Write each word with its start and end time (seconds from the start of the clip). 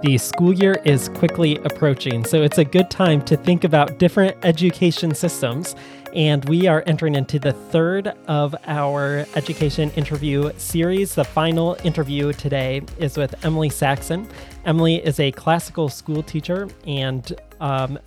The 0.00 0.16
school 0.16 0.52
year 0.52 0.80
is 0.84 1.08
quickly 1.08 1.56
approaching, 1.64 2.24
so 2.24 2.40
it's 2.40 2.58
a 2.58 2.64
good 2.64 2.88
time 2.88 3.20
to 3.24 3.36
think 3.36 3.64
about 3.64 3.98
different 3.98 4.36
education 4.44 5.12
systems. 5.12 5.74
And 6.14 6.48
we 6.48 6.68
are 6.68 6.84
entering 6.86 7.16
into 7.16 7.40
the 7.40 7.52
third 7.52 8.14
of 8.28 8.54
our 8.68 9.26
education 9.34 9.90
interview 9.96 10.52
series. 10.56 11.16
The 11.16 11.24
final 11.24 11.76
interview 11.82 12.32
today 12.32 12.82
is 12.98 13.16
with 13.16 13.44
Emily 13.44 13.70
Saxon. 13.70 14.28
Emily 14.64 15.04
is 15.04 15.18
a 15.18 15.32
classical 15.32 15.88
school 15.88 16.22
teacher, 16.22 16.68
and 16.86 17.32
um, 17.58 17.98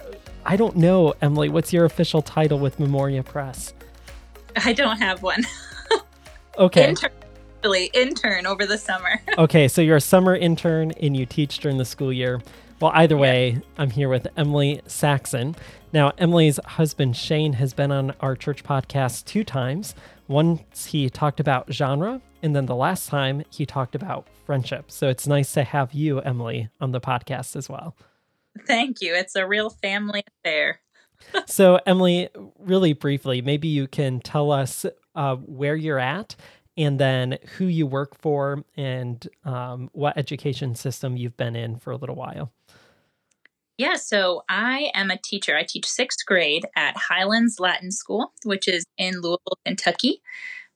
I 0.46 0.56
don't 0.56 0.78
know, 0.78 1.14
Emily, 1.22 1.50
what's 1.50 1.74
your 1.74 1.84
official 1.84 2.22
title 2.22 2.58
with 2.58 2.80
Memoria 2.80 3.22
Press? 3.22 3.74
I 4.56 4.72
don't 4.72 4.98
have 5.00 5.22
one. 5.24 5.44
okay. 6.58 6.90
Intern 6.92 7.12
intern 7.94 8.46
over 8.46 8.66
the 8.66 8.78
summer. 8.78 9.22
okay, 9.38 9.68
so 9.68 9.82
you're 9.82 9.98
a 9.98 10.02
summer 10.02 10.36
intern 10.36 10.92
and 10.92 11.16
you 11.16 11.26
teach 11.26 11.60
during 11.60 11.78
the 11.78 11.86
school 11.86 12.12
year. 12.12 12.42
Well, 12.80 12.92
either 12.96 13.16
way, 13.16 13.52
yeah. 13.52 13.60
I'm 13.78 13.92
here 13.92 14.10
with 14.10 14.28
Emily 14.36 14.82
Saxon. 14.88 15.56
Now, 15.94 16.14
Emily's 16.18 16.60
husband 16.66 17.16
Shane 17.16 17.54
has 17.54 17.74
been 17.74 17.92
on 17.92 18.16
our 18.22 18.36
church 18.36 18.64
podcast 18.64 19.26
two 19.26 19.44
times. 19.44 19.94
Once 20.28 20.88
he 20.88 21.10
talked 21.10 21.40
about 21.40 21.72
genre, 21.72 22.22
and 22.42 22.56
then 22.56 22.66
the 22.66 22.76
last 22.76 23.08
time 23.10 23.44
he 23.50 23.66
talked 23.66 23.94
about 23.94 24.28
friendship. 24.46 24.90
So 24.90 25.10
it's 25.10 25.28
nice 25.28 25.52
to 25.54 25.64
have 25.64 25.94
you, 25.94 26.22
Emily, 26.22 26.70
on 26.80 26.92
the 26.92 27.02
podcast 27.02 27.56
as 27.56 27.70
well. 27.70 27.96
Thank 28.66 29.02
you. 29.02 29.14
It's 29.14 29.36
a 29.36 29.46
real 29.46 29.70
family 29.70 30.24
affair. 30.40 30.80
so, 31.46 31.80
Emily, 31.86 32.30
really 32.58 32.94
briefly, 32.94 33.42
maybe 33.42 33.68
you 33.68 33.88
can 33.88 34.20
tell 34.20 34.52
us 34.52 34.86
uh, 35.14 35.36
where 35.36 35.76
you're 35.76 36.00
at 36.00 36.36
and 36.78 37.00
then 37.00 37.38
who 37.58 37.66
you 37.66 37.86
work 37.86 38.18
for 38.18 38.64
and 38.78 39.28
um, 39.46 39.90
what 39.94 40.18
education 40.18 40.76
system 40.76 41.18
you've 41.18 41.38
been 41.38 41.56
in 41.56 41.78
for 41.78 41.92
a 41.92 41.98
little 41.98 42.16
while. 42.16 42.52
Yeah, 43.78 43.96
so 43.96 44.44
I 44.48 44.92
am 44.94 45.10
a 45.10 45.18
teacher. 45.18 45.58
I 45.58 45.64
teach 45.64 45.90
sixth 45.90 46.26
grade 46.26 46.66
at 46.76 46.96
Highlands 46.96 47.60
Latin 47.60 47.92
School, 47.92 48.34
which 48.44 48.68
is 48.68 48.86
in 48.98 49.16
Louisville, 49.16 49.58
Kentucky. 49.66 50.22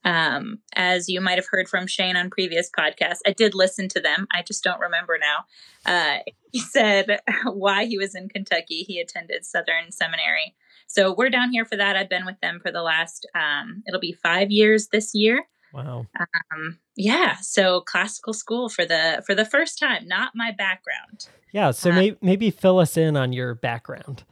Um, 0.04 0.60
as 0.74 1.08
you 1.08 1.20
might 1.20 1.38
have 1.38 1.48
heard 1.50 1.68
from 1.68 1.86
Shane 1.86 2.16
on 2.16 2.30
previous 2.30 2.70
podcasts, 2.70 3.20
I 3.26 3.32
did 3.32 3.54
listen 3.54 3.88
to 3.88 4.00
them. 4.00 4.26
I 4.32 4.42
just 4.42 4.62
don't 4.62 4.80
remember 4.80 5.18
now. 5.18 5.44
Uh, 5.84 6.18
he 6.52 6.58
said 6.60 7.20
why 7.44 7.86
he 7.86 7.98
was 7.98 8.14
in 8.14 8.28
Kentucky. 8.28 8.82
He 8.82 9.00
attended 9.00 9.44
Southern 9.44 9.90
Seminary. 9.90 10.54
So 10.86 11.12
we're 11.12 11.30
down 11.30 11.50
here 11.50 11.64
for 11.64 11.76
that. 11.76 11.96
I've 11.96 12.08
been 12.08 12.26
with 12.26 12.40
them 12.40 12.60
for 12.60 12.70
the 12.70 12.82
last, 12.82 13.26
um, 13.34 13.82
it'll 13.86 14.00
be 14.00 14.12
five 14.12 14.50
years 14.50 14.88
this 14.88 15.14
year. 15.14 15.46
Wow. 15.76 16.06
Um, 16.52 16.78
yeah. 16.96 17.36
So 17.42 17.82
classical 17.82 18.32
school 18.32 18.68
for 18.68 18.86
the 18.86 19.22
for 19.26 19.34
the 19.34 19.44
first 19.44 19.78
time, 19.78 20.08
not 20.08 20.32
my 20.34 20.52
background. 20.56 21.28
Yeah. 21.52 21.70
So 21.72 21.90
um, 21.90 21.96
may, 21.96 22.16
maybe 22.22 22.50
fill 22.50 22.78
us 22.78 22.96
in 22.96 23.16
on 23.16 23.32
your 23.32 23.54
background. 23.54 24.24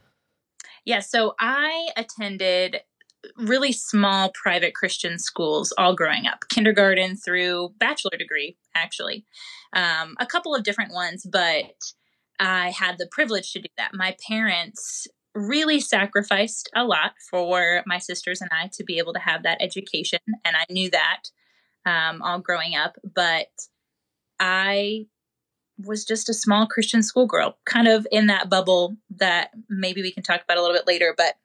Yeah. 0.85 0.99
So 0.99 1.35
I 1.39 1.89
attended 1.95 2.81
really 3.37 3.71
small 3.71 4.31
private 4.33 4.75
Christian 4.75 5.17
schools 5.19 5.73
all 5.77 5.95
growing 5.95 6.27
up, 6.27 6.45
kindergarten 6.49 7.15
through 7.15 7.73
bachelor 7.79 8.17
degree, 8.17 8.57
actually. 8.75 9.25
Um, 9.73 10.15
a 10.19 10.25
couple 10.25 10.55
of 10.55 10.63
different 10.63 10.93
ones, 10.93 11.25
but 11.31 11.65
I 12.39 12.69
had 12.71 12.97
the 12.97 13.07
privilege 13.11 13.51
to 13.53 13.61
do 13.61 13.69
that. 13.77 13.91
My 13.93 14.15
parents 14.27 15.07
really 15.35 15.81
sacrificed 15.81 16.69
a 16.75 16.83
lot 16.83 17.13
for 17.29 17.83
my 17.85 17.99
sisters 17.99 18.41
and 18.41 18.49
I 18.51 18.69
to 18.73 18.83
be 18.83 18.97
able 18.97 19.13
to 19.13 19.19
have 19.19 19.43
that 19.43 19.61
education. 19.61 20.19
And 20.45 20.55
I 20.55 20.65
knew 20.69 20.89
that 20.89 21.23
um, 21.85 22.21
all 22.21 22.39
growing 22.39 22.75
up. 22.75 22.97
But 23.03 23.49
I 24.39 25.07
was 25.77 26.05
just 26.05 26.29
a 26.29 26.33
small 26.33 26.67
Christian 26.67 27.03
schoolgirl, 27.03 27.57
kind 27.65 27.87
of 27.87 28.07
in 28.11 28.27
that 28.27 28.49
bubble 28.49 28.95
that 29.17 29.51
maybe 29.69 30.01
we 30.01 30.11
can 30.11 30.23
talk 30.23 30.41
about 30.41 30.57
a 30.57 30.61
little 30.61 30.75
bit 30.75 30.87
later. 30.87 31.13
But 31.15 31.35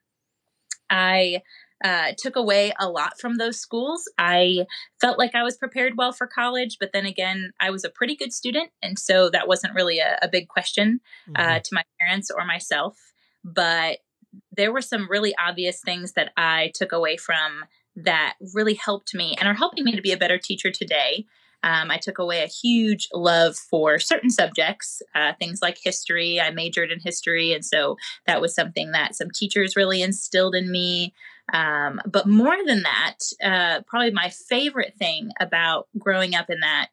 I 0.88 1.42
uh, 1.82 2.12
took 2.16 2.36
away 2.36 2.72
a 2.78 2.88
lot 2.88 3.18
from 3.18 3.36
those 3.36 3.58
schools. 3.58 4.04
I 4.18 4.66
felt 5.00 5.18
like 5.18 5.34
I 5.34 5.42
was 5.42 5.56
prepared 5.56 5.94
well 5.96 6.12
for 6.12 6.26
college, 6.26 6.76
but 6.78 6.90
then 6.92 7.06
again, 7.06 7.52
I 7.58 7.70
was 7.70 7.84
a 7.84 7.90
pretty 7.90 8.14
good 8.14 8.32
student. 8.32 8.70
And 8.82 8.98
so 8.98 9.30
that 9.30 9.48
wasn't 9.48 9.74
really 9.74 9.98
a, 9.98 10.18
a 10.22 10.28
big 10.28 10.48
question 10.48 11.00
uh, 11.34 11.40
mm-hmm. 11.40 11.62
to 11.62 11.70
my 11.74 11.82
parents 12.00 12.30
or 12.30 12.44
myself 12.44 13.09
but 13.44 13.98
there 14.56 14.72
were 14.72 14.82
some 14.82 15.10
really 15.10 15.34
obvious 15.36 15.80
things 15.80 16.12
that 16.12 16.32
I 16.36 16.72
took 16.74 16.92
away 16.92 17.16
from 17.16 17.64
that 17.96 18.34
really 18.54 18.74
helped 18.74 19.14
me 19.14 19.36
and 19.38 19.48
are 19.48 19.54
helping 19.54 19.84
me 19.84 19.96
to 19.96 20.02
be 20.02 20.12
a 20.12 20.16
better 20.16 20.38
teacher 20.38 20.70
today. 20.70 21.26
Um, 21.62 21.90
I 21.90 21.98
took 21.98 22.18
away 22.18 22.42
a 22.42 22.46
huge 22.46 23.08
love 23.12 23.56
for 23.56 23.98
certain 23.98 24.30
subjects, 24.30 25.02
uh, 25.14 25.32
things 25.38 25.60
like 25.60 25.78
history. 25.82 26.40
I 26.40 26.50
majored 26.50 26.90
in 26.90 27.00
history, 27.00 27.52
and 27.52 27.64
so 27.64 27.96
that 28.26 28.40
was 28.40 28.54
something 28.54 28.92
that 28.92 29.14
some 29.14 29.28
teachers 29.34 29.76
really 29.76 30.00
instilled 30.00 30.54
in 30.54 30.70
me. 30.70 31.12
Um, 31.52 32.00
but 32.06 32.26
more 32.26 32.56
than 32.64 32.82
that, 32.82 33.16
uh, 33.42 33.82
probably 33.86 34.12
my 34.12 34.30
favorite 34.30 34.94
thing 34.98 35.32
about 35.40 35.88
growing 35.98 36.34
up 36.34 36.48
in 36.48 36.60
that 36.60 36.88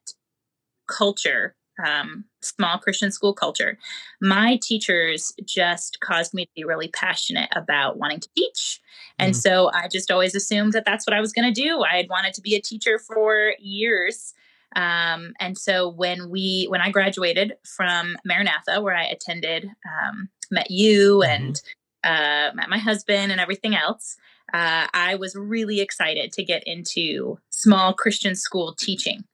culture 0.88 1.56
um, 1.84 2.26
small 2.42 2.78
Christian 2.78 3.12
school 3.12 3.34
culture, 3.34 3.78
my 4.22 4.60
teachers 4.62 5.34
just 5.46 6.00
caused 6.00 6.34
me 6.34 6.46
to 6.46 6.52
be 6.56 6.64
really 6.64 6.88
passionate 6.88 7.50
about 7.56 7.98
wanting 7.98 8.20
to 8.20 8.30
teach. 8.36 8.82
And 9.20 9.34
mm-hmm. 9.34 9.40
so 9.40 9.72
I 9.74 9.88
just 9.88 10.12
always 10.12 10.36
assumed 10.36 10.74
that 10.74 10.86
that's 10.86 11.06
what 11.06 11.16
I 11.16 11.22
was 11.22 11.34
going 11.34 11.52
to 11.52 11.62
do. 11.62 11.84
I 11.84 11.98
had 11.98 12.10
wanted 12.10 12.34
to 12.36 12.42
be 12.42 12.56
a 12.56 12.62
teacher 12.62 13.00
for 13.00 13.54
years. 13.60 14.34
Um, 14.76 15.34
and 15.40 15.58
so 15.58 15.90
when 15.90 16.30
we, 16.30 16.68
when 16.70 16.82
I 16.82 16.92
graduated 16.92 17.54
from 17.66 18.18
Maranatha, 18.26 18.82
where 18.82 18.96
I 18.96 19.06
attended, 19.06 19.70
um, 19.86 20.30
met 20.52 20.70
you 20.70 21.24
mm-hmm. 21.24 21.32
and 21.32 21.62
uh, 22.04 22.54
met 22.54 22.70
my 22.70 22.78
husband 22.78 23.32
and 23.32 23.42
everything 23.42 23.76
else, 23.76 24.18
uh, 24.54 24.88
I 24.94 25.16
was 25.16 25.36
really 25.36 25.82
excited 25.82 26.32
to 26.34 26.44
get 26.44 26.64
into 26.66 27.40
small 27.50 27.94
Christian 27.94 28.36
school 28.36 28.74
teaching. 28.74 29.26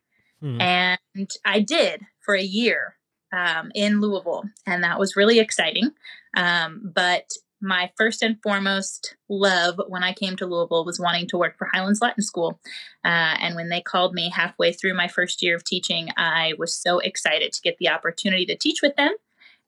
Mm. 0.42 0.62
And 0.62 1.30
I 1.46 1.60
did 1.60 2.02
for 2.24 2.36
a 2.36 2.44
year 2.44 2.96
um, 3.32 3.72
in 3.76 4.02
Louisville, 4.02 4.44
and 4.66 4.84
that 4.84 5.00
was 5.00 5.16
really 5.16 5.40
exciting. 5.40 5.92
Um, 6.36 6.82
but 6.84 7.32
my 7.64 7.90
first 7.98 8.22
and 8.22 8.42
foremost 8.44 9.16
love 9.30 9.80
when 9.88 10.04
I 10.04 10.12
came 10.14 10.36
to 10.36 10.46
Louisville 10.46 10.84
was 10.84 11.00
wanting 11.00 11.28
to 11.28 11.38
work 11.38 11.58
for 11.58 11.70
Highlands 11.72 12.02
Latin 12.02 12.22
School. 12.22 12.60
Uh, 13.06 13.38
and 13.40 13.56
when 13.56 13.70
they 13.70 13.80
called 13.80 14.14
me 14.14 14.30
halfway 14.30 14.74
through 14.74 14.94
my 14.96 15.08
first 15.08 15.42
year 15.42 15.56
of 15.56 15.64
teaching, 15.64 16.10
I 16.18 16.54
was 16.58 16.76
so 16.76 17.00
excited 17.00 17.54
to 17.54 17.62
get 17.62 17.78
the 17.78 17.88
opportunity 17.88 18.46
to 18.48 18.58
teach 18.58 18.82
with 18.82 18.98
them. 18.98 19.14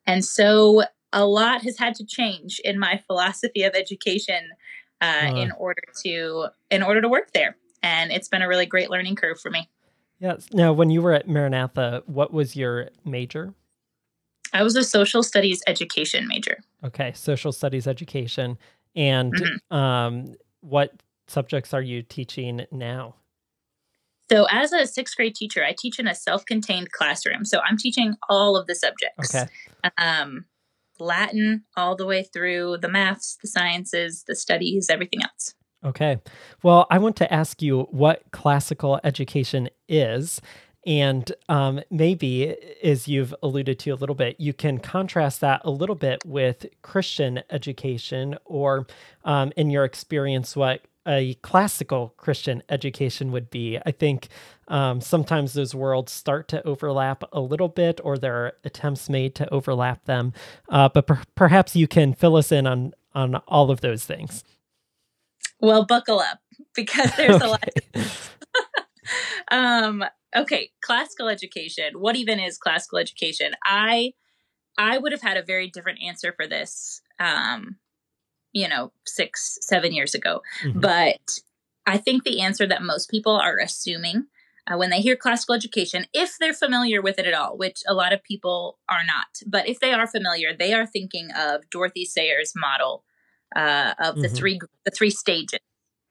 And 0.05 0.25
so 0.25 0.83
a 1.13 1.25
lot 1.25 1.61
has 1.63 1.77
had 1.77 1.95
to 1.95 2.05
change 2.05 2.59
in 2.63 2.77
my 2.77 3.01
philosophy 3.07 3.63
of 3.63 3.73
education 3.73 4.49
uh, 5.01 5.29
uh. 5.29 5.35
in 5.35 5.51
order 5.53 5.83
to 6.03 6.47
in 6.69 6.83
order 6.83 7.01
to 7.01 7.09
work 7.09 7.31
there. 7.33 7.55
And 7.81 8.11
it's 8.11 8.27
been 8.27 8.41
a 8.41 8.47
really 8.47 8.65
great 8.65 8.89
learning 8.89 9.15
curve 9.15 9.39
for 9.39 9.49
me. 9.49 9.69
Yes. 10.19 10.47
Now, 10.53 10.73
when 10.73 10.89
you 10.89 11.01
were 11.01 11.13
at 11.13 11.27
Maranatha, 11.27 12.03
what 12.05 12.31
was 12.31 12.55
your 12.55 12.89
major? 13.03 13.53
I 14.53 14.63
was 14.63 14.75
a 14.75 14.83
social 14.83 15.23
studies 15.23 15.61
education 15.67 16.27
major. 16.27 16.59
Okay, 16.83 17.11
social 17.13 17.51
studies 17.51 17.87
education. 17.87 18.57
And 18.95 19.33
mm-hmm. 19.33 19.75
um, 19.75 20.35
what 20.61 20.93
subjects 21.27 21.73
are 21.73 21.81
you 21.81 22.01
teaching 22.01 22.65
now? 22.71 23.15
So, 24.31 24.45
as 24.49 24.71
a 24.71 24.87
sixth 24.87 25.15
grade 25.17 25.35
teacher, 25.35 25.63
I 25.63 25.75
teach 25.77 25.99
in 25.99 26.07
a 26.07 26.15
self 26.15 26.45
contained 26.45 26.91
classroom. 26.91 27.45
So, 27.45 27.59
I'm 27.59 27.77
teaching 27.77 28.15
all 28.29 28.55
of 28.55 28.65
the 28.67 28.75
subjects. 28.75 29.35
Okay. 29.35 29.47
Um, 29.97 30.45
Latin, 30.99 31.65
all 31.75 31.95
the 31.95 32.05
way 32.05 32.23
through 32.23 32.77
the 32.77 32.87
maths, 32.87 33.37
the 33.41 33.47
sciences, 33.47 34.23
the 34.27 34.35
studies, 34.35 34.89
everything 34.89 35.21
else. 35.21 35.53
Okay. 35.85 36.17
Well, 36.63 36.87
I 36.89 36.97
want 36.97 37.15
to 37.17 37.31
ask 37.31 37.61
you 37.61 37.81
what 37.91 38.23
classical 38.31 38.99
education 39.03 39.69
is. 39.87 40.41
And 40.87 41.31
um, 41.49 41.81
maybe, 41.89 42.55
as 42.83 43.07
you've 43.07 43.33
alluded 43.41 43.79
to 43.79 43.91
a 43.91 43.95
little 43.95 44.15
bit, 44.15 44.39
you 44.39 44.53
can 44.53 44.79
contrast 44.79 45.41
that 45.41 45.61
a 45.63 45.71
little 45.71 45.95
bit 45.95 46.23
with 46.25 46.65
Christian 46.83 47.41
education, 47.49 48.37
or 48.45 48.85
um, 49.23 49.51
in 49.57 49.71
your 49.71 49.83
experience, 49.83 50.55
what 50.55 50.81
a 51.07 51.35
classical 51.35 52.13
Christian 52.17 52.61
education 52.69 53.31
would 53.31 53.49
be. 53.49 53.79
I 53.83 53.91
think 53.91 54.27
um, 54.67 55.01
sometimes 55.01 55.53
those 55.53 55.73
worlds 55.73 56.11
start 56.11 56.47
to 56.49 56.65
overlap 56.67 57.23
a 57.31 57.41
little 57.41 57.69
bit, 57.69 57.99
or 58.03 58.17
there 58.17 58.35
are 58.35 58.53
attempts 58.63 59.09
made 59.09 59.33
to 59.35 59.51
overlap 59.51 60.05
them. 60.05 60.33
Uh, 60.69 60.89
but 60.89 61.07
per- 61.07 61.23
perhaps 61.33 61.75
you 61.75 61.87
can 61.87 62.13
fill 62.13 62.35
us 62.35 62.51
in 62.51 62.67
on 62.67 62.93
on 63.15 63.35
all 63.47 63.71
of 63.71 63.81
those 63.81 64.03
things. 64.03 64.43
Well, 65.65 65.85
buckle 65.85 66.19
up 66.19 66.39
because 66.75 67.11
there's 67.15 67.41
okay. 67.41 67.45
a 67.45 67.49
lot. 67.49 67.69
um, 69.51 70.05
okay, 70.35 70.71
classical 70.81 71.27
education. 71.27 71.99
What 71.99 72.15
even 72.15 72.39
is 72.39 72.57
classical 72.57 72.99
education? 72.99 73.53
I 73.63 74.13
I 74.77 74.97
would 74.97 75.11
have 75.11 75.21
had 75.21 75.37
a 75.37 75.43
very 75.43 75.69
different 75.69 75.99
answer 76.03 76.33
for 76.33 76.47
this. 76.47 77.01
Um, 77.19 77.77
you 78.55 78.69
know, 78.69 78.93
six, 79.05 79.57
seven 79.61 79.91
years 79.91 80.15
ago. 80.15 80.41
Mm-hmm. 80.63 80.79
But 80.79 81.39
I 81.85 81.97
think 81.97 82.23
the 82.23 82.39
answer 82.39 82.65
that 82.65 82.81
most 82.81 83.11
people 83.11 83.35
are 83.35 83.59
assuming 83.59 84.27
uh, 84.65 84.77
when 84.77 84.89
they 84.89 85.01
hear 85.01 85.17
classical 85.17 85.55
education, 85.55 86.05
if 86.13 86.37
they're 86.39 86.53
familiar 86.53 87.01
with 87.01 87.19
it 87.19 87.27
at 87.27 87.33
all, 87.33 87.57
which 87.57 87.83
a 87.87 87.93
lot 87.93 88.13
of 88.13 88.23
people 88.23 88.79
are 88.89 89.03
not, 89.05 89.27
but 89.45 89.67
if 89.67 89.79
they 89.79 89.91
are 89.91 90.07
familiar, 90.07 90.55
they 90.57 90.73
are 90.73 90.85
thinking 90.85 91.29
of 91.37 91.69
Dorothy 91.69 92.05
Sayers' 92.05 92.53
model 92.55 93.03
uh, 93.55 93.93
of 93.99 94.15
the 94.15 94.27
mm-hmm. 94.27 94.35
three 94.35 94.59
the 94.83 94.91
three 94.91 95.09
stages: 95.09 95.59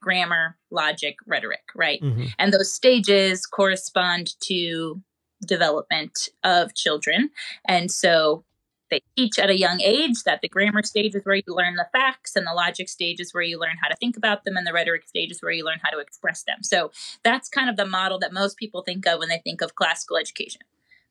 grammar, 0.01 0.57
logic, 0.71 1.17
rhetoric. 1.25 1.63
Right, 1.75 2.01
mm-hmm. 2.01 2.25
and 2.39 2.53
those 2.53 2.71
stages 2.71 3.45
correspond 3.45 4.39
to 4.41 5.01
development 5.45 6.29
of 6.43 6.73
children, 6.75 7.29
and 7.67 7.91
so 7.91 8.43
they 8.91 9.01
teach 9.17 9.39
at 9.39 9.49
a 9.49 9.57
young 9.57 9.81
age 9.81 10.23
that 10.23 10.41
the 10.41 10.49
grammar 10.49 10.83
stage 10.83 11.15
is 11.15 11.23
where 11.23 11.35
you 11.35 11.43
learn 11.47 11.75
the 11.75 11.87
facts 11.91 12.35
and 12.35 12.45
the 12.45 12.53
logic 12.53 12.89
stage 12.89 13.19
is 13.19 13.33
where 13.33 13.43
you 13.43 13.59
learn 13.59 13.77
how 13.81 13.87
to 13.87 13.95
think 13.95 14.15
about 14.17 14.43
them 14.43 14.57
and 14.57 14.65
the 14.65 14.73
rhetoric 14.73 15.07
stage 15.07 15.31
is 15.31 15.41
where 15.41 15.51
you 15.51 15.65
learn 15.65 15.79
how 15.83 15.89
to 15.89 15.99
express 15.99 16.43
them 16.43 16.61
so 16.61 16.91
that's 17.23 17.49
kind 17.49 17.69
of 17.69 17.77
the 17.77 17.85
model 17.85 18.19
that 18.19 18.33
most 18.33 18.57
people 18.57 18.81
think 18.81 19.05
of 19.07 19.19
when 19.19 19.29
they 19.29 19.41
think 19.43 19.61
of 19.61 19.75
classical 19.75 20.17
education 20.17 20.61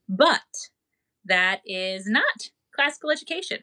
but 0.08 0.70
that 1.24 1.60
is 1.64 2.06
not 2.06 2.50
classical 2.74 3.10
education 3.10 3.58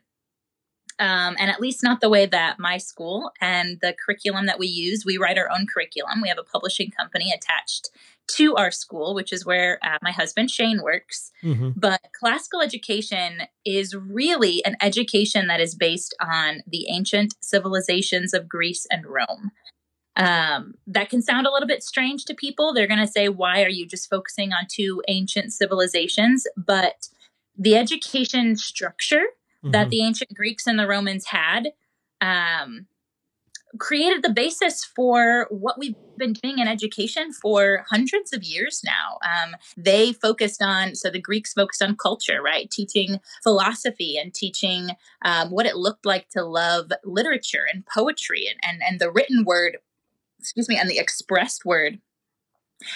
um, 0.99 1.35
and 1.39 1.49
at 1.49 1.61
least 1.61 1.83
not 1.83 2.01
the 2.01 2.09
way 2.09 2.25
that 2.25 2.59
my 2.59 2.77
school 2.77 3.31
and 3.39 3.79
the 3.81 3.95
curriculum 4.05 4.45
that 4.45 4.59
we 4.59 4.67
use 4.67 5.03
we 5.05 5.17
write 5.17 5.37
our 5.37 5.49
own 5.51 5.65
curriculum 5.71 6.21
we 6.21 6.29
have 6.29 6.39
a 6.39 6.43
publishing 6.43 6.91
company 6.91 7.31
attached 7.31 7.89
to 8.35 8.55
our 8.55 8.71
school, 8.71 9.13
which 9.13 9.33
is 9.33 9.45
where 9.45 9.79
uh, 9.83 9.97
my 10.01 10.11
husband 10.11 10.49
Shane 10.49 10.81
works. 10.81 11.31
Mm-hmm. 11.43 11.71
But 11.75 12.01
classical 12.17 12.61
education 12.61 13.43
is 13.65 13.95
really 13.95 14.63
an 14.65 14.77
education 14.81 15.47
that 15.47 15.59
is 15.59 15.75
based 15.75 16.15
on 16.21 16.61
the 16.67 16.87
ancient 16.89 17.35
civilizations 17.41 18.33
of 18.33 18.47
Greece 18.47 18.87
and 18.89 19.05
Rome. 19.05 19.51
Um, 20.15 20.75
that 20.87 21.09
can 21.09 21.21
sound 21.21 21.47
a 21.47 21.51
little 21.51 21.67
bit 21.67 21.83
strange 21.83 22.25
to 22.25 22.33
people. 22.33 22.73
They're 22.73 22.87
going 22.87 22.99
to 22.99 23.07
say, 23.07 23.29
Why 23.29 23.63
are 23.63 23.69
you 23.69 23.85
just 23.85 24.09
focusing 24.09 24.51
on 24.51 24.65
two 24.69 25.01
ancient 25.07 25.53
civilizations? 25.53 26.45
But 26.57 27.07
the 27.57 27.75
education 27.75 28.55
structure 28.55 29.23
mm-hmm. 29.63 29.71
that 29.71 29.89
the 29.89 30.03
ancient 30.03 30.33
Greeks 30.33 30.67
and 30.67 30.77
the 30.77 30.87
Romans 30.87 31.27
had 31.27 31.73
um, 32.21 32.87
created 33.79 34.23
the 34.23 34.29
basis 34.29 34.83
for 34.83 35.47
what 35.49 35.77
we've 35.79 35.95
been 36.17 36.33
doing 36.33 36.59
in 36.59 36.67
education 36.67 37.31
for 37.31 37.85
hundreds 37.89 38.33
of 38.33 38.43
years 38.43 38.81
now. 38.85 39.17
Um, 39.23 39.55
they 39.77 40.13
focused 40.13 40.61
on, 40.61 40.95
so 40.95 41.09
the 41.09 41.21
Greeks 41.21 41.53
focused 41.53 41.81
on 41.81 41.95
culture, 41.95 42.41
right? 42.41 42.69
Teaching 42.69 43.19
philosophy 43.43 44.17
and 44.17 44.33
teaching 44.33 44.91
um, 45.23 45.51
what 45.51 45.65
it 45.65 45.77
looked 45.77 46.05
like 46.05 46.29
to 46.29 46.43
love 46.43 46.91
literature 47.03 47.65
and 47.71 47.85
poetry 47.85 48.47
and, 48.47 48.59
and, 48.63 48.83
and 48.83 48.99
the 48.99 49.11
written 49.11 49.43
word, 49.45 49.77
excuse 50.39 50.67
me, 50.67 50.77
and 50.77 50.89
the 50.89 50.99
expressed 50.99 51.65
word 51.65 51.99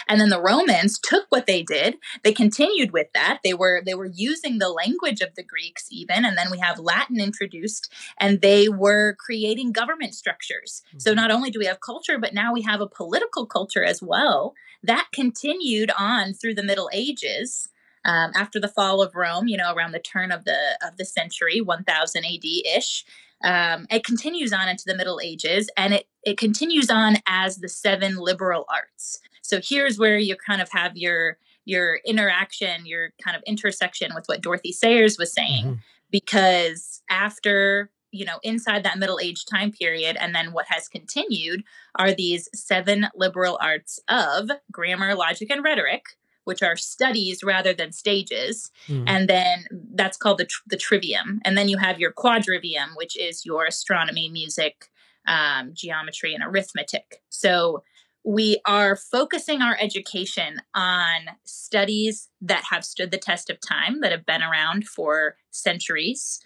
and 0.07 0.19
then 0.19 0.29
the 0.29 0.41
romans 0.41 0.99
took 0.99 1.25
what 1.29 1.45
they 1.45 1.63
did. 1.63 1.97
They 2.23 2.33
continued 2.33 2.91
with 2.91 3.07
that. 3.13 3.39
They 3.43 3.53
were 3.53 3.81
they 3.85 3.95
were 3.95 4.05
using 4.05 4.59
the 4.59 4.69
language 4.69 5.21
of 5.21 5.35
the 5.35 5.43
greeks 5.43 5.87
even 5.91 6.25
and 6.25 6.37
then 6.37 6.51
we 6.51 6.59
have 6.59 6.79
latin 6.79 7.19
introduced 7.19 7.91
and 8.19 8.41
they 8.41 8.69
were 8.69 9.15
creating 9.19 9.71
government 9.71 10.15
structures. 10.15 10.81
Mm-hmm. 10.87 10.99
so 10.99 11.13
not 11.13 11.31
only 11.31 11.49
do 11.49 11.59
we 11.59 11.65
have 11.65 11.79
culture 11.79 12.17
but 12.19 12.33
now 12.33 12.53
we 12.53 12.61
have 12.61 12.81
a 12.81 12.87
political 12.87 13.45
culture 13.45 13.83
as 13.83 14.01
well 14.01 14.53
that 14.83 15.07
continued 15.13 15.91
on 15.97 16.33
through 16.33 16.55
the 16.55 16.63
middle 16.63 16.89
ages 16.93 17.69
um, 18.05 18.31
after 18.35 18.59
the 18.59 18.67
fall 18.67 19.01
of 19.01 19.15
rome 19.15 19.47
you 19.47 19.57
know 19.57 19.73
around 19.73 19.91
the 19.91 19.99
turn 19.99 20.31
of 20.31 20.45
the 20.45 20.77
of 20.85 20.97
the 20.97 21.05
century 21.05 21.61
1000 21.61 22.25
ad 22.25 22.45
ish 22.75 23.05
um, 23.43 23.85
it 23.89 24.03
continues 24.03 24.53
on 24.53 24.67
into 24.67 24.83
the 24.85 24.95
middle 24.95 25.19
ages 25.23 25.69
and 25.77 25.93
it 25.93 26.07
it 26.23 26.37
continues 26.37 26.89
on 26.89 27.17
as 27.27 27.57
the 27.57 27.69
seven 27.69 28.17
liberal 28.17 28.65
arts 28.69 29.19
so 29.45 29.59
here's 29.63 30.00
where 30.00 30.18
you 30.18 30.36
kind 30.36 30.62
of 30.62 30.69
have 30.71 30.97
your 30.97 31.38
your 31.65 32.00
interaction, 32.06 32.86
your 32.86 33.12
kind 33.24 33.36
of 33.36 33.44
intersection 33.47 34.12
with 34.13 34.25
what 34.27 34.42
Dorothy 34.42 34.71
Sayers 34.71 35.18
was 35.18 35.33
saying, 35.33 35.65
mm-hmm. 35.65 35.80
because 36.12 37.01
after 37.09 37.89
you 38.12 38.25
know 38.25 38.39
inside 38.44 38.83
that 38.83 38.97
middle 38.97 39.19
age 39.21 39.45
time 39.45 39.71
period 39.71 40.15
and 40.19 40.33
then 40.33 40.53
what 40.53 40.65
has 40.69 40.88
continued 40.88 41.63
are 41.95 42.13
these 42.13 42.47
seven 42.53 43.07
liberal 43.15 43.57
arts 43.62 44.00
of 44.07 44.50
grammar 44.71 45.15
logic 45.15 45.50
and 45.51 45.63
rhetoric 45.63 46.03
which 46.45 46.63
are 46.63 46.77
studies 46.77 47.44
rather 47.44 47.74
than 47.74 47.92
stages 47.92 48.71
mm. 48.88 49.03
and 49.06 49.27
then 49.27 49.65
that's 49.95 50.15
called 50.15 50.38
the, 50.38 50.45
tr- 50.45 50.62
the 50.68 50.77
trivium 50.77 51.42
and 51.44 51.57
then 51.57 51.68
you 51.68 51.77
have 51.77 52.00
your 52.00 52.13
quadrivium 52.13 52.95
which 52.95 53.18
is 53.18 53.45
your 53.45 53.65
astronomy 53.65 54.30
music 54.30 54.86
um, 55.27 55.71
geometry 55.74 56.33
and 56.33 56.44
arithmetic 56.44 57.21
so 57.27 57.83
we 58.25 58.60
are 58.66 58.95
focusing 58.95 59.62
our 59.62 59.77
education 59.80 60.57
on 60.74 61.22
studies 61.44 62.27
that 62.42 62.63
have 62.72 62.83
stood 62.83 63.12
the 63.12 63.18
test 63.18 63.51
of 63.51 63.60
time, 63.62 64.01
that 64.01 64.12
have 64.12 64.25
been 64.25 64.42
around 64.42 64.88
for 64.88 65.36
centuries, 65.51 66.39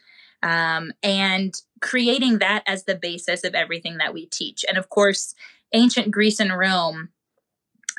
um, 0.44 0.92
and 1.02 1.54
creating 1.82 2.40
that 2.40 2.64
as 2.68 2.84
the 2.84 2.96
basis 2.96 3.46
of 3.46 3.56
everything 3.56 3.98
that 3.98 4.14
we 4.14 4.26
teach. 4.26 4.66
And 4.68 4.78
of 4.78 4.90
course, 4.90 5.34
ancient 5.74 6.12
Greece 6.12 6.42
and 6.42 6.58
Rome, 6.58 7.10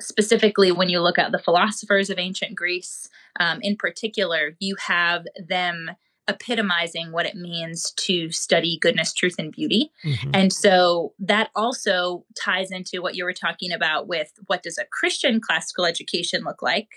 specifically 0.00 0.72
when 0.72 0.90
you 0.90 1.00
look 1.00 1.18
at 1.18 1.32
the 1.32 1.38
philosophers 1.38 2.10
of 2.10 2.18
ancient 2.18 2.54
Greece 2.54 3.08
um, 3.38 3.60
in 3.62 3.76
particular, 3.76 4.56
you 4.58 4.76
have 4.86 5.24
them 5.48 5.90
epitomizing 6.28 7.12
what 7.12 7.26
it 7.26 7.34
means 7.34 7.92
to 7.92 8.30
study 8.30 8.78
goodness, 8.80 9.12
truth, 9.12 9.36
and 9.38 9.52
beauty. 9.52 9.90
Mm-hmm. 10.04 10.30
And 10.34 10.52
so 10.52 11.12
that 11.18 11.50
also 11.56 12.24
ties 12.40 12.70
into 12.70 13.02
what 13.02 13.16
you 13.16 13.24
were 13.24 13.32
talking 13.32 13.72
about 13.72 14.06
with 14.06 14.32
what 14.46 14.62
does 14.62 14.78
a 14.78 14.84
Christian 14.84 15.40
classical 15.40 15.84
education 15.84 16.44
look 16.44 16.62
like? 16.62 16.88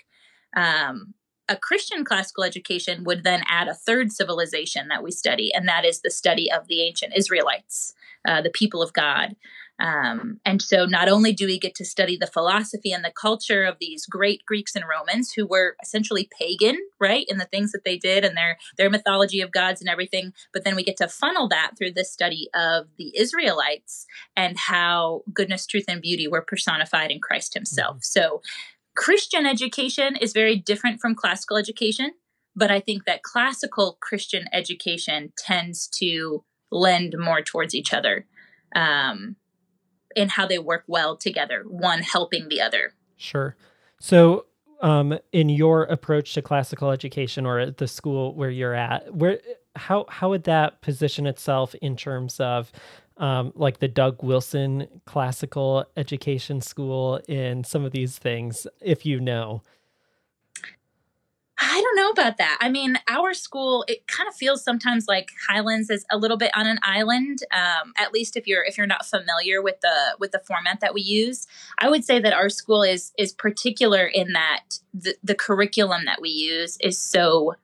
Um, 0.56 1.14
a 1.48 1.56
Christian 1.56 2.04
classical 2.04 2.44
education 2.44 3.04
would 3.04 3.22
then 3.22 3.42
add 3.48 3.68
a 3.68 3.74
third 3.74 4.12
civilization 4.12 4.88
that 4.88 5.02
we 5.02 5.10
study, 5.10 5.52
and 5.52 5.68
that 5.68 5.84
is 5.84 6.00
the 6.00 6.10
study 6.10 6.50
of 6.50 6.68
the 6.68 6.82
ancient 6.82 7.12
Israelites, 7.14 7.92
uh, 8.26 8.40
the 8.40 8.50
people 8.50 8.82
of 8.82 8.92
God. 8.92 9.36
Um, 9.80 10.40
and 10.44 10.62
so, 10.62 10.86
not 10.86 11.08
only 11.08 11.32
do 11.32 11.46
we 11.46 11.58
get 11.58 11.74
to 11.76 11.84
study 11.84 12.16
the 12.16 12.28
philosophy 12.28 12.92
and 12.92 13.04
the 13.04 13.10
culture 13.10 13.64
of 13.64 13.76
these 13.80 14.06
great 14.06 14.44
Greeks 14.46 14.76
and 14.76 14.84
Romans 14.88 15.32
who 15.32 15.46
were 15.46 15.76
essentially 15.82 16.28
pagan, 16.38 16.78
right, 17.00 17.26
in 17.28 17.38
the 17.38 17.44
things 17.46 17.72
that 17.72 17.84
they 17.84 17.96
did 17.96 18.24
and 18.24 18.36
their 18.36 18.56
their 18.78 18.88
mythology 18.88 19.40
of 19.40 19.50
gods 19.50 19.80
and 19.80 19.90
everything, 19.90 20.32
but 20.52 20.62
then 20.64 20.76
we 20.76 20.84
get 20.84 20.96
to 20.98 21.08
funnel 21.08 21.48
that 21.48 21.72
through 21.76 21.90
the 21.92 22.04
study 22.04 22.48
of 22.54 22.86
the 22.98 23.12
Israelites 23.18 24.06
and 24.36 24.56
how 24.56 25.22
goodness, 25.32 25.66
truth, 25.66 25.86
and 25.88 26.00
beauty 26.00 26.28
were 26.28 26.42
personified 26.42 27.10
in 27.10 27.20
Christ 27.20 27.54
Himself. 27.54 27.96
Mm-hmm. 27.96 28.02
So, 28.02 28.42
Christian 28.96 29.44
education 29.44 30.14
is 30.14 30.32
very 30.32 30.54
different 30.54 31.00
from 31.00 31.16
classical 31.16 31.56
education, 31.56 32.12
but 32.54 32.70
I 32.70 32.78
think 32.78 33.06
that 33.06 33.24
classical 33.24 33.98
Christian 34.00 34.44
education 34.52 35.32
tends 35.36 35.88
to 35.98 36.44
lend 36.70 37.16
more 37.18 37.42
towards 37.42 37.74
each 37.74 37.92
other. 37.92 38.26
Um, 38.76 39.34
and 40.16 40.30
how 40.32 40.46
they 40.46 40.58
work 40.58 40.84
well 40.86 41.16
together, 41.16 41.64
one 41.66 42.02
helping 42.02 42.48
the 42.48 42.60
other. 42.60 42.94
Sure. 43.16 43.56
So, 44.00 44.46
um, 44.80 45.18
in 45.32 45.48
your 45.48 45.84
approach 45.84 46.34
to 46.34 46.42
classical 46.42 46.90
education 46.90 47.46
or 47.46 47.58
at 47.58 47.78
the 47.78 47.88
school 47.88 48.34
where 48.34 48.50
you're 48.50 48.74
at, 48.74 49.14
where 49.14 49.40
how 49.76 50.04
how 50.08 50.30
would 50.30 50.44
that 50.44 50.82
position 50.82 51.26
itself 51.26 51.74
in 51.76 51.96
terms 51.96 52.38
of 52.38 52.70
um, 53.16 53.52
like 53.54 53.78
the 53.78 53.88
Doug 53.88 54.22
Wilson 54.22 54.88
Classical 55.06 55.86
Education 55.96 56.60
School 56.60 57.20
in 57.28 57.64
some 57.64 57.84
of 57.84 57.92
these 57.92 58.18
things, 58.18 58.66
if 58.80 59.06
you 59.06 59.20
know? 59.20 59.62
I 61.66 61.80
don't 61.80 61.96
know 61.96 62.10
about 62.10 62.36
that. 62.38 62.58
I 62.60 62.68
mean, 62.68 62.98
our 63.08 63.32
school 63.34 63.84
it 63.88 64.06
kind 64.06 64.28
of 64.28 64.34
feels 64.34 64.62
sometimes 64.62 65.06
like 65.08 65.30
Highlands 65.48 65.90
is 65.90 66.04
a 66.10 66.18
little 66.18 66.36
bit 66.36 66.50
on 66.54 66.66
an 66.66 66.78
island. 66.82 67.40
Um, 67.52 67.92
at 67.96 68.12
least 68.12 68.36
if 68.36 68.46
you're 68.46 68.64
if 68.64 68.76
you're 68.76 68.86
not 68.86 69.06
familiar 69.06 69.62
with 69.62 69.80
the 69.80 70.16
with 70.18 70.32
the 70.32 70.40
format 70.40 70.80
that 70.80 70.94
we 70.94 71.00
use, 71.00 71.46
I 71.78 71.88
would 71.88 72.04
say 72.04 72.20
that 72.20 72.32
our 72.32 72.48
school 72.48 72.82
is 72.82 73.12
is 73.18 73.32
particular 73.32 74.06
in 74.06 74.32
that 74.32 74.78
the, 74.92 75.16
the 75.22 75.34
curriculum 75.34 76.04
that 76.04 76.20
we 76.20 76.28
use 76.28 76.76
is 76.80 76.98
so 76.98 77.54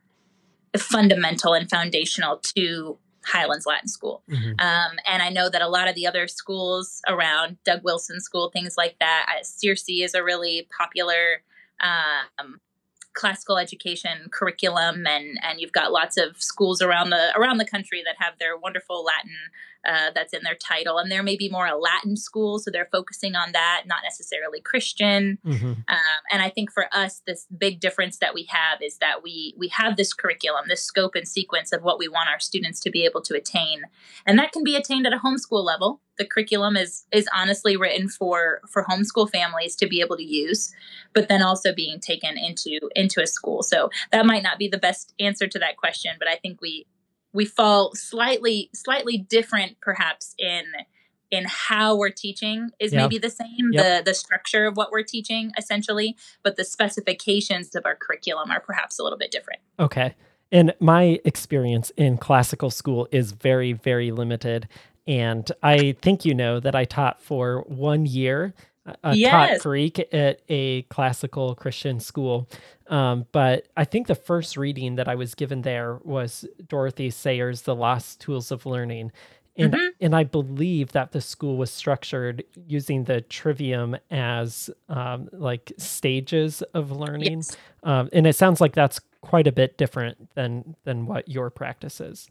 fundamental 0.77 1.53
and 1.53 1.69
foundational 1.69 2.39
to 2.39 2.99
Highlands 3.25 3.67
Latin 3.67 3.89
School. 3.89 4.23
Mm-hmm. 4.31 4.59
Um, 4.61 4.99
and 5.07 5.23
I 5.23 5.29
know 5.29 5.51
that 5.51 5.63
a 5.63 5.69
lot 5.69 5.89
of 5.89 5.95
the 5.95 6.07
other 6.07 6.27
schools 6.27 7.03
around 7.07 7.59
Doug 7.65 7.85
Wilson 7.85 8.21
School, 8.21 8.51
things 8.51 8.77
like 8.77 8.97
that, 8.99 9.27
uh, 9.29 9.43
Searcy 9.43 10.03
is 10.05 10.15
a 10.15 10.25
really 10.25 10.69
popular 10.77 11.43
um, 11.81 12.61
classical 13.13 13.59
education 13.59 14.29
curriculum 14.31 15.07
and 15.07 15.39
and 15.43 15.61
you've 15.61 15.73
got 15.73 15.93
lots 15.93 16.17
of 16.17 16.41
schools 16.41 16.81
around 16.81 17.11
the 17.11 17.33
around 17.37 17.59
the 17.59 17.65
country 17.65 18.03
that 18.05 18.17
have 18.19 18.39
their 18.39 18.57
wonderful 18.57 19.05
latin 19.05 19.37
uh, 19.87 20.11
that's 20.15 20.33
in 20.33 20.43
their 20.43 20.55
title 20.55 20.99
and 20.99 21.11
there 21.11 21.23
may 21.23 21.37
be 21.37 21.49
more 21.49 21.67
a 21.67 21.77
latin 21.77 22.17
school 22.17 22.59
so 22.59 22.71
they're 22.71 22.89
focusing 22.93 23.35
on 23.35 23.53
that 23.53 23.83
not 23.87 24.01
necessarily 24.05 24.61
christian 24.61 25.39
mm-hmm. 25.45 25.67
um, 25.67 26.21
and 26.31 26.43
i 26.43 26.51
think 26.51 26.71
for 26.71 26.87
us 26.93 27.23
this 27.27 27.47
big 27.57 27.81
difference 27.81 28.19
that 28.19 28.35
we 28.35 28.47
have 28.49 28.81
is 28.83 28.99
that 28.99 29.23
we 29.23 29.55
we 29.57 29.69
have 29.69 29.97
this 29.97 30.13
curriculum 30.13 30.65
this 30.69 30.85
scope 30.85 31.15
and 31.15 31.27
sequence 31.27 31.73
of 31.73 31.83
what 31.83 31.99
we 31.99 32.09
want 32.09 32.29
our 32.29 32.41
students 32.41 32.81
to 32.81 32.91
be 32.91 33.05
able 33.05 33.23
to 33.23 33.35
attain 33.35 33.83
and 34.27 34.39
that 34.39 34.53
can 34.53 34.65
be 34.65 34.77
attained 34.77 35.07
at 35.07 35.13
a 35.13 35.19
homeschool 35.19 35.65
level 35.65 36.01
The 36.21 36.27
curriculum 36.27 36.77
is 36.77 37.07
is 37.13 37.27
honestly 37.35 37.77
written 37.79 38.09
for 38.09 38.61
for 38.71 38.85
homeschool 38.85 39.31
families 39.31 39.75
to 39.77 39.87
be 39.87 40.03
able 40.03 40.19
to 40.19 40.23
use, 40.23 40.71
but 41.15 41.29
then 41.29 41.43
also 41.43 41.75
being 41.75 41.99
taken 41.99 42.37
into 42.37 42.79
into 42.95 43.23
a 43.23 43.27
school. 43.27 43.63
So 43.63 43.89
that 44.13 44.27
might 44.27 44.43
not 44.43 44.59
be 44.59 44.69
the 44.69 44.79
best 44.79 45.15
answer 45.19 45.47
to 45.49 45.59
that 45.59 45.79
question, 45.79 46.13
but 46.19 46.29
I 46.29 46.37
think 46.37 46.61
we 46.61 46.87
we 47.33 47.45
fall 47.45 47.95
slightly 47.95 48.71
slightly 48.75 49.19
different 49.19 49.77
perhaps 49.81 50.35
in 50.39 50.65
in 51.31 51.45
how 51.47 51.97
we're 51.97 52.11
teaching 52.11 52.71
is 52.81 52.93
yep. 52.93 53.03
maybe 53.03 53.19
the 53.19 53.31
same 53.31 53.73
yep. 53.73 54.05
the 54.05 54.11
the 54.11 54.15
structure 54.15 54.67
of 54.67 54.77
what 54.77 54.91
we're 54.91 55.03
teaching 55.03 55.53
essentially 55.57 56.17
but 56.43 56.57
the 56.57 56.65
specifications 56.65 57.75
of 57.75 57.87
our 57.87 57.95
curriculum 57.95 58.51
are 58.51 58.61
perhaps 58.61 58.99
a 58.99 59.03
little 59.03 59.19
bit 59.19 59.31
different 59.31 59.61
okay 59.79 60.15
and 60.53 60.75
my 60.81 61.21
experience 61.25 61.91
in 61.97 62.19
classical 62.19 62.71
school 62.71 63.09
is 63.13 63.33
very 63.33 63.73
very 63.73 64.11
limited 64.11 64.69
and 65.07 65.53
i 65.63 65.95
think 66.03 66.25
you 66.25 66.35
know 66.35 66.61
that 66.61 66.75
i 66.75 66.85
taught 66.85 67.21
for 67.21 67.65
one 67.69 68.07
year 68.07 68.53
uh, 69.05 69.13
yes. 69.15 69.31
taught 69.31 69.61
Greek 69.61 69.99
at 70.13 70.41
a 70.49 70.83
classical 70.83 71.55
Christian 71.55 72.01
school. 72.01 72.49
Um, 72.89 73.27
but 73.33 73.69
I 73.77 73.85
think 73.85 74.07
the 74.07 74.15
first 74.15 74.57
reading 74.57 74.97
that 74.97 75.09
I 75.09 75.15
was 75.15 75.35
given 75.35 75.63
there 75.63 75.99
was 76.03 76.45
Dorothy 76.69 77.11
Sayers' 77.11 77.63
The 77.63 77.75
Lost 77.75 78.21
Tools 78.21 78.51
of 78.51 78.67
Learning. 78.67 79.13
And, 79.57 79.73
mm-hmm. 79.73 79.89
and 80.01 80.15
I 80.15 80.25
believe 80.25 80.93
that 80.93 81.13
the 81.13 81.21
school 81.21 81.57
was 81.57 81.71
structured 81.71 82.45
using 82.67 83.05
the 83.05 83.21
trivium 83.21 83.97
as 84.11 84.71
um, 84.89 85.29
like 85.33 85.73
stages 85.77 86.63
of 86.75 86.93
learning. 86.93 87.39
Yes. 87.39 87.57
Um, 87.83 88.09
and 88.13 88.27
it 88.27 88.37
sounds 88.37 88.61
like 88.61 88.75
that's 88.75 89.01
quite 89.21 89.47
a 89.47 89.53
bit 89.53 89.77
different 89.77 90.35
than 90.35 90.77
than 90.85 91.07
what 91.07 91.29
your 91.29 91.51
practice 91.51 92.01
is. 92.01 92.29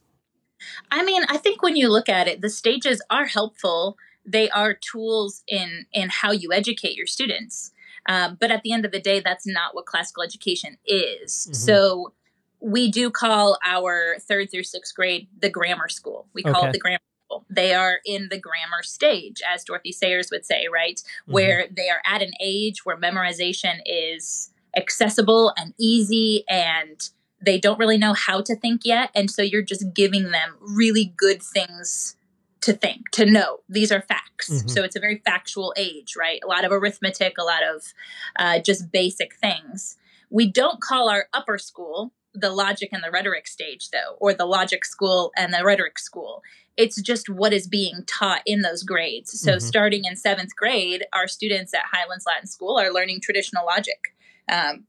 I 0.91 1.03
mean, 1.03 1.23
I 1.29 1.37
think 1.37 1.61
when 1.61 1.75
you 1.75 1.89
look 1.89 2.09
at 2.09 2.27
it, 2.27 2.41
the 2.41 2.49
stages 2.49 3.01
are 3.09 3.25
helpful 3.25 3.97
they 4.25 4.49
are 4.49 4.73
tools 4.73 5.43
in 5.47 5.85
in 5.93 6.09
how 6.09 6.31
you 6.31 6.51
educate 6.53 6.95
your 6.95 7.07
students. 7.07 7.71
Um, 8.07 8.37
but 8.39 8.51
at 8.51 8.63
the 8.63 8.71
end 8.71 8.85
of 8.85 8.91
the 8.91 8.99
day, 8.99 9.19
that's 9.19 9.45
not 9.45 9.75
what 9.75 9.85
classical 9.85 10.23
education 10.23 10.77
is. 10.85 11.47
Mm-hmm. 11.49 11.53
So 11.53 12.13
we 12.59 12.91
do 12.91 13.09
call 13.09 13.57
our 13.63 14.17
third 14.19 14.51
through 14.51 14.63
sixth 14.63 14.95
grade 14.95 15.27
the 15.39 15.49
grammar 15.49 15.89
school. 15.89 16.27
We 16.33 16.43
call 16.43 16.61
okay. 16.61 16.69
it 16.69 16.73
the 16.73 16.79
grammar 16.79 16.99
school. 17.25 17.45
They 17.49 17.73
are 17.73 17.99
in 18.05 18.29
the 18.29 18.39
grammar 18.39 18.83
stage, 18.83 19.41
as 19.47 19.63
Dorothy 19.63 19.91
Sayers 19.91 20.29
would 20.31 20.45
say, 20.45 20.67
right? 20.71 20.95
Mm-hmm. 20.95 21.33
Where 21.33 21.67
they 21.75 21.89
are 21.89 22.01
at 22.05 22.21
an 22.21 22.31
age 22.41 22.85
where 22.85 22.97
memorization 22.97 23.79
is 23.85 24.51
accessible 24.75 25.53
and 25.57 25.73
easy 25.79 26.43
and 26.47 27.09
they 27.41 27.59
don't 27.59 27.79
really 27.79 27.97
know 27.97 28.13
how 28.13 28.41
to 28.41 28.55
think 28.55 28.81
yet. 28.83 29.11
And 29.15 29.31
so 29.31 29.41
you're 29.41 29.61
just 29.61 29.93
giving 29.93 30.31
them 30.31 30.55
really 30.59 31.13
good 31.17 31.41
things 31.41 32.15
to 32.61 32.73
think, 32.73 33.09
to 33.11 33.25
know. 33.25 33.59
These 33.69 33.91
are 33.91 34.01
facts. 34.01 34.49
Mm-hmm. 34.49 34.67
So 34.67 34.83
it's 34.83 34.95
a 34.95 34.99
very 34.99 35.21
factual 35.25 35.73
age, 35.77 36.15
right? 36.17 36.39
A 36.43 36.47
lot 36.47 36.65
of 36.65 36.71
arithmetic, 36.71 37.37
a 37.37 37.43
lot 37.43 37.63
of 37.63 37.93
uh, 38.37 38.59
just 38.59 38.91
basic 38.91 39.35
things. 39.35 39.97
We 40.29 40.51
don't 40.51 40.81
call 40.81 41.09
our 41.09 41.27
upper 41.33 41.57
school 41.57 42.13
the 42.33 42.51
logic 42.51 42.89
and 42.91 43.03
the 43.03 43.11
rhetoric 43.11 43.47
stage, 43.47 43.89
though, 43.89 44.15
or 44.19 44.33
the 44.33 44.45
logic 44.45 44.85
school 44.85 45.31
and 45.35 45.53
the 45.53 45.63
rhetoric 45.63 45.97
school. 45.97 46.43
It's 46.77 47.01
just 47.01 47.27
what 47.27 47.53
is 47.53 47.67
being 47.67 48.03
taught 48.05 48.41
in 48.45 48.61
those 48.61 48.83
grades. 48.83 49.39
So, 49.39 49.53
mm-hmm. 49.53 49.59
starting 49.59 50.05
in 50.05 50.15
seventh 50.15 50.55
grade, 50.55 51.05
our 51.11 51.27
students 51.27 51.73
at 51.73 51.81
Highlands 51.91 52.25
Latin 52.27 52.47
School 52.47 52.79
are 52.79 52.93
learning 52.93 53.21
traditional 53.21 53.65
logic. 53.65 54.15
Um, 54.49 54.85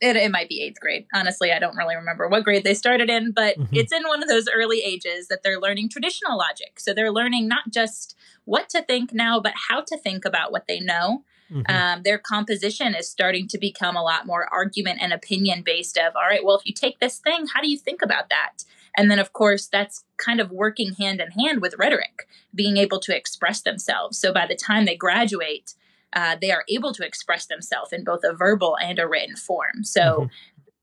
it, 0.00 0.16
it, 0.16 0.30
might 0.30 0.48
be 0.48 0.62
eighth 0.62 0.80
grade. 0.80 1.06
Honestly, 1.14 1.52
I 1.52 1.58
don't 1.58 1.76
really 1.76 1.96
remember 1.96 2.28
what 2.28 2.44
grade 2.44 2.64
they 2.64 2.74
started 2.74 3.08
in, 3.08 3.32
but 3.32 3.58
mm-hmm. 3.58 3.74
it's 3.74 3.92
in 3.92 4.02
one 4.04 4.22
of 4.22 4.28
those 4.28 4.46
early 4.54 4.82
ages 4.84 5.28
that 5.28 5.42
they're 5.42 5.60
learning 5.60 5.88
traditional 5.88 6.36
logic. 6.36 6.78
So 6.78 6.92
they're 6.92 7.12
learning 7.12 7.48
not 7.48 7.70
just 7.70 8.16
what 8.44 8.68
to 8.70 8.82
think 8.82 9.12
now, 9.12 9.40
but 9.40 9.54
how 9.68 9.80
to 9.82 9.96
think 9.96 10.24
about 10.24 10.52
what 10.52 10.66
they 10.66 10.80
know. 10.80 11.24
Mm-hmm. 11.50 11.74
Um, 11.74 12.02
their 12.02 12.18
composition 12.18 12.94
is 12.94 13.08
starting 13.08 13.48
to 13.48 13.58
become 13.58 13.96
a 13.96 14.02
lot 14.02 14.26
more 14.26 14.52
argument 14.52 14.98
and 15.00 15.12
opinion 15.12 15.62
based 15.64 15.96
of, 15.96 16.14
all 16.16 16.22
right, 16.28 16.44
well, 16.44 16.56
if 16.56 16.66
you 16.66 16.72
take 16.72 16.98
this 16.98 17.18
thing, 17.18 17.46
how 17.54 17.60
do 17.60 17.70
you 17.70 17.78
think 17.78 18.02
about 18.02 18.28
that? 18.28 18.64
And 18.96 19.10
then, 19.10 19.18
of 19.18 19.32
course, 19.32 19.66
that's 19.66 20.04
kind 20.16 20.40
of 20.40 20.50
working 20.50 20.94
hand 20.94 21.20
in 21.20 21.30
hand 21.32 21.60
with 21.60 21.76
rhetoric, 21.78 22.26
being 22.54 22.78
able 22.78 22.98
to 23.00 23.14
express 23.14 23.60
themselves. 23.60 24.18
So 24.18 24.32
by 24.32 24.46
the 24.46 24.56
time 24.56 24.86
they 24.86 24.96
graduate, 24.96 25.74
uh, 26.16 26.34
they 26.40 26.50
are 26.50 26.64
able 26.68 26.92
to 26.94 27.06
express 27.06 27.46
themselves 27.46 27.92
in 27.92 28.02
both 28.02 28.24
a 28.24 28.32
verbal 28.32 28.76
and 28.82 28.98
a 28.98 29.06
written 29.06 29.36
form. 29.36 29.84
So 29.84 30.00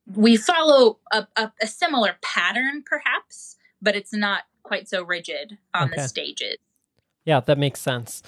mm-hmm. 0.07 0.21
we 0.21 0.37
follow 0.37 0.99
a, 1.11 1.27
a, 1.35 1.51
a, 1.59 1.67
similar 1.67 2.17
pattern, 2.21 2.83
perhaps, 2.85 3.57
but 3.81 3.95
it's 3.95 4.13
not 4.13 4.43
quite 4.61 4.87
so 4.87 5.03
rigid 5.03 5.57
on 5.73 5.89
okay. 5.89 6.01
the 6.01 6.07
stages. 6.07 6.57
Yeah, 7.25 7.39
that 7.39 7.57
makes 7.57 7.81
sense. 7.81 8.21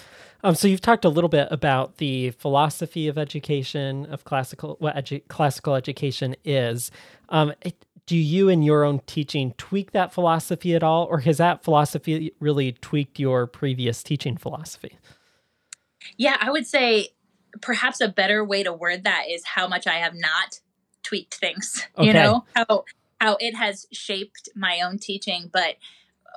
Um, 0.44 0.56
so 0.56 0.68
you've 0.68 0.82
talked 0.82 1.06
a 1.06 1.10
little 1.10 1.30
bit 1.30 1.48
about 1.52 1.98
the 1.98 2.32
philosophy 2.32 3.08
of 3.08 3.20
education, 3.20 4.08
of 4.08 4.24
classical 4.24 4.78
what 4.80 4.96
edu- 4.96 5.28
classical 5.28 5.76
education 5.76 6.36
is. 6.44 6.90
Um, 7.30 7.54
it, 7.62 7.86
do 8.08 8.18
you 8.18 8.50
in 8.50 8.64
your 8.64 8.84
own 8.84 9.02
teaching 9.06 9.54
tweak 9.58 9.92
that 9.92 10.12
philosophy 10.14 10.76
at 10.76 10.84
all, 10.84 11.06
or 11.06 11.20
has 11.20 11.38
that 11.38 11.64
philosophy 11.64 12.34
really 12.40 12.72
tweaked 12.72 13.20
your 13.20 13.46
previous 13.48 14.02
teaching 14.02 14.38
philosophy? 14.38 14.98
Yeah, 16.18 16.38
I 16.40 16.52
would 16.52 16.68
say 16.68 17.10
perhaps 17.62 18.02
a 18.02 18.08
better 18.08 18.44
way 18.44 18.64
to 18.64 18.74
word 18.74 19.04
that 19.04 19.26
is 19.30 19.46
how 19.46 19.68
much 19.68 19.88
I 19.88 19.96
have 19.96 20.14
not 20.16 20.60
tweaked 21.04 21.36
things. 21.36 21.88
Okay. 21.98 22.08
You 22.08 22.14
know, 22.14 22.46
how 22.56 22.84
how 23.22 23.38
it 23.40 23.56
has 23.56 23.88
shaped 23.92 24.50
my 24.56 24.82
own 24.82 25.00
teaching. 25.00 25.50
But 25.52 25.76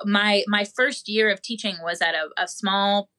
my 0.05 0.43
my 0.47 0.63
first 0.63 1.09
year 1.09 1.29
of 1.29 1.41
teaching 1.41 1.75
was 1.83 2.01
at 2.01 2.15
a, 2.15 2.29
a 2.41 2.47
small 2.47 3.09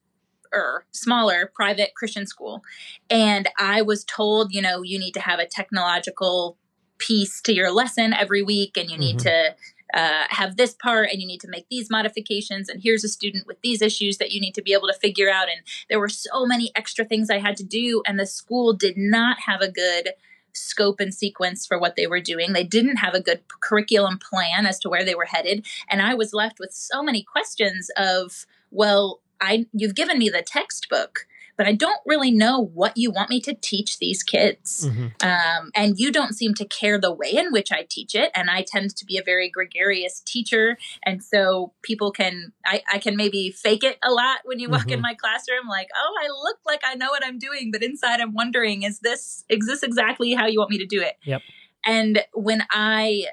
or 0.53 0.87
smaller 0.91 1.51
private 1.55 1.95
Christian 1.95 2.27
school. 2.27 2.63
And 3.09 3.49
I 3.59 3.83
was 3.83 4.05
told, 4.05 4.53
you 4.53 4.63
know, 4.63 4.83
you 4.83 4.99
need 4.99 5.13
to 5.13 5.21
have 5.21 5.39
a 5.39 5.47
technological 5.47 6.57
piece 6.99 7.41
to 7.43 7.55
your 7.55 7.71
lesson 7.71 8.13
every 8.13 8.43
week 8.43 8.77
and 8.77 8.91
you 8.91 8.99
need 8.99 9.19
mm-hmm. 9.19 9.29
to 9.29 9.55
uh, 9.95 10.25
have 10.31 10.57
this 10.57 10.75
part 10.75 11.09
and 11.11 11.21
you 11.21 11.27
need 11.27 11.41
to 11.41 11.49
make 11.49 11.67
these 11.69 11.91
modifications 11.91 12.69
and 12.69 12.83
here's 12.83 13.05
a 13.05 13.09
student 13.09 13.47
with 13.47 13.61
these 13.63 13.83
issues 13.83 14.19
that 14.19 14.33
you 14.33 14.41
need 14.41 14.55
to 14.55 14.63
be 14.63 14.73
able 14.73 14.89
to 14.89 14.95
figure 14.95 15.31
out. 15.31 15.49
And 15.49 15.61
there 15.89 16.01
were 16.01 16.09
so 16.09 16.47
many 16.47 16.71
extra 16.75 17.05
things 17.05 17.31
i 17.31 17.39
had 17.39 17.57
to 17.57 17.65
do 17.65 18.03
and 18.07 18.19
the 18.19 18.27
school 18.27 18.73
did 18.73 18.97
not 18.97 19.41
have 19.47 19.61
a 19.61 19.71
good 19.71 20.11
scope 20.53 21.01
and 21.01 21.15
sequence 21.15 21.67
for 21.67 21.79
what 21.79 21.95
they 21.97 22.09
were 22.09 22.21
doing. 22.21 22.53
They 22.53 22.65
didn't 22.65 22.97
have 22.97 23.15
a 23.15 23.21
good 23.21 23.41
curriculum 23.61 24.19
plan 24.19 24.67
as 24.67 24.81
to 24.81 24.89
where 24.89 25.05
they 25.05 25.15
were 25.15 25.27
headed. 25.27 25.67
And 25.89 26.03
i 26.03 26.15
was 26.15 26.35
left 26.35 26.59
with 26.59 26.73
so 26.73 27.03
many 27.03 27.23
questions 27.23 27.91
of 27.97 28.47
well 28.71 29.21
i 29.41 29.67
you've 29.73 29.95
given 29.95 30.19
me 30.19 30.29
the 30.29 30.43
textbook 30.43 31.27
but 31.61 31.67
I 31.67 31.75
don't 31.75 32.01
really 32.07 32.31
know 32.31 32.59
what 32.59 32.97
you 32.97 33.11
want 33.11 33.29
me 33.29 33.39
to 33.43 33.53
teach 33.53 33.99
these 33.99 34.23
kids. 34.23 34.89
Mm-hmm. 34.89 35.09
Um, 35.21 35.71
and 35.75 35.99
you 35.99 36.11
don't 36.11 36.33
seem 36.33 36.55
to 36.55 36.65
care 36.65 36.99
the 36.99 37.13
way 37.13 37.35
in 37.35 37.53
which 37.53 37.71
I 37.71 37.87
teach 37.87 38.15
it. 38.15 38.31
And 38.35 38.49
I 38.49 38.63
tend 38.67 38.97
to 38.97 39.05
be 39.05 39.19
a 39.19 39.23
very 39.23 39.51
gregarious 39.51 40.21
teacher. 40.21 40.79
And 41.05 41.23
so 41.23 41.75
people 41.83 42.13
can, 42.13 42.55
I, 42.65 42.83
I 42.91 42.99
can 42.99 43.15
maybe 43.15 43.51
fake 43.51 43.85
it 43.85 43.99
a 44.03 44.11
lot 44.11 44.39
when 44.45 44.59
you 44.59 44.71
walk 44.71 44.85
mm-hmm. 44.85 44.93
in 44.93 45.01
my 45.03 45.13
classroom, 45.13 45.69
like, 45.69 45.91
oh, 45.95 46.15
I 46.25 46.29
look 46.29 46.61
like 46.65 46.81
I 46.83 46.95
know 46.95 47.11
what 47.11 47.23
I'm 47.23 47.39
doing. 47.39 47.71
But 47.71 47.83
inside 47.83 48.23
I'm 48.23 48.33
wondering, 48.33 48.83
is 48.83 49.01
this, 49.01 49.45
is 49.51 49.67
this 49.67 49.83
exactly 49.83 50.33
how 50.33 50.47
you 50.47 50.61
want 50.61 50.71
me 50.71 50.79
to 50.79 50.87
do 50.87 51.03
it? 51.03 51.19
Yep. 51.25 51.43
And 51.85 52.25
when 52.33 52.63
I 52.71 53.27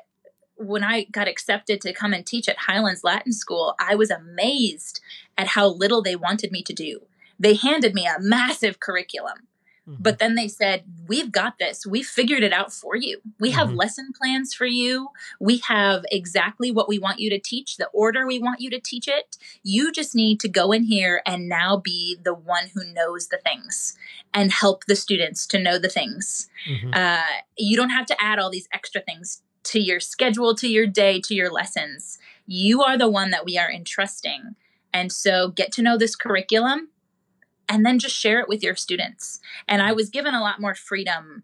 when 0.57 0.83
I 0.83 1.03
got 1.05 1.29
accepted 1.29 1.79
to 1.81 1.93
come 1.93 2.11
and 2.11 2.25
teach 2.25 2.49
at 2.49 2.57
Highlands 2.57 3.05
Latin 3.05 3.31
School, 3.31 3.75
I 3.79 3.95
was 3.95 4.09
amazed 4.09 4.99
at 5.37 5.47
how 5.47 5.67
little 5.67 6.01
they 6.01 6.17
wanted 6.17 6.51
me 6.51 6.61
to 6.63 6.73
do 6.73 7.03
they 7.39 7.55
handed 7.55 7.93
me 7.93 8.05
a 8.05 8.19
massive 8.19 8.79
curriculum. 8.79 9.47
Mm-hmm. 9.87 10.01
But 10.01 10.19
then 10.19 10.35
they 10.35 10.47
said, 10.47 10.83
We've 11.07 11.31
got 11.31 11.59
this. 11.59 11.85
We 11.85 12.03
figured 12.03 12.43
it 12.43 12.51
out 12.51 12.73
for 12.73 12.97
you. 12.97 13.21
We 13.39 13.51
have 13.51 13.69
mm-hmm. 13.69 13.77
lesson 13.77 14.11
plans 14.19 14.53
for 14.53 14.65
you. 14.65 15.09
We 15.39 15.59
have 15.67 16.03
exactly 16.11 16.71
what 16.71 16.89
we 16.89 16.99
want 16.99 17.19
you 17.19 17.29
to 17.29 17.39
teach, 17.39 17.77
the 17.77 17.87
order 17.93 18.27
we 18.27 18.39
want 18.39 18.59
you 18.59 18.69
to 18.71 18.79
teach 18.79 19.07
it. 19.07 19.37
You 19.63 19.91
just 19.91 20.13
need 20.13 20.41
to 20.41 20.49
go 20.49 20.73
in 20.73 20.83
here 20.83 21.21
and 21.25 21.47
now 21.47 21.77
be 21.77 22.17
the 22.21 22.33
one 22.33 22.69
who 22.73 22.83
knows 22.83 23.27
the 23.27 23.37
things 23.37 23.95
and 24.33 24.51
help 24.51 24.85
the 24.85 24.95
students 24.95 25.47
to 25.47 25.59
know 25.59 25.79
the 25.79 25.89
things. 25.89 26.49
Mm-hmm. 26.69 26.91
Uh, 26.93 27.21
you 27.57 27.77
don't 27.77 27.91
have 27.91 28.07
to 28.07 28.21
add 28.21 28.39
all 28.39 28.49
these 28.49 28.67
extra 28.73 28.99
things 28.99 29.41
to 29.63 29.79
your 29.79 29.99
schedule, 29.99 30.53
to 30.55 30.67
your 30.67 30.87
day, 30.87 31.21
to 31.21 31.33
your 31.33 31.51
lessons. 31.51 32.17
You 32.45 32.83
are 32.83 32.97
the 32.97 33.09
one 33.09 33.31
that 33.31 33.45
we 33.45 33.57
are 33.57 33.71
entrusting. 33.71 34.55
And 34.93 35.11
so 35.11 35.49
get 35.49 35.71
to 35.73 35.81
know 35.81 35.97
this 35.97 36.15
curriculum 36.15 36.89
and 37.69 37.85
then 37.85 37.99
just 37.99 38.15
share 38.15 38.39
it 38.39 38.47
with 38.47 38.63
your 38.63 38.75
students. 38.75 39.39
And 39.67 39.81
I 39.81 39.93
was 39.93 40.09
given 40.09 40.33
a 40.33 40.41
lot 40.41 40.61
more 40.61 40.75
freedom 40.75 41.43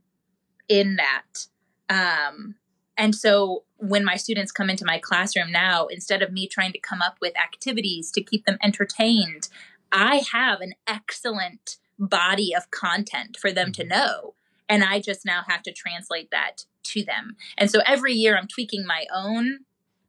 in 0.68 0.98
that. 0.98 1.46
Um, 1.90 2.56
and 2.98 3.16
so 3.16 3.64
when 3.78 4.06
my 4.06 4.16
students 4.16 4.52
come 4.52 4.70
into 4.70 4.86
my 4.86 5.00
classroom 5.00 5.52
now, 5.52 5.88
instead 5.88 6.22
of 6.22 6.32
me 6.32 6.48
trying 6.48 6.72
to 6.74 6.80
come 6.80 7.02
up 7.02 7.18
with 7.22 7.38
activities 7.38 8.12
to 8.12 8.22
keep 8.22 8.46
them 8.46 8.58
entertained, 8.64 9.50
I 9.92 10.24
have 10.32 10.62
an 10.62 10.74
excellent 10.88 11.78
body 12.00 12.54
of 12.56 12.72
content 12.72 13.38
for 13.40 13.52
them 13.52 13.72
to 13.74 13.84
mm-hmm. 13.84 13.90
know. 13.90 14.34
And 14.70 14.84
I 14.84 15.00
just 15.00 15.26
now 15.26 15.42
have 15.48 15.62
to 15.64 15.74
translate 15.74 16.32
that 16.32 16.66
to 16.84 17.04
them. 17.04 17.36
And 17.58 17.70
so 17.70 17.82
every 17.86 18.14
year 18.14 18.38
I'm 18.38 18.48
tweaking 18.48 18.86
my 18.86 19.06
own 19.14 19.60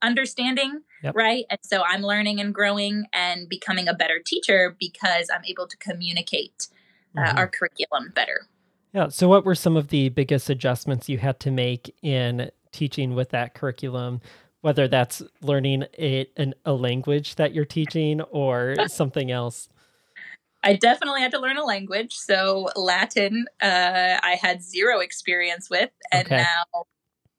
understanding, 0.04 0.82
yep. 1.02 1.14
right? 1.16 1.44
And 1.50 1.58
so 1.62 1.82
I'm 1.82 2.02
learning 2.02 2.40
and 2.40 2.54
growing 2.54 3.06
and 3.12 3.48
becoming 3.48 3.88
a 3.88 3.94
better 3.94 4.20
teacher 4.24 4.76
because 4.78 5.28
I'm 5.34 5.44
able 5.44 5.66
to 5.66 5.76
communicate 5.78 6.68
uh, 7.16 7.20
mm-hmm. 7.20 7.38
our 7.38 7.48
curriculum 7.48 8.12
better. 8.14 8.46
Yeah. 8.92 9.08
So, 9.08 9.28
what 9.28 9.44
were 9.44 9.56
some 9.56 9.76
of 9.76 9.88
the 9.88 10.08
biggest 10.10 10.48
adjustments 10.48 11.08
you 11.08 11.18
had 11.18 11.40
to 11.40 11.50
make 11.50 11.94
in 12.02 12.50
teaching 12.70 13.14
with 13.14 13.30
that 13.30 13.54
curriculum? 13.54 14.20
Whether 14.60 14.88
that's 14.88 15.22
learning 15.42 15.84
a, 15.98 16.26
an, 16.38 16.54
a 16.64 16.72
language 16.72 17.34
that 17.34 17.52
you're 17.52 17.66
teaching 17.66 18.22
or 18.22 18.76
something 18.86 19.30
else. 19.30 19.68
I 20.62 20.76
definitely 20.76 21.20
had 21.20 21.32
to 21.32 21.38
learn 21.38 21.58
a 21.58 21.64
language. 21.64 22.14
So 22.14 22.70
Latin, 22.74 23.44
uh, 23.60 24.18
I 24.22 24.38
had 24.40 24.62
zero 24.62 25.00
experience 25.00 25.68
with, 25.68 25.90
and 26.10 26.26
okay. 26.26 26.36
now 26.38 26.84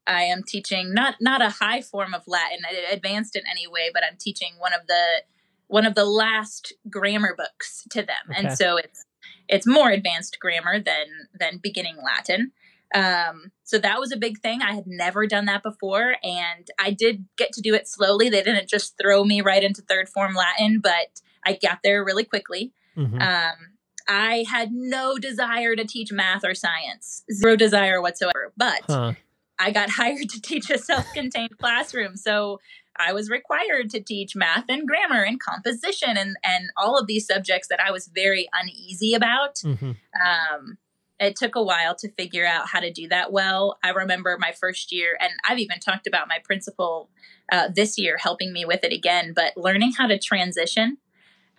I 0.08 0.24
am 0.24 0.44
teaching 0.44 0.94
not 0.94 1.16
not 1.20 1.42
a 1.42 1.50
high 1.50 1.82
form 1.82 2.14
of 2.14 2.24
Latin, 2.28 2.60
advanced 2.92 3.36
in 3.36 3.44
any 3.50 3.68
way, 3.68 3.90
but 3.94 4.04
I'm 4.04 4.18
teaching 4.18 4.54
one 4.60 4.74
of 4.74 4.88
the 4.88 5.24
one 5.68 5.86
of 5.86 5.96
the 5.96 6.06
last 6.06 6.74
grammar 6.90 7.36
books 7.36 7.88
to 7.92 8.02
them, 8.02 8.16
okay. 8.30 8.40
and 8.40 8.58
so 8.58 8.78
it's 8.78 9.06
it's 9.48 9.68
more 9.68 9.90
advanced 9.90 10.38
grammar 10.40 10.80
than 10.80 11.08
than 11.40 11.60
beginning 11.62 11.98
Latin. 12.04 12.52
Um, 12.94 13.52
so 13.64 13.78
that 13.80 14.00
was 14.00 14.12
a 14.12 14.18
big 14.18 14.40
thing. 14.40 14.62
I 14.62 14.74
had 14.74 14.88
never 14.88 15.26
done 15.28 15.46
that 15.46 15.64
before, 15.64 16.16
and 16.24 16.68
I 16.80 16.92
did 16.92 17.26
get 17.38 17.52
to 17.54 17.62
do 17.62 17.74
it 17.74 17.88
slowly. 17.88 18.30
They 18.30 18.44
didn't 18.44 18.70
just 18.70 18.96
throw 19.02 19.24
me 19.24 19.42
right 19.42 19.64
into 19.64 19.82
third 19.82 20.08
form 20.08 20.36
Latin, 20.36 20.80
but 20.82 21.22
I 21.46 21.58
got 21.62 21.80
there 21.84 22.04
really 22.04 22.24
quickly. 22.24 22.74
Mm-hmm. 22.96 23.22
Um, 23.22 23.76
I 24.08 24.46
had 24.50 24.72
no 24.72 25.18
desire 25.18 25.76
to 25.76 25.84
teach 25.84 26.12
math 26.12 26.44
or 26.46 26.54
science, 26.54 27.24
zero 27.32 27.56
desire 27.56 28.02
whatsoever. 28.02 28.54
But 28.56 28.82
huh. 28.88 29.14
I 29.60 29.72
got 29.72 29.90
hired 29.92 30.30
to 30.30 30.42
teach 30.42 30.70
a 30.70 30.78
self 30.78 31.12
contained 31.14 31.58
classroom. 31.58 32.16
So 32.16 32.60
I 32.98 33.14
was 33.14 33.30
required 33.30 33.90
to 33.92 34.00
teach 34.00 34.36
math 34.36 34.66
and 34.70 34.88
grammar 34.88 35.24
and 35.24 35.40
composition 35.40 36.18
and, 36.18 36.38
and 36.44 36.70
all 36.78 36.98
of 36.98 37.08
these 37.08 37.28
subjects 37.28 37.68
that 37.68 37.82
I 37.82 37.92
was 37.92 38.08
very 38.08 38.48
uneasy 38.54 39.14
about. 39.14 39.56
Mm-hmm. 39.56 39.92
Um, 40.26 40.78
it 41.20 41.36
took 41.36 41.56
a 41.56 41.64
while 41.64 41.96
to 41.96 42.12
figure 42.12 42.46
out 42.46 42.68
how 42.70 42.80
to 42.82 42.92
do 42.92 43.08
that 43.08 43.32
well. 43.32 43.78
I 43.84 43.90
remember 43.90 44.38
my 44.40 44.52
first 44.52 44.92
year, 44.92 45.18
and 45.20 45.32
I've 45.48 45.60
even 45.60 45.80
talked 45.80 46.08
about 46.08 46.28
my 46.28 46.40
principal 46.44 47.10
uh, 47.52 47.70
this 47.74 47.98
year 47.98 48.18
helping 48.18 48.52
me 48.52 48.66
with 48.66 48.84
it 48.84 48.92
again, 48.92 49.34
but 49.34 49.56
learning 49.56 49.94
how 49.98 50.08
to 50.08 50.20
transition 50.20 50.98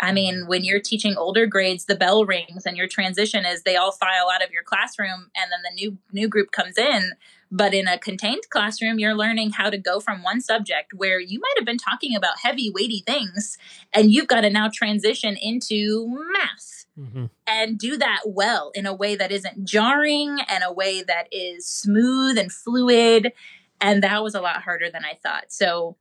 I 0.01 0.13
mean, 0.13 0.47
when 0.47 0.65
you're 0.65 0.81
teaching 0.81 1.17
older 1.17 1.47
grades, 1.47 1.87
the 1.87 1.97
bell 1.97 2.25
rings 2.25 2.67
and 2.67 2.77
your 2.77 2.89
transition 2.89 3.45
is 3.45 3.63
they 3.63 3.77
all 3.77 3.93
file 3.93 4.29
out 4.33 4.45
of 4.45 4.51
your 4.51 4.63
classroom 4.63 5.31
and 5.35 5.51
then 5.51 5.61
the 5.63 5.75
new 5.75 5.99
new 6.13 6.29
group 6.29 6.53
comes 6.53 6.77
in. 6.77 7.13
But 7.51 7.75
in 7.75 7.87
a 7.87 7.99
contained 7.99 8.43
classroom, 8.51 8.99
you're 8.99 9.15
learning 9.15 9.53
how 9.53 9.71
to 9.71 9.79
go 9.79 10.01
from 10.01 10.23
one 10.23 10.41
subject 10.41 10.93
where 10.95 11.21
you 11.21 11.39
might 11.39 11.55
have 11.57 11.65
been 11.65 11.79
talking 11.79 12.17
about 12.17 12.41
heavy, 12.43 12.71
weighty 12.75 13.05
things, 13.07 13.57
and 13.93 14.13
you've 14.13 14.27
got 14.27 14.41
to 14.41 14.51
now 14.51 14.69
transition 14.73 15.37
into 15.41 16.07
math 16.33 16.87
mm-hmm. 16.99 17.27
and 17.47 17.79
do 17.79 17.97
that 17.97 18.23
well 18.27 18.73
in 18.75 18.87
a 18.87 18.95
way 18.95 19.15
that 19.15 19.31
isn't 19.31 19.65
jarring 19.65 20.39
and 20.49 20.65
a 20.65 20.73
way 20.73 21.03
that 21.03 21.29
is 21.31 21.69
smooth 21.69 22.37
and 22.37 22.51
fluid. 22.53 23.33
And 23.81 24.03
that 24.03 24.23
was 24.23 24.35
a 24.35 24.41
lot 24.41 24.63
harder 24.63 24.91
than 24.91 25.05
I 25.05 25.15
thought. 25.15 25.53
So 25.53 25.97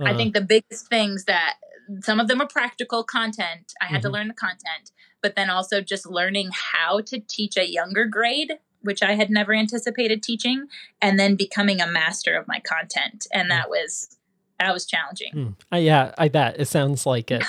uh-huh. 0.00 0.12
I 0.12 0.16
think 0.16 0.34
the 0.34 0.40
biggest 0.40 0.88
things 0.88 1.24
that 1.24 1.56
some 2.02 2.20
of 2.20 2.28
them 2.28 2.40
are 2.40 2.46
practical 2.46 3.04
content. 3.04 3.72
I 3.80 3.86
had 3.86 3.96
mm-hmm. 3.96 4.02
to 4.02 4.12
learn 4.12 4.28
the 4.28 4.34
content, 4.34 4.92
but 5.22 5.36
then 5.36 5.50
also 5.50 5.80
just 5.80 6.06
learning 6.06 6.50
how 6.52 7.00
to 7.02 7.20
teach 7.20 7.56
a 7.56 7.68
younger 7.68 8.04
grade, 8.04 8.54
which 8.82 9.02
I 9.02 9.14
had 9.14 9.30
never 9.30 9.54
anticipated 9.54 10.22
teaching, 10.22 10.66
and 11.00 11.18
then 11.18 11.36
becoming 11.36 11.80
a 11.80 11.86
master 11.86 12.36
of 12.36 12.48
my 12.48 12.60
content. 12.60 13.26
And 13.32 13.50
that 13.50 13.68
was 13.68 14.16
that 14.58 14.72
was 14.72 14.86
challenging. 14.86 15.32
Mm. 15.34 15.54
Uh, 15.72 15.76
yeah, 15.76 16.14
I 16.18 16.28
bet. 16.28 16.58
It 16.58 16.66
sounds 16.66 17.06
like 17.06 17.30
it. 17.30 17.44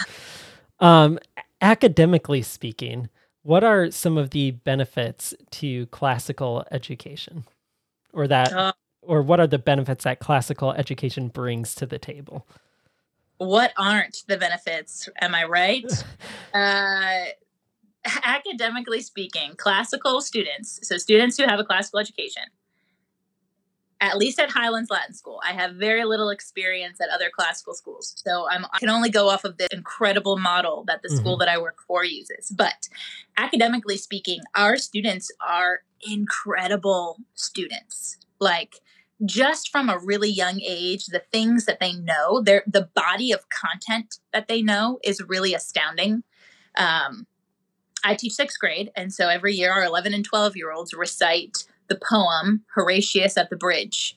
um, 0.80 1.20
academically 1.62 2.42
speaking, 2.42 3.10
what 3.44 3.64
are 3.64 3.92
some 3.92 4.18
of 4.18 4.30
the 4.32 4.52
benefits 4.52 5.34
to 5.52 5.88
classical 5.88 6.66
education? 6.72 7.46
Or 8.14 8.28
that 8.28 8.54
uh, 8.54 8.74
or 9.02 9.22
what 9.22 9.40
are 9.40 9.48
the 9.48 9.60
benefits 9.60 10.04
that 10.04 10.20
classical 10.20 10.72
education 10.74 11.28
brings 11.28 11.76
to 11.76 11.86
the 11.86 12.00
table? 12.00 12.48
what 13.40 13.72
aren't 13.78 14.24
the 14.28 14.38
benefits? 14.38 15.10
Am 15.20 15.34
I 15.34 15.46
right? 15.46 15.86
uh, 16.54 17.32
academically 18.24 19.02
speaking, 19.02 19.54
classical 19.58 20.22
students, 20.22 20.80
so 20.84 20.98
students 20.98 21.38
who 21.38 21.46
have 21.46 21.60
a 21.60 21.64
classical 21.64 22.00
education, 22.00 22.44
at 24.02 24.18
least 24.18 24.40
at 24.40 24.50
Highlands 24.50 24.90
Latin 24.90 25.14
School, 25.14 25.42
I 25.46 25.52
have 25.52 25.76
very 25.76 26.06
little 26.06 26.30
experience 26.30 27.02
at 27.02 27.10
other 27.10 27.30
classical 27.30 27.74
schools. 27.74 28.16
So 28.26 28.48
I'm, 28.50 28.66
i 28.72 28.80
can 28.80 28.90
only 28.90 29.10
go 29.10 29.28
off 29.28 29.44
of 29.44 29.58
the 29.58 29.68
incredible 29.72 30.38
model 30.38 30.86
that 30.88 31.02
the 31.02 31.10
mm-hmm. 31.10 31.18
school 31.18 31.38
that 31.38 31.50
I 31.50 31.58
work 31.58 31.80
for 31.86 32.06
uses. 32.06 32.50
But 32.50 32.88
academically 33.38 33.98
speaking, 33.98 34.42
our 34.56 34.78
students 34.78 35.30
are 35.46 35.82
incredible 36.08 37.20
students. 37.34 38.18
Like, 38.40 38.76
just 39.26 39.70
from 39.70 39.90
a 39.90 40.00
really 40.00 40.30
young 40.30 40.62
age, 40.62 41.08
the 41.08 41.24
things 41.32 41.66
that 41.66 41.82
they 41.82 41.92
know, 41.92 42.42
their 42.42 42.64
the 42.66 42.90
body 42.96 43.34
of 43.34 43.50
content 43.50 44.16
that 44.32 44.48
they 44.48 44.62
know 44.62 45.00
is 45.04 45.22
really 45.28 45.54
astounding. 45.54 46.24
Um, 46.78 47.28
I 48.04 48.16
teach 48.16 48.34
sixth 48.34 48.60
grade, 48.60 48.92
and 48.96 49.14
so 49.14 49.30
every 49.30 49.54
year 49.54 49.72
our 49.72 49.84
11 49.84 50.14
and 50.14 50.26
12 50.26 50.56
year 50.56 50.72
olds 50.72 50.94
recite 50.94 51.66
the 51.88 52.00
poem 52.10 52.64
Horatius 52.76 53.38
at 53.38 53.50
the 53.50 53.56
Bridge. 53.56 54.16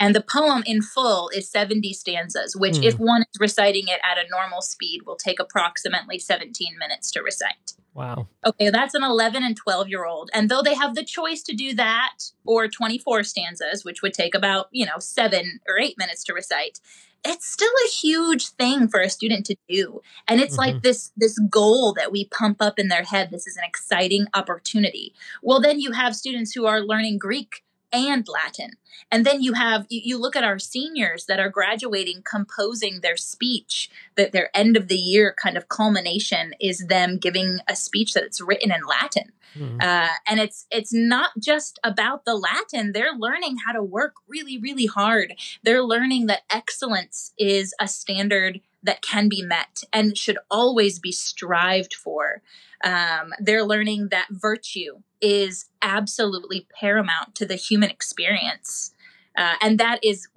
And 0.00 0.16
the 0.16 0.20
poem 0.20 0.64
in 0.66 0.82
full 0.82 1.28
is 1.28 1.48
70 1.48 1.92
stanzas, 1.92 2.56
which, 2.56 2.74
mm. 2.74 2.84
if 2.84 2.98
one 2.98 3.22
is 3.22 3.40
reciting 3.40 3.86
it 3.86 4.00
at 4.02 4.18
a 4.18 4.28
normal 4.28 4.60
speed, 4.60 5.02
will 5.06 5.16
take 5.16 5.38
approximately 5.38 6.18
17 6.18 6.76
minutes 6.76 7.10
to 7.12 7.22
recite. 7.22 7.74
Wow. 7.94 8.26
Okay, 8.44 8.70
that's 8.70 8.94
an 8.94 9.04
11 9.04 9.44
and 9.44 9.56
12 9.56 9.88
year 9.88 10.04
old. 10.04 10.30
And 10.34 10.48
though 10.48 10.62
they 10.62 10.74
have 10.74 10.94
the 10.94 11.04
choice 11.04 11.42
to 11.42 11.54
do 11.54 11.74
that 11.74 12.14
or 12.44 12.66
24 12.66 13.22
stanzas, 13.22 13.84
which 13.84 14.02
would 14.02 14.14
take 14.14 14.34
about, 14.34 14.68
you 14.72 14.86
know, 14.86 14.98
seven 14.98 15.60
or 15.68 15.78
eight 15.78 15.96
minutes 15.98 16.24
to 16.24 16.34
recite, 16.34 16.80
it's 17.24 17.46
still 17.46 17.72
a 17.86 17.90
huge 17.90 18.48
thing 18.48 18.88
for 18.88 19.00
a 19.00 19.08
student 19.08 19.46
to 19.46 19.56
do. 19.68 20.00
And 20.28 20.40
it's 20.40 20.56
mm-hmm. 20.56 20.74
like 20.74 20.82
this 20.82 21.12
this 21.16 21.38
goal 21.50 21.92
that 21.94 22.12
we 22.12 22.26
pump 22.26 22.58
up 22.60 22.78
in 22.78 22.88
their 22.88 23.04
head. 23.04 23.30
This 23.30 23.46
is 23.46 23.56
an 23.56 23.64
exciting 23.66 24.26
opportunity. 24.34 25.14
Well, 25.42 25.60
then 25.60 25.80
you 25.80 25.92
have 25.92 26.16
students 26.16 26.52
who 26.52 26.66
are 26.66 26.80
learning 26.80 27.18
Greek 27.18 27.62
and 27.92 28.26
Latin. 28.28 28.72
And 29.10 29.26
then 29.26 29.42
you 29.42 29.52
have 29.54 29.86
you, 29.88 30.00
you, 30.04 30.18
look 30.18 30.36
at 30.36 30.44
our 30.44 30.58
seniors 30.58 31.26
that 31.26 31.38
are 31.38 31.48
graduating 31.48 32.22
composing 32.22 33.00
their 33.00 33.16
speech, 33.16 33.90
that 34.16 34.32
their 34.32 34.50
end 34.56 34.76
of 34.76 34.88
the 34.88 34.96
year 34.96 35.34
kind 35.36 35.56
of 35.56 35.68
culmination 35.68 36.54
is 36.60 36.86
them 36.88 37.18
giving 37.18 37.58
a 37.68 37.76
speech 37.76 38.14
that's 38.14 38.40
written 38.40 38.72
in 38.72 38.86
Latin. 38.86 39.32
Mm-hmm. 39.56 39.78
Uh, 39.80 40.08
and 40.26 40.40
it's 40.40 40.66
it's 40.70 40.92
not 40.92 41.32
just 41.38 41.78
about 41.84 42.24
the 42.24 42.34
Latin. 42.34 42.92
They're 42.92 43.14
learning 43.16 43.58
how 43.64 43.72
to 43.72 43.82
work 43.82 44.14
really, 44.26 44.58
really 44.58 44.86
hard. 44.86 45.34
They're 45.62 45.82
learning 45.82 46.26
that 46.26 46.42
excellence 46.50 47.32
is 47.38 47.74
a 47.80 47.88
standard 47.88 48.60
that 48.82 49.02
can 49.02 49.28
be 49.28 49.42
met 49.42 49.84
and 49.92 50.16
should 50.16 50.38
always 50.50 50.98
be 50.98 51.12
strived 51.12 51.94
for. 51.94 52.42
Um, 52.84 53.32
they're 53.38 53.64
learning 53.64 54.08
that 54.10 54.26
virtue 54.30 55.00
is 55.20 55.66
absolutely 55.82 56.66
paramount 56.78 57.34
to 57.36 57.46
the 57.46 57.54
human 57.54 57.90
experience. 57.90 58.92
Uh, 59.36 59.54
and 59.60 59.78
that 59.78 60.02
is 60.02 60.28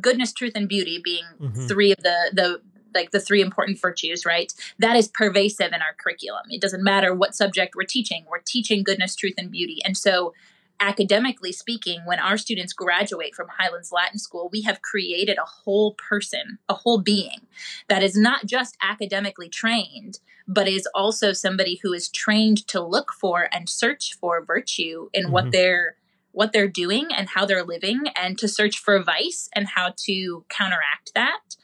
goodness, 0.00 0.32
truth, 0.32 0.52
and 0.54 0.68
beauty 0.68 1.00
being 1.02 1.24
mm-hmm. 1.40 1.66
three 1.66 1.90
of 1.90 1.98
the 1.98 2.30
the 2.32 2.60
like 2.94 3.10
the 3.10 3.20
three 3.20 3.42
important 3.42 3.80
virtues, 3.80 4.24
right? 4.24 4.52
That 4.78 4.96
is 4.96 5.08
pervasive 5.08 5.72
in 5.72 5.82
our 5.82 5.94
curriculum. 5.98 6.44
It 6.50 6.60
doesn't 6.60 6.84
matter 6.84 7.12
what 7.12 7.34
subject 7.34 7.74
we're 7.74 7.82
teaching. 7.84 8.24
We're 8.30 8.38
teaching 8.38 8.84
goodness, 8.84 9.16
truth, 9.16 9.34
and 9.36 9.50
beauty. 9.50 9.78
And 9.84 9.96
so 9.96 10.32
academically 10.80 11.52
speaking, 11.52 12.00
when 12.04 12.18
our 12.18 12.36
students 12.36 12.72
graduate 12.72 13.34
from 13.34 13.48
Highlands 13.48 13.92
Latin 13.92 14.18
School, 14.18 14.48
we 14.52 14.62
have 14.62 14.82
created 14.82 15.38
a 15.38 15.46
whole 15.46 15.94
person, 15.94 16.58
a 16.68 16.74
whole 16.74 17.00
being 17.00 17.46
that 17.88 18.02
is 18.02 18.16
not 18.16 18.46
just 18.46 18.76
academically 18.82 19.48
trained, 19.48 20.18
but 20.46 20.68
is 20.68 20.88
also 20.94 21.32
somebody 21.32 21.80
who 21.82 21.92
is 21.92 22.08
trained 22.08 22.66
to 22.68 22.82
look 22.82 23.12
for 23.12 23.48
and 23.52 23.68
search 23.68 24.14
for 24.14 24.44
virtue 24.44 25.08
in 25.12 25.24
mm-hmm. 25.24 25.32
what 25.32 25.50
they're 25.52 25.96
what 26.32 26.52
they're 26.52 26.66
doing 26.66 27.06
and 27.16 27.28
how 27.28 27.46
they're 27.46 27.62
living 27.62 28.06
and 28.16 28.36
to 28.38 28.48
search 28.48 28.78
for 28.78 29.00
vice 29.00 29.48
and 29.54 29.68
how 29.68 29.94
to 29.96 30.44
counteract 30.48 31.12
that 31.14 31.56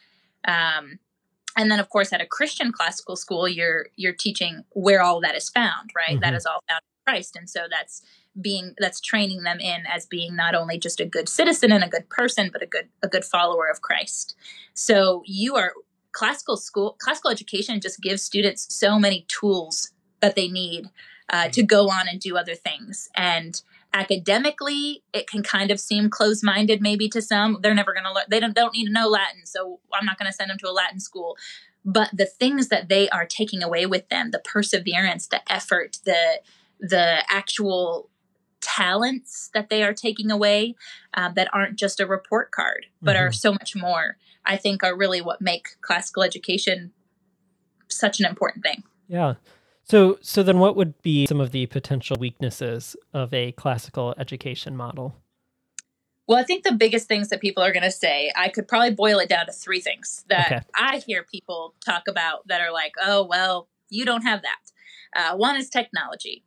um, 0.47 1.01
and 1.57 1.71
then 1.71 1.81
of 1.81 1.89
course 1.89 2.13
at 2.13 2.21
a 2.21 2.27
christian 2.27 2.73
classical 2.73 3.17
school 3.17 3.49
you're 3.49 3.89
you're 3.97 4.13
teaching 4.13 4.65
where 4.71 5.03
all 5.03 5.21
that 5.21 5.35
is 5.35 5.49
found 5.49 5.91
right 5.95 6.11
mm-hmm. 6.11 6.21
that 6.21 6.35
is 6.35 6.47
all 6.47 6.63
found 6.69 6.81
in 6.83 7.13
christ 7.13 7.37
and 7.37 7.51
so 7.51 7.67
that's 7.69 8.03
being 8.41 8.75
that's 8.79 9.01
training 9.01 9.43
them 9.43 9.59
in 9.59 9.85
as 9.87 10.07
being 10.07 10.37
not 10.37 10.55
only 10.55 10.79
just 10.79 11.01
a 11.01 11.05
good 11.05 11.29
citizen 11.29 11.73
and 11.73 11.83
a 11.83 11.89
good 11.89 12.09
person 12.09 12.51
but 12.53 12.63
a 12.63 12.67
good 12.67 12.89
a 13.03 13.09
good 13.09 13.25
follower 13.25 13.69
of 13.69 13.81
Christ. 13.81 14.37
So 14.75 15.23
you 15.27 15.57
are 15.57 15.73
classical 16.13 16.57
school 16.57 16.97
classical 17.01 17.31
education 17.31 17.81
just 17.81 18.01
gives 18.01 18.23
students 18.23 18.73
so 18.75 18.99
many 18.99 19.25
tools 19.29 19.91
that 20.21 20.37
they 20.37 20.49
need 20.49 20.87
uh, 21.31 21.49
to 21.49 21.63
go 21.63 21.89
on 21.89 22.09
and 22.09 22.21
do 22.21 22.37
other 22.37 22.55
things. 22.55 23.09
And 23.17 23.61
academically 23.93 25.03
it 25.13 25.27
can 25.27 25.43
kind 25.43 25.71
of 25.73 25.81
seem 25.81 26.09
closed-minded 26.09 26.81
maybe 26.81 27.09
to 27.09 27.21
some. 27.21 27.59
They're 27.61 27.75
never 27.75 27.93
going 27.93 28.05
to 28.05 28.13
learn 28.13 28.25
they 28.29 28.39
don't, 28.39 28.55
don't 28.55 28.73
need 28.73 28.87
to 28.87 28.93
know 28.93 29.09
latin 29.09 29.45
so 29.45 29.81
i'm 29.93 30.07
not 30.07 30.19
going 30.19 30.31
to 30.31 30.33
send 30.33 30.51
them 30.51 30.59
to 30.59 30.69
a 30.69 30.73
latin 30.73 31.01
school. 31.01 31.37
But 31.85 32.11
the 32.13 32.27
things 32.27 32.69
that 32.69 32.89
they 32.89 33.09
are 33.09 33.27
taking 33.27 33.63
away 33.63 33.87
with 33.87 34.09
them 34.09 34.31
the 34.31 34.39
perseverance 34.39 35.27
the 35.27 35.41
effort 35.51 35.99
the 36.05 36.41
the 36.81 37.25
actual 37.29 38.09
talents 38.61 39.51
that 39.55 39.71
they 39.71 39.83
are 39.83 39.95
taking 39.95 40.31
away 40.31 40.75
uh, 41.15 41.31
that 41.31 41.49
aren't 41.53 41.77
just 41.77 42.01
a 42.01 42.07
report 42.07 42.51
card 42.51 42.87
but 43.01 43.17
mm-hmm. 43.17 43.27
are 43.27 43.33
so 43.33 43.53
much 43.53 43.75
more 43.75 44.17
i 44.45 44.57
think 44.57 44.83
are 44.83 44.97
really 44.97 45.21
what 45.21 45.41
make 45.41 45.69
classical 45.81 46.23
education 46.23 46.93
such 47.89 48.21
an 48.21 48.27
important 48.27 48.63
thing 48.65 48.83
yeah 49.09 49.35
so, 49.91 50.19
so 50.23 50.45
then 50.45 50.61
what 50.61 50.77
would 50.77 51.03
be 51.03 51.27
some 51.27 51.41
of 51.41 51.51
the 51.51 51.67
potential 51.67 52.17
weaknesses 52.21 52.95
of 53.13 53.35
a 53.35 53.51
classical 53.51 54.15
education 54.17 54.77
model? 54.77 55.17
Well, 56.29 56.39
I 56.39 56.45
think 56.45 56.63
the 56.63 56.71
biggest 56.71 57.09
things 57.09 57.29
that 57.31 57.41
people 57.41 57.65
are 57.65 57.73
going 57.73 57.83
to 57.83 57.91
say, 57.91 58.31
I 58.37 58.51
could 58.51 58.69
probably 58.69 58.95
boil 58.95 59.19
it 59.19 59.29
down 59.29 59.47
to 59.47 59.53
three 59.53 59.81
things 59.81 60.25
that 60.29 60.47
okay. 60.47 60.61
I 60.77 60.99
hear 60.99 61.25
people 61.25 61.75
talk 61.85 62.05
about 62.07 62.47
that 62.47 62.61
are 62.61 62.73
like, 62.73 62.93
oh, 63.03 63.25
well, 63.25 63.69
you 63.89 64.05
don't 64.05 64.23
have 64.23 64.43
that. 64.43 64.61
Uh, 65.17 65.37
one 65.37 65.57
is 65.57 65.69
technology. 65.69 66.45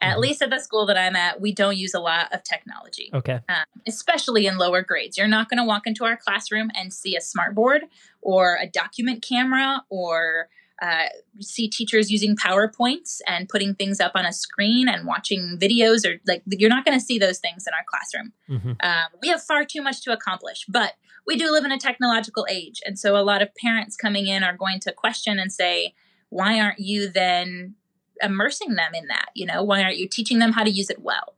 At 0.00 0.12
mm-hmm. 0.12 0.20
least 0.20 0.42
at 0.42 0.50
the 0.50 0.58
school 0.58 0.84
that 0.86 0.98
I'm 0.98 1.16
at, 1.16 1.40
we 1.40 1.52
don't 1.52 1.76
use 1.76 1.94
a 1.94 2.00
lot 2.00 2.32
of 2.32 2.42
technology. 2.42 3.10
Okay. 3.14 3.40
Um, 3.48 3.64
especially 3.86 4.46
in 4.46 4.58
lower 4.58 4.82
grades. 4.82 5.16
You're 5.16 5.26
not 5.26 5.48
going 5.48 5.58
to 5.58 5.64
walk 5.64 5.86
into 5.86 6.04
our 6.04 6.16
classroom 6.16 6.70
and 6.74 6.92
see 6.92 7.16
a 7.16 7.20
smartboard 7.20 7.80
or 8.20 8.58
a 8.60 8.66
document 8.66 9.24
camera 9.26 9.84
or 9.88 10.48
uh, 10.82 11.06
see 11.40 11.68
teachers 11.68 12.10
using 12.10 12.36
PowerPoints 12.36 13.20
and 13.26 13.48
putting 13.48 13.74
things 13.74 13.98
up 13.98 14.12
on 14.14 14.26
a 14.26 14.32
screen 14.32 14.88
and 14.88 15.06
watching 15.06 15.58
videos, 15.58 16.06
or 16.06 16.20
like 16.26 16.42
you're 16.46 16.68
not 16.68 16.84
going 16.84 16.98
to 16.98 17.04
see 17.04 17.18
those 17.18 17.38
things 17.38 17.64
in 17.66 17.72
our 17.72 17.84
classroom. 17.88 18.32
Mm-hmm. 18.50 18.86
Um, 18.86 19.06
we 19.22 19.28
have 19.28 19.42
far 19.42 19.64
too 19.64 19.80
much 19.80 20.02
to 20.02 20.12
accomplish, 20.12 20.66
but 20.68 20.92
we 21.26 21.36
do 21.36 21.50
live 21.50 21.64
in 21.64 21.72
a 21.72 21.78
technological 21.78 22.46
age. 22.50 22.80
And 22.84 22.98
so 22.98 23.16
a 23.16 23.24
lot 23.24 23.40
of 23.40 23.54
parents 23.54 23.96
coming 23.96 24.26
in 24.26 24.44
are 24.44 24.56
going 24.56 24.80
to 24.80 24.92
question 24.92 25.38
and 25.38 25.50
say, 25.50 25.94
why 26.28 26.60
aren't 26.60 26.80
you 26.80 27.08
then 27.08 27.76
immersing 28.22 28.74
them 28.74 28.94
in 28.94 29.06
that? 29.08 29.26
You 29.34 29.46
know, 29.46 29.62
why 29.62 29.82
aren't 29.82 29.98
you 29.98 30.08
teaching 30.08 30.38
them 30.38 30.52
how 30.52 30.64
to 30.64 30.70
use 30.70 30.90
it 30.90 31.00
well? 31.00 31.34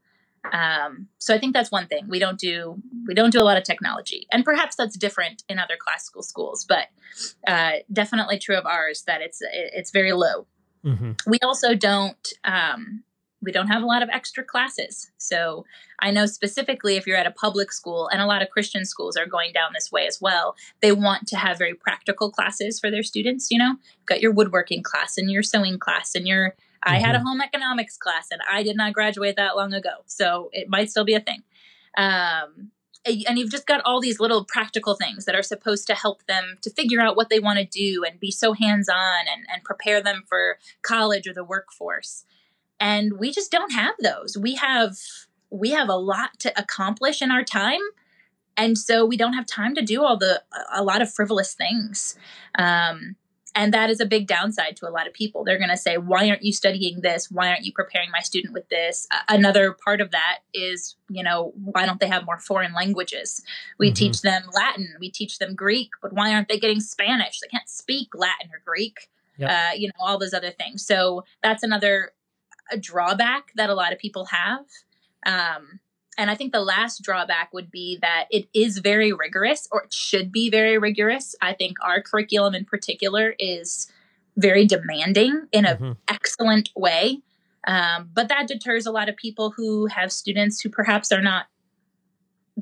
Um, 0.53 1.09
so 1.19 1.35
I 1.35 1.39
think 1.39 1.55
that's 1.55 1.71
one 1.71 1.87
thing 1.87 2.07
we 2.09 2.19
don't 2.19 2.39
do. 2.39 2.81
We 3.07 3.15
don't 3.15 3.31
do 3.31 3.41
a 3.41 3.45
lot 3.45 3.57
of 3.57 3.65
technology, 3.65 4.27
and 4.33 4.45
perhaps 4.45 4.77
that's 4.77 4.97
different 4.97 5.43
in 5.49 5.59
other 5.59 5.77
classical 5.79 6.23
schools, 6.23 6.65
but 6.67 6.89
uh, 7.47 7.73
definitely 7.93 8.39
true 8.39 8.57
of 8.57 8.67
ours 8.67 9.03
that 9.07 9.21
it's 9.21 9.41
it's 9.43 9.91
very 9.91 10.13
low. 10.13 10.47
Mm-hmm. 10.85 11.13
We 11.27 11.39
also 11.43 11.75
don't 11.75 12.33
um, 12.45 13.03
we 13.43 13.53
don't 13.53 13.69
have 13.69 13.83
a 13.83 13.87
lot 13.87 14.03
of 14.03 14.09
extra 14.11 14.45
classes. 14.45 15.11
So 15.19 15.65
I 16.01 16.11
know 16.11 16.27
specifically 16.27 16.97
if 16.97 17.07
you're 17.07 17.17
at 17.17 17.27
a 17.27 17.33
public 17.33 17.73
school, 17.73 18.09
and 18.09 18.21
a 18.21 18.27
lot 18.27 18.43
of 18.43 18.51
Christian 18.51 18.85
schools 18.85 19.17
are 19.17 19.27
going 19.27 19.53
down 19.53 19.73
this 19.75 19.93
way 19.93 20.07
as 20.07 20.21
well, 20.21 20.57
they 20.81 20.93
want 20.93 21.27
to 21.29 21.37
have 21.37 21.59
very 21.59 21.75
practical 21.75 22.31
classes 22.31 22.81
for 22.81 22.91
their 22.91 23.03
students. 23.03 23.51
You 23.51 23.59
know, 23.59 23.71
You've 23.71 24.07
got 24.07 24.21
your 24.21 24.33
woodworking 24.33 24.83
class 24.83 25.19
and 25.19 25.31
your 25.31 25.43
sewing 25.43 25.79
class 25.79 26.15
and 26.15 26.27
your 26.27 26.55
I 26.83 26.97
mm-hmm. 26.97 27.05
had 27.05 27.15
a 27.15 27.19
mm-hmm. 27.19 27.27
home 27.29 27.41
economics 27.41 27.97
class 27.97 28.29
and 28.31 28.41
I 28.51 28.63
did 28.63 28.77
not 28.77 28.93
graduate 28.93 29.37
that 29.37 29.57
long 29.57 29.73
ago. 29.73 30.03
So 30.07 30.51
it 30.53 30.69
might 30.69 30.91
still 30.91 31.05
be 31.05 31.15
a 31.15 31.21
thing. 31.21 31.43
Um, 31.97 32.71
and 33.05 33.39
you've 33.39 33.51
just 33.51 33.67
got 33.67 33.81
all 33.85 34.01
these 34.01 34.21
little 34.21 34.45
practical 34.45 34.95
things 34.95 35.25
that 35.25 35.35
are 35.35 35.43
supposed 35.43 35.87
to 35.87 35.95
help 35.95 36.27
them 36.27 36.59
to 36.63 36.71
figure 36.71 37.01
out 37.01 37.17
what 37.17 37.31
they 37.31 37.39
want 37.39 37.59
to 37.59 37.65
do 37.65 38.05
and 38.05 38.21
be 38.21 38.31
so 38.31 38.53
hands 38.53 38.89
on 38.89 39.21
and, 39.33 39.47
and 39.53 39.65
prepare 39.65 40.03
them 40.03 40.25
for 40.27 40.59
college 40.83 41.27
or 41.27 41.33
the 41.33 41.45
workforce. 41.45 42.25
And 42.79 43.15
we 43.15 43.31
just 43.31 43.51
don't 43.51 43.73
have 43.73 43.95
those. 44.01 44.37
We 44.37 44.57
have 44.57 44.97
we 45.51 45.71
have 45.71 45.89
a 45.89 45.97
lot 45.97 46.39
to 46.41 46.61
accomplish 46.61 47.23
in 47.23 47.31
our 47.31 47.43
time 47.43 47.81
and 48.59 48.77
so 48.77 49.07
we 49.07 49.17
don't 49.17 49.33
have 49.33 49.47
time 49.47 49.75
to 49.77 49.83
do 49.83 50.05
all 50.05 50.19
the 50.19 50.43
a 50.75 50.83
lot 50.83 51.01
of 51.01 51.11
frivolous 51.11 51.55
things 51.55 52.17
um, 52.59 53.17
and 53.55 53.73
that 53.73 53.91
is 53.91 54.01
a 54.01 54.07
big 54.07 54.27
downside 54.27 54.77
to 54.77 54.89
a 54.89 54.91
lot 54.91 55.07
of 55.07 55.13
people. 55.13 55.45
They're 55.45 55.59
going 55.59 55.71
to 55.71 55.77
say, 55.77 55.97
why 55.97 56.29
aren't 56.29 56.43
you 56.43 56.53
studying 56.53 57.01
this? 57.01 57.31
Why 57.31 57.49
aren't 57.49 57.65
you 57.65 57.73
preparing 57.73 58.11
my 58.11 58.21
student 58.21 58.53
with 58.53 58.69
this? 58.69 59.07
Uh, 59.11 59.21
another 59.29 59.73
part 59.73 60.01
of 60.01 60.11
that 60.11 60.41
is, 60.53 60.97
you 61.09 61.23
know, 61.23 61.53
why 61.65 61.87
don't 61.87 62.01
they 62.01 62.09
have 62.09 62.25
more 62.25 62.39
foreign 62.39 62.73
languages? 62.75 63.43
We 63.79 63.89
mm-hmm. 63.89 63.95
teach 63.95 64.23
them 64.23 64.45
Latin, 64.55 64.95
we 65.01 65.11
teach 65.11 65.39
them 65.39 65.55
Greek, 65.55 65.91
but 66.03 66.13
why 66.13 66.35
aren't 66.35 66.49
they 66.49 66.59
getting 66.59 66.81
Spanish? 66.81 67.41
They 67.41 67.49
can't 67.49 67.69
speak 67.69 68.09
Latin 68.15 68.51
or 68.53 68.61
Greek, 68.65 69.09
yep. 69.37 69.51
uh, 69.51 69.75
you 69.77 69.89
know, 69.89 69.95
all 69.99 70.19
those 70.19 70.35
other 70.35 70.51
things. 70.51 70.85
So 70.85 71.25
that's 71.43 71.63
another 71.63 72.13
a 72.71 72.77
drawback 72.77 73.53
that 73.55 73.71
a 73.71 73.75
lot 73.75 73.93
of 73.93 73.99
people 73.99 74.27
have. 74.27 74.67
Um, 75.27 75.81
and 76.19 76.31
I 76.31 76.35
think 76.35 76.53
the 76.53 76.61
last 76.61 77.03
drawback 77.03 77.55
would 77.55 77.71
be 77.71 77.97
that 78.03 78.27
it 78.31 78.49
is 78.53 78.79
very 78.79 79.13
rigorous, 79.13 79.69
or 79.71 79.85
it 79.85 79.95
should 79.95 80.33
be 80.33 80.51
very 80.51 80.77
rigorous. 80.77 81.37
I 81.41 81.53
think 81.53 81.77
our 81.81 82.03
curriculum 82.03 82.57
in 82.57 82.65
particular 82.65 83.37
is 83.39 83.91
very 84.37 84.67
demanding 84.67 85.47
in 85.53 85.65
an 85.65 85.77
mm-hmm. 85.77 85.93
excellent 86.09 86.71
way. 86.75 87.21
Um, 87.67 88.11
but 88.13 88.29
that 88.29 88.49
deters 88.49 88.87
a 88.87 88.91
lot 88.91 89.09
of 89.09 89.17
people 89.17 89.53
who 89.53 89.87
have 89.87 90.11
students 90.11 90.61
who 90.61 90.69
perhaps 90.69 91.13
are 91.13 91.23
not 91.23 91.47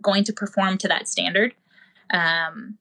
going 0.01 0.25
to 0.25 0.33
perform 0.35 0.77
to 0.79 0.89
that 0.89 1.09
standard. 1.09 1.55
Um, 2.13 2.77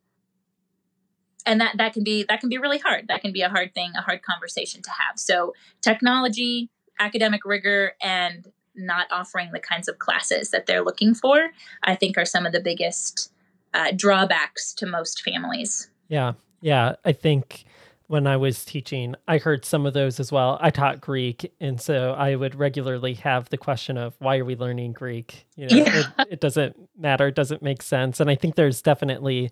and 1.45 1.61
that 1.61 1.77
that 1.77 1.93
can 1.93 2.03
be 2.03 2.25
that 2.27 2.41
can 2.41 2.49
be 2.49 2.57
really 2.57 2.79
hard. 2.79 3.07
That 3.07 3.21
can 3.21 3.31
be 3.31 3.43
a 3.43 3.49
hard 3.49 3.73
thing, 3.73 3.91
a 3.95 4.01
hard 4.01 4.23
conversation 4.23 4.81
to 4.81 4.91
have. 4.91 5.19
So 5.19 5.53
technology, 5.81 6.69
academic 6.99 7.45
rigor, 7.45 7.93
and 8.01 8.51
not 8.75 9.07
offering 9.11 9.51
the 9.51 9.59
kinds 9.59 9.87
of 9.87 9.99
classes 9.99 10.49
that 10.51 10.65
they're 10.65 10.83
looking 10.83 11.13
for, 11.13 11.51
I 11.83 11.95
think 11.95 12.17
are 12.17 12.25
some 12.25 12.45
of 12.45 12.51
the 12.51 12.59
biggest 12.59 13.31
uh, 13.73 13.91
drawbacks 13.95 14.73
to 14.75 14.85
most 14.85 15.21
families. 15.21 15.89
Yeah. 16.07 16.33
Yeah. 16.61 16.95
I 17.03 17.11
think 17.11 17.65
when 18.07 18.27
I 18.27 18.37
was 18.37 18.63
teaching, 18.63 19.15
I 19.27 19.37
heard 19.37 19.65
some 19.65 19.85
of 19.85 19.93
those 19.93 20.19
as 20.19 20.31
well. 20.31 20.59
I 20.61 20.69
taught 20.69 21.01
Greek, 21.01 21.51
and 21.59 21.81
so 21.81 22.13
I 22.13 22.35
would 22.35 22.55
regularly 22.55 23.15
have 23.15 23.49
the 23.49 23.57
question 23.57 23.97
of 23.97 24.15
why 24.19 24.37
are 24.37 24.45
we 24.45 24.55
learning 24.55 24.93
Greek? 24.93 25.47
You 25.55 25.67
know, 25.67 25.75
yeah. 25.75 26.03
it, 26.19 26.27
it 26.33 26.39
doesn't 26.39 26.75
matter, 26.97 27.27
it 27.27 27.35
doesn't 27.35 27.63
make 27.63 27.81
sense. 27.81 28.19
And 28.19 28.29
I 28.29 28.35
think 28.35 28.55
there's 28.55 28.81
definitely 28.81 29.51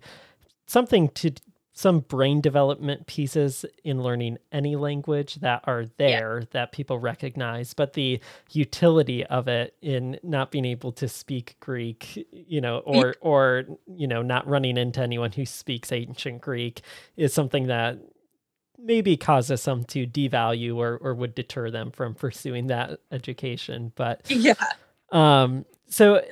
something 0.66 1.08
to 1.08 1.32
some 1.74 1.98
brain 2.00 2.40
development 2.40 3.06
pieces 3.06 3.64
in 3.82 4.00
learning 4.00 4.38
any 4.52 4.76
language 4.76 5.34
that 5.36 5.60
are 5.64 5.84
there 5.98 6.38
yeah. 6.38 6.46
that 6.52 6.72
people 6.72 6.98
recognize 6.98 7.74
but 7.74 7.92
the 7.94 8.20
utility 8.52 9.26
of 9.26 9.48
it 9.48 9.74
in 9.82 10.18
not 10.22 10.50
being 10.52 10.64
able 10.64 10.92
to 10.92 11.08
speak 11.08 11.56
greek 11.60 12.26
you 12.32 12.60
know 12.60 12.78
or 12.78 13.16
or 13.20 13.64
you 13.86 14.06
know 14.06 14.22
not 14.22 14.46
running 14.46 14.76
into 14.76 15.00
anyone 15.00 15.32
who 15.32 15.44
speaks 15.44 15.90
ancient 15.90 16.40
greek 16.40 16.80
is 17.16 17.34
something 17.34 17.66
that 17.66 17.98
maybe 18.78 19.16
causes 19.16 19.60
some 19.60 19.84
to 19.84 20.06
devalue 20.06 20.76
or 20.76 20.96
or 20.98 21.12
would 21.14 21.34
deter 21.34 21.70
them 21.70 21.90
from 21.90 22.14
pursuing 22.14 22.68
that 22.68 23.00
education 23.10 23.92
but 23.96 24.22
yeah 24.30 24.54
um 25.10 25.64
so 25.88 26.22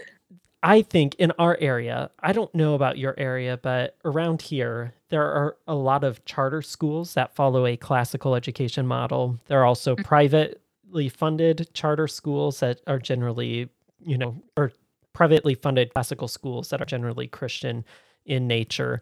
I 0.63 0.83
think 0.83 1.17
in 1.17 1.33
our 1.39 1.57
area, 1.61 2.11
I 2.21 2.33
don't 2.33 2.55
know 2.55 2.75
about 2.75 2.97
your 2.97 3.15
area, 3.19 3.57
but 3.57 3.97
around 4.05 4.43
here, 4.43 4.95
there 5.09 5.25
are 5.25 5.57
a 5.67 5.75
lot 5.75 6.05
of 6.05 6.25
charter 6.25 6.63
schools 6.63 7.15
that 7.15 7.35
follow 7.35 7.67
a 7.67 7.77
classical 7.77 8.37
education 8.37 8.87
model. 8.87 9.41
There 9.47 9.61
are 9.61 9.65
also 9.65 9.95
mm-hmm. 9.95 10.05
privately 10.05 11.09
funded 11.09 11.69
charter 11.75 12.07
schools 12.07 12.61
that 12.61 12.81
are 12.87 13.01
generally, 13.01 13.71
you 14.05 14.17
know, 14.17 14.41
or 14.57 14.73
privately 15.13 15.55
funded 15.55 15.93
classical 15.93 16.29
schools 16.29 16.71
that 16.71 16.81
are 16.81 16.87
generally 16.87 17.27
Christian 17.27 17.85
in 18.25 18.47
nature. 18.47 19.01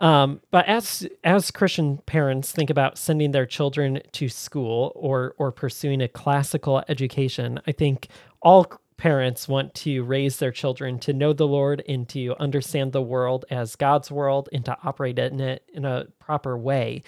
Um, 0.00 0.40
but 0.50 0.66
as 0.66 1.06
as 1.24 1.50
Christian 1.50 1.98
parents 2.06 2.52
think 2.52 2.70
about 2.70 2.96
sending 2.96 3.32
their 3.32 3.46
children 3.46 4.00
to 4.12 4.28
school 4.28 4.92
or 4.94 5.34
or 5.36 5.52
pursuing 5.52 6.00
a 6.00 6.08
classical 6.08 6.82
education, 6.88 7.60
I 7.66 7.72
think 7.72 8.08
all 8.40 8.72
parents 9.02 9.48
want 9.48 9.74
to 9.74 10.04
raise 10.04 10.36
their 10.36 10.52
children 10.52 10.96
to 10.96 11.12
know 11.12 11.32
the 11.32 11.46
Lord 11.46 11.82
and 11.88 12.08
to 12.10 12.36
understand 12.38 12.92
the 12.92 13.02
world 13.02 13.44
as 13.50 13.74
God's 13.74 14.12
world 14.12 14.48
and 14.52 14.64
to 14.64 14.76
operate 14.84 15.18
in 15.18 15.40
it 15.40 15.64
in 15.74 15.84
a 15.84 16.06
proper 16.20 16.56
way. 16.56 17.02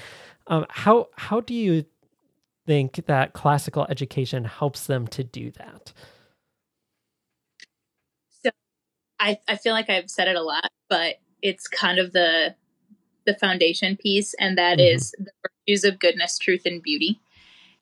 Um, 0.48 0.66
how 0.68 1.10
how 1.16 1.40
do 1.40 1.54
you 1.54 1.84
think 2.66 3.06
that 3.06 3.32
classical 3.32 3.86
education 3.88 4.44
helps 4.44 4.88
them 4.88 5.06
to 5.06 5.22
do 5.22 5.52
that? 5.52 5.92
So, 8.42 8.50
I 9.20 9.38
I 9.46 9.54
feel 9.54 9.72
like 9.72 9.88
I've 9.88 10.10
said 10.10 10.26
it 10.26 10.34
a 10.34 10.42
lot, 10.42 10.72
but 10.88 11.20
it's 11.42 11.68
kind 11.68 12.00
of 12.00 12.12
the 12.12 12.56
the 13.24 13.36
foundation 13.36 13.96
piece, 13.96 14.34
and 14.34 14.58
that 14.58 14.78
mm-hmm. 14.78 14.96
is 14.96 15.12
the 15.12 15.30
virtues 15.68 15.84
of 15.84 16.00
goodness, 16.00 16.38
truth, 16.38 16.62
and 16.66 16.82
beauty. 16.82 17.20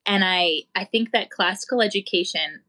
And 0.05 0.22
I 0.22 0.64
I 0.75 0.85
think 0.85 1.12
that 1.12 1.31
classical 1.31 1.81
education 1.81 2.61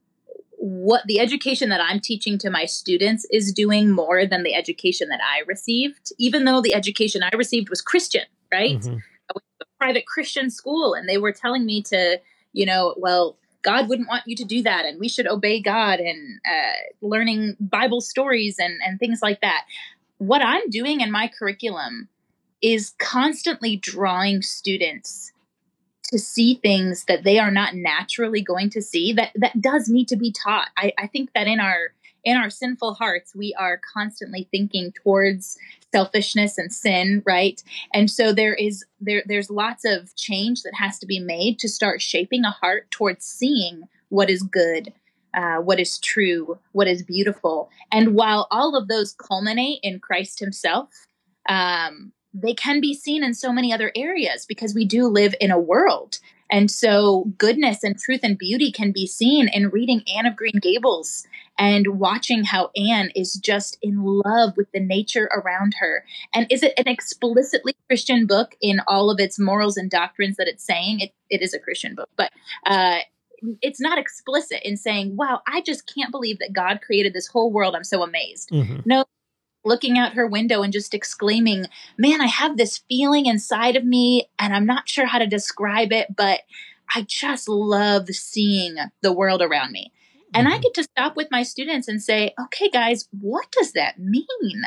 what 0.65 1.02
the 1.08 1.19
education 1.19 1.67
that 1.67 1.82
I'm 1.82 1.99
teaching 1.99 2.38
to 2.38 2.49
my 2.49 2.63
students 2.63 3.28
is 3.30 3.52
doing 3.52 3.91
more 3.91 4.26
than 4.26 4.43
the 4.43 4.56
education 4.56 5.10
that 5.10 5.19
I 5.21 5.43
received, 5.45 6.13
even 6.17 6.45
though 6.45 6.62
the 6.62 6.73
education 6.73 7.21
I 7.21 7.36
received 7.36 7.69
was 7.69 7.82
Christian, 7.82 8.23
right? 8.49 8.80
Mm-hmm. 8.80 8.93
I 8.93 9.34
went 9.36 9.45
to 9.60 9.65
a 9.65 9.78
private 9.78 10.06
Christian 10.06 10.49
school 10.49 10.93
and 10.93 11.10
they 11.10 11.17
were 11.17 11.34
telling 11.34 11.65
me 11.65 11.82
to, 11.84 12.17
you 12.54 12.65
know, 12.65 12.95
well, 12.95 13.38
God 13.62 13.89
wouldn't 13.89 14.08
want 14.08 14.23
you 14.26 14.38
to 14.38 14.45
do 14.45 14.63
that, 14.63 14.86
and 14.86 15.02
we 15.02 15.10
should 15.10 15.28
obey 15.28 15.62
God, 15.62 15.99
and 15.99 16.39
uh, 16.45 16.73
learning 17.02 17.58
Bible 17.60 18.02
stories 18.02 18.58
and 18.60 18.73
and 18.86 18.99
things 18.99 19.21
like 19.21 19.41
that. 19.41 19.65
What 20.17 20.41
I'm 20.41 20.69
doing 20.69 21.02
in 21.02 21.12
my 21.12 21.30
curriculum 21.30 22.08
is 22.62 22.93
constantly 22.99 23.76
drawing 23.76 24.41
students 24.41 25.33
to 26.13 26.19
see 26.19 26.54
things 26.54 27.06
that 27.06 27.23
they 27.23 27.39
are 27.39 27.49
not 27.49 27.73
naturally 27.73 28.39
going 28.39 28.69
to 28.69 28.84
see 28.84 29.13
that 29.13 29.32
that 29.34 29.60
does 29.60 29.89
need 29.89 30.08
to 30.08 30.15
be 30.15 30.32
taught. 30.32 30.69
I, 30.78 30.93
I 30.97 31.08
think 31.08 31.32
that 31.34 31.47
in 31.47 31.60
our 31.60 31.93
in 32.23 32.38
our 32.38 32.52
sinful 32.52 32.93
hearts 32.93 33.36
we 33.36 33.56
are 33.58 33.82
constantly 33.93 34.47
thinking 34.52 34.91
towards 34.91 35.58
selfishness 35.91 36.60
and 36.60 36.71
sin 36.71 37.23
right? 37.26 37.63
And 37.95 38.12
so 38.12 38.32
there 38.32 38.54
is 38.54 38.86
there 39.02 39.23
there's 39.26 39.49
lots 39.49 39.86
of 39.86 40.15
change 40.15 40.62
that 40.62 40.76
has 40.76 40.99
to 40.99 41.08
be 41.08 41.19
made 41.19 41.58
to 41.60 41.67
start 41.67 41.99
shaping 41.99 42.45
a 42.45 42.52
heart 42.52 42.91
towards 42.91 43.26
seeing 43.26 43.84
what 44.10 44.30
is 44.30 44.43
good 44.43 44.93
uh, 45.34 45.58
what 45.58 45.80
is 45.80 45.97
true 45.97 46.60
what 46.73 46.88
is 46.88 47.02
beautiful. 47.02 47.71
And 47.91 48.13
while 48.13 48.47
all 48.52 48.78
of 48.78 48.88
those 48.88 49.13
culminate 49.13 49.80
in 49.82 49.99
christ 49.99 50.39
himself 50.39 51.08
um, 51.49 52.13
they 52.34 52.54
can 52.54 52.82
be 52.82 52.93
seen 52.93 53.24
in 53.24 53.34
so 53.34 53.52
many 53.52 53.72
other 53.72 53.91
areas 53.96 54.46
because 54.46 54.74
we 54.74 54.86
do 54.86 55.08
live 55.08 55.36
in 55.39 55.52
a 55.52 55.60
world 55.60 56.19
and 56.54 56.69
so, 56.69 57.32
goodness 57.39 57.84
and 57.84 57.98
truth 57.98 58.19
and 58.22 58.38
beauty 58.38 58.72
can 58.72 58.91
be 58.91 59.08
seen 59.08 59.48
in 59.48 59.69
reading 59.69 60.04
Anne 60.15 60.28
of 60.28 60.36
Green 60.36 60.60
Gables 60.62 61.26
and 61.58 62.00
watching 62.00 62.43
how 62.43 62.69
Anne 62.76 63.10
is 63.15 63.34
just 63.34 63.80
in 63.82 64.04
love 64.04 64.56
with 64.56 64.72
the 64.72 64.80
nature 64.80 65.32
around 65.34 65.74
her. 65.80 66.06
And 66.32 66.46
is 66.52 66.62
it 66.62 66.74
an 66.78 66.88
explicitly 66.88 67.76
Christian 67.88 68.28
book 68.28 68.56
in 68.62 68.82
all 68.88 69.10
of 69.10 69.19
its 69.19 69.39
morals 69.39 69.78
and 69.78 69.89
doctrines 69.89 70.38
that 70.38 70.48
it's 70.48 70.63
saying? 70.63 71.00
It, 71.00 71.12
it 71.32 71.41
is 71.41 71.56
a 71.56 71.60
Christian 71.60 71.96
book, 71.96 72.10
but 72.17 72.32
uh, 72.67 73.00
it's 73.63 73.82
not 73.82 73.98
explicit 73.98 74.62
in 74.63 74.78
saying, 74.78 75.15
wow, 75.15 75.41
I 75.48 75.62
just 75.62 75.91
can't 75.91 76.12
believe 76.12 76.38
that 76.38 76.54
God 76.54 76.82
created 76.86 77.13
this 77.13 77.26
whole 77.26 77.52
world. 77.52 77.76
I'm 77.76 77.84
so 77.84 78.04
amazed. 78.04 78.52
Mm-hmm. 78.52 78.82
No, 78.86 79.06
looking 79.63 79.97
out 79.97 80.13
her 80.13 80.28
window 80.28 80.62
and 80.62 80.73
just 80.73 80.93
exclaiming, 80.93 81.65
Man, 81.97 82.21
I 82.21 82.28
have 82.28 82.58
this 82.58 82.80
feeling 82.89 83.26
inside 83.26 83.76
of 83.76 83.86
me, 83.86 84.30
and 84.39 84.54
I'm 84.54 84.65
not 84.65 84.89
sure 84.89 85.06
how 85.06 85.19
to 85.19 85.28
describe 85.28 85.91
it, 85.91 86.15
but 86.15 86.41
I 86.95 87.06
just 87.08 87.49
love 87.49 88.08
seeing 88.10 88.76
the 89.02 89.13
world 89.13 89.41
around 89.41 89.71
me. 89.71 89.91
And 90.34 90.47
I 90.47 90.54
mm-hmm. 90.54 90.62
get 90.62 90.73
to 90.76 90.84
stop 90.84 91.15
with 91.15 91.30
my 91.32 91.43
students 91.43 91.88
and 91.88 92.02
say, 92.02 92.34
okay, 92.39 92.69
guys, 92.69 93.08
what 93.19 93.52
does 93.52 93.73
that 93.73 93.99
mean? 93.99 94.63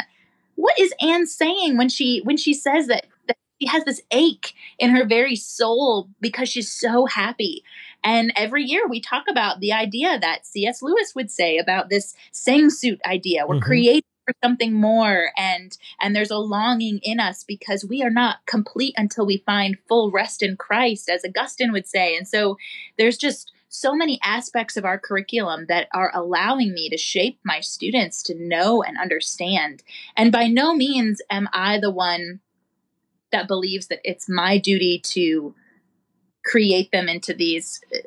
What 0.54 0.78
is 0.78 0.94
Anne 1.00 1.26
saying 1.26 1.76
when 1.76 1.88
she 1.88 2.20
when 2.24 2.37
she 2.37 2.54
says 2.54 2.87
that, 2.87 3.06
that 3.26 3.37
she 3.61 3.66
has 3.68 3.85
this 3.85 4.00
ache 4.11 4.54
in 4.78 4.90
her 4.90 5.04
very 5.04 5.37
soul 5.37 6.09
because 6.20 6.48
she's 6.48 6.72
so 6.72 7.06
happy? 7.06 7.64
And 8.04 8.32
every 8.37 8.62
year 8.62 8.87
we 8.88 9.00
talk 9.00 9.24
about 9.28 9.61
the 9.61 9.72
idea 9.72 10.18
that 10.18 10.46
C.S. 10.46 10.82
Lewis 10.82 11.14
would 11.14 11.30
say 11.30 11.59
about 11.59 11.90
this 11.90 12.14
Sehnsucht 12.32 13.00
idea. 13.04 13.46
We're 13.46 13.56
mm-hmm. 13.56 13.64
creating 13.64 14.02
for 14.26 14.34
something 14.42 14.74
more 14.74 15.30
and 15.36 15.78
and 16.00 16.14
there's 16.14 16.30
a 16.30 16.36
longing 16.36 16.98
in 17.02 17.20
us 17.20 17.44
because 17.44 17.84
we 17.84 18.02
are 18.02 18.10
not 18.10 18.44
complete 18.46 18.94
until 18.96 19.24
we 19.24 19.38
find 19.46 19.78
full 19.88 20.10
rest 20.10 20.42
in 20.42 20.56
Christ 20.56 21.08
as 21.08 21.24
Augustine 21.24 21.72
would 21.72 21.86
say 21.86 22.16
and 22.16 22.26
so 22.26 22.58
there's 22.98 23.16
just 23.16 23.52
so 23.68 23.94
many 23.94 24.18
aspects 24.22 24.76
of 24.76 24.84
our 24.84 24.98
curriculum 24.98 25.66
that 25.68 25.88
are 25.92 26.10
allowing 26.14 26.72
me 26.72 26.88
to 26.88 26.96
shape 26.96 27.38
my 27.44 27.60
students 27.60 28.22
to 28.24 28.34
know 28.34 28.82
and 28.82 28.98
understand 28.98 29.82
and 30.16 30.32
by 30.32 30.46
no 30.46 30.74
means 30.74 31.22
am 31.30 31.48
I 31.52 31.78
the 31.78 31.90
one 31.90 32.40
that 33.32 33.48
believes 33.48 33.86
that 33.88 34.00
it's 34.04 34.28
my 34.28 34.58
duty 34.58 35.00
to 35.04 35.54
create 36.44 36.90
them 36.92 37.08
into 37.08 37.34
these 37.34 37.80
uh, 37.94 37.98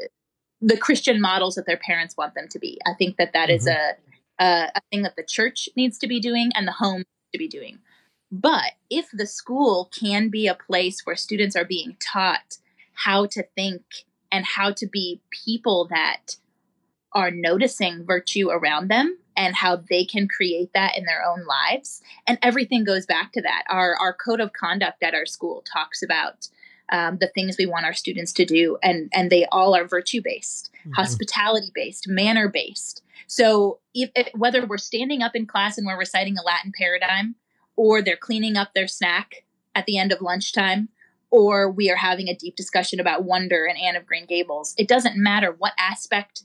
the 0.61 0.77
Christian 0.77 1.21
models 1.21 1.55
that 1.55 1.65
their 1.65 1.77
parents 1.77 2.17
want 2.17 2.35
them 2.35 2.47
to 2.49 2.59
be. 2.59 2.79
I 2.85 2.93
think 2.97 3.17
that 3.17 3.33
that 3.33 3.49
mm-hmm. 3.49 3.55
is 3.55 3.67
a 3.67 3.95
uh, 4.39 4.67
a 4.73 4.81
thing 4.89 5.03
that 5.03 5.15
the 5.15 5.23
church 5.23 5.69
needs 5.75 5.97
to 5.99 6.07
be 6.07 6.19
doing 6.19 6.51
and 6.55 6.67
the 6.67 6.73
home 6.73 7.03
to 7.33 7.37
be 7.37 7.47
doing. 7.47 7.79
But 8.31 8.73
if 8.89 9.09
the 9.11 9.25
school 9.25 9.89
can 9.97 10.29
be 10.29 10.47
a 10.47 10.55
place 10.55 11.01
where 11.03 11.15
students 11.15 11.55
are 11.55 11.65
being 11.65 11.97
taught 11.99 12.57
how 12.93 13.25
to 13.27 13.43
think 13.55 13.81
and 14.31 14.45
how 14.45 14.71
to 14.73 14.87
be 14.87 15.21
people 15.31 15.87
that 15.89 16.35
are 17.13 17.31
noticing 17.31 18.05
virtue 18.05 18.49
around 18.49 18.89
them 18.89 19.17
and 19.35 19.55
how 19.55 19.77
they 19.89 20.05
can 20.05 20.27
create 20.27 20.71
that 20.73 20.97
in 20.97 21.05
their 21.05 21.23
own 21.25 21.45
lives 21.45 22.01
and 22.27 22.37
everything 22.41 22.83
goes 22.83 23.05
back 23.05 23.31
to 23.31 23.41
that 23.41 23.63
our 23.67 23.95
our 23.95 24.13
code 24.13 24.39
of 24.39 24.53
conduct 24.53 25.01
at 25.01 25.15
our 25.15 25.25
school 25.25 25.63
talks 25.71 26.03
about 26.03 26.49
um, 26.91 27.17
the 27.19 27.27
things 27.27 27.55
we 27.57 27.65
want 27.65 27.85
our 27.85 27.93
students 27.93 28.33
to 28.33 28.45
do 28.45 28.77
and 28.83 29.09
and 29.13 29.31
they 29.31 29.45
all 29.51 29.75
are 29.75 29.87
virtue 29.87 30.21
based 30.23 30.69
mm-hmm. 30.79 30.91
hospitality 30.93 31.71
based 31.73 32.07
manner 32.07 32.49
based 32.49 33.01
so 33.29 33.79
if, 33.93 34.09
if, 34.15 34.29
whether 34.33 34.65
we're 34.65 34.79
standing 34.79 35.21
up 35.21 35.35
in 35.35 35.45
class 35.45 35.77
and 35.77 35.85
we're 35.85 35.99
reciting 35.99 36.37
a 36.37 36.43
Latin 36.43 36.71
paradigm, 36.75 37.35
or 37.75 38.01
they're 38.01 38.17
cleaning 38.17 38.57
up 38.57 38.73
their 38.73 38.87
snack 38.87 39.45
at 39.75 39.85
the 39.85 39.99
end 39.99 40.11
of 40.11 40.19
lunchtime, 40.19 40.89
or 41.29 41.69
we 41.69 41.91
are 41.91 41.95
having 41.95 42.27
a 42.27 42.35
deep 42.35 42.55
discussion 42.55 42.99
about 42.99 43.23
wonder 43.23 43.65
and 43.65 43.79
Anne 43.79 43.95
of 43.95 44.07
Green 44.07 44.25
Gables, 44.25 44.73
it 44.79 44.87
doesn't 44.87 45.15
matter 45.15 45.55
what 45.55 45.73
aspect 45.77 46.43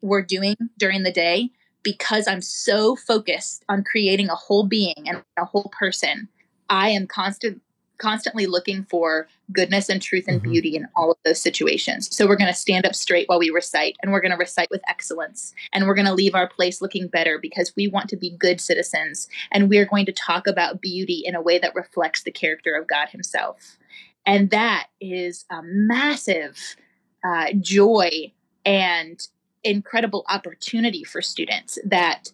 we're 0.00 0.22
doing 0.22 0.56
during 0.78 1.02
the 1.02 1.12
day 1.12 1.50
because 1.82 2.26
I'm 2.26 2.40
so 2.40 2.96
focused 2.96 3.62
on 3.68 3.84
creating 3.84 4.30
a 4.30 4.34
whole 4.34 4.66
being 4.66 5.04
and 5.06 5.22
a 5.36 5.44
whole 5.44 5.70
person. 5.78 6.28
I 6.70 6.88
am 6.88 7.06
constant 7.06 7.60
constantly 7.98 8.46
looking 8.46 8.84
for 8.84 9.28
goodness 9.52 9.88
and 9.88 10.02
truth 10.02 10.24
and 10.26 10.40
mm-hmm. 10.40 10.50
beauty 10.50 10.76
in 10.76 10.88
all 10.96 11.10
of 11.10 11.18
those 11.24 11.40
situations. 11.40 12.14
So 12.14 12.26
we're 12.26 12.36
going 12.36 12.52
to 12.52 12.58
stand 12.58 12.86
up 12.86 12.94
straight 12.94 13.28
while 13.28 13.38
we 13.38 13.50
recite, 13.50 13.96
and 14.02 14.12
we're 14.12 14.20
going 14.20 14.32
to 14.32 14.36
recite 14.36 14.68
with 14.70 14.82
excellence, 14.88 15.54
and 15.72 15.86
we're 15.86 15.94
going 15.94 16.06
to 16.06 16.14
leave 16.14 16.34
our 16.34 16.48
place 16.48 16.82
looking 16.82 17.08
better 17.08 17.38
because 17.38 17.72
we 17.76 17.88
want 17.88 18.08
to 18.10 18.16
be 18.16 18.30
good 18.30 18.60
citizens, 18.60 19.28
and 19.50 19.68
we're 19.68 19.86
going 19.86 20.06
to 20.06 20.12
talk 20.12 20.46
about 20.46 20.80
beauty 20.80 21.22
in 21.24 21.34
a 21.34 21.42
way 21.42 21.58
that 21.58 21.74
reflects 21.74 22.22
the 22.22 22.32
character 22.32 22.74
of 22.74 22.88
God 22.88 23.08
Himself. 23.10 23.78
And 24.26 24.50
that 24.50 24.86
is 25.00 25.44
a 25.50 25.60
massive 25.62 26.76
uh, 27.24 27.52
joy 27.60 28.32
and 28.64 29.20
incredible 29.64 30.24
opportunity 30.28 31.04
for 31.04 31.22
students 31.22 31.78
that 31.84 32.32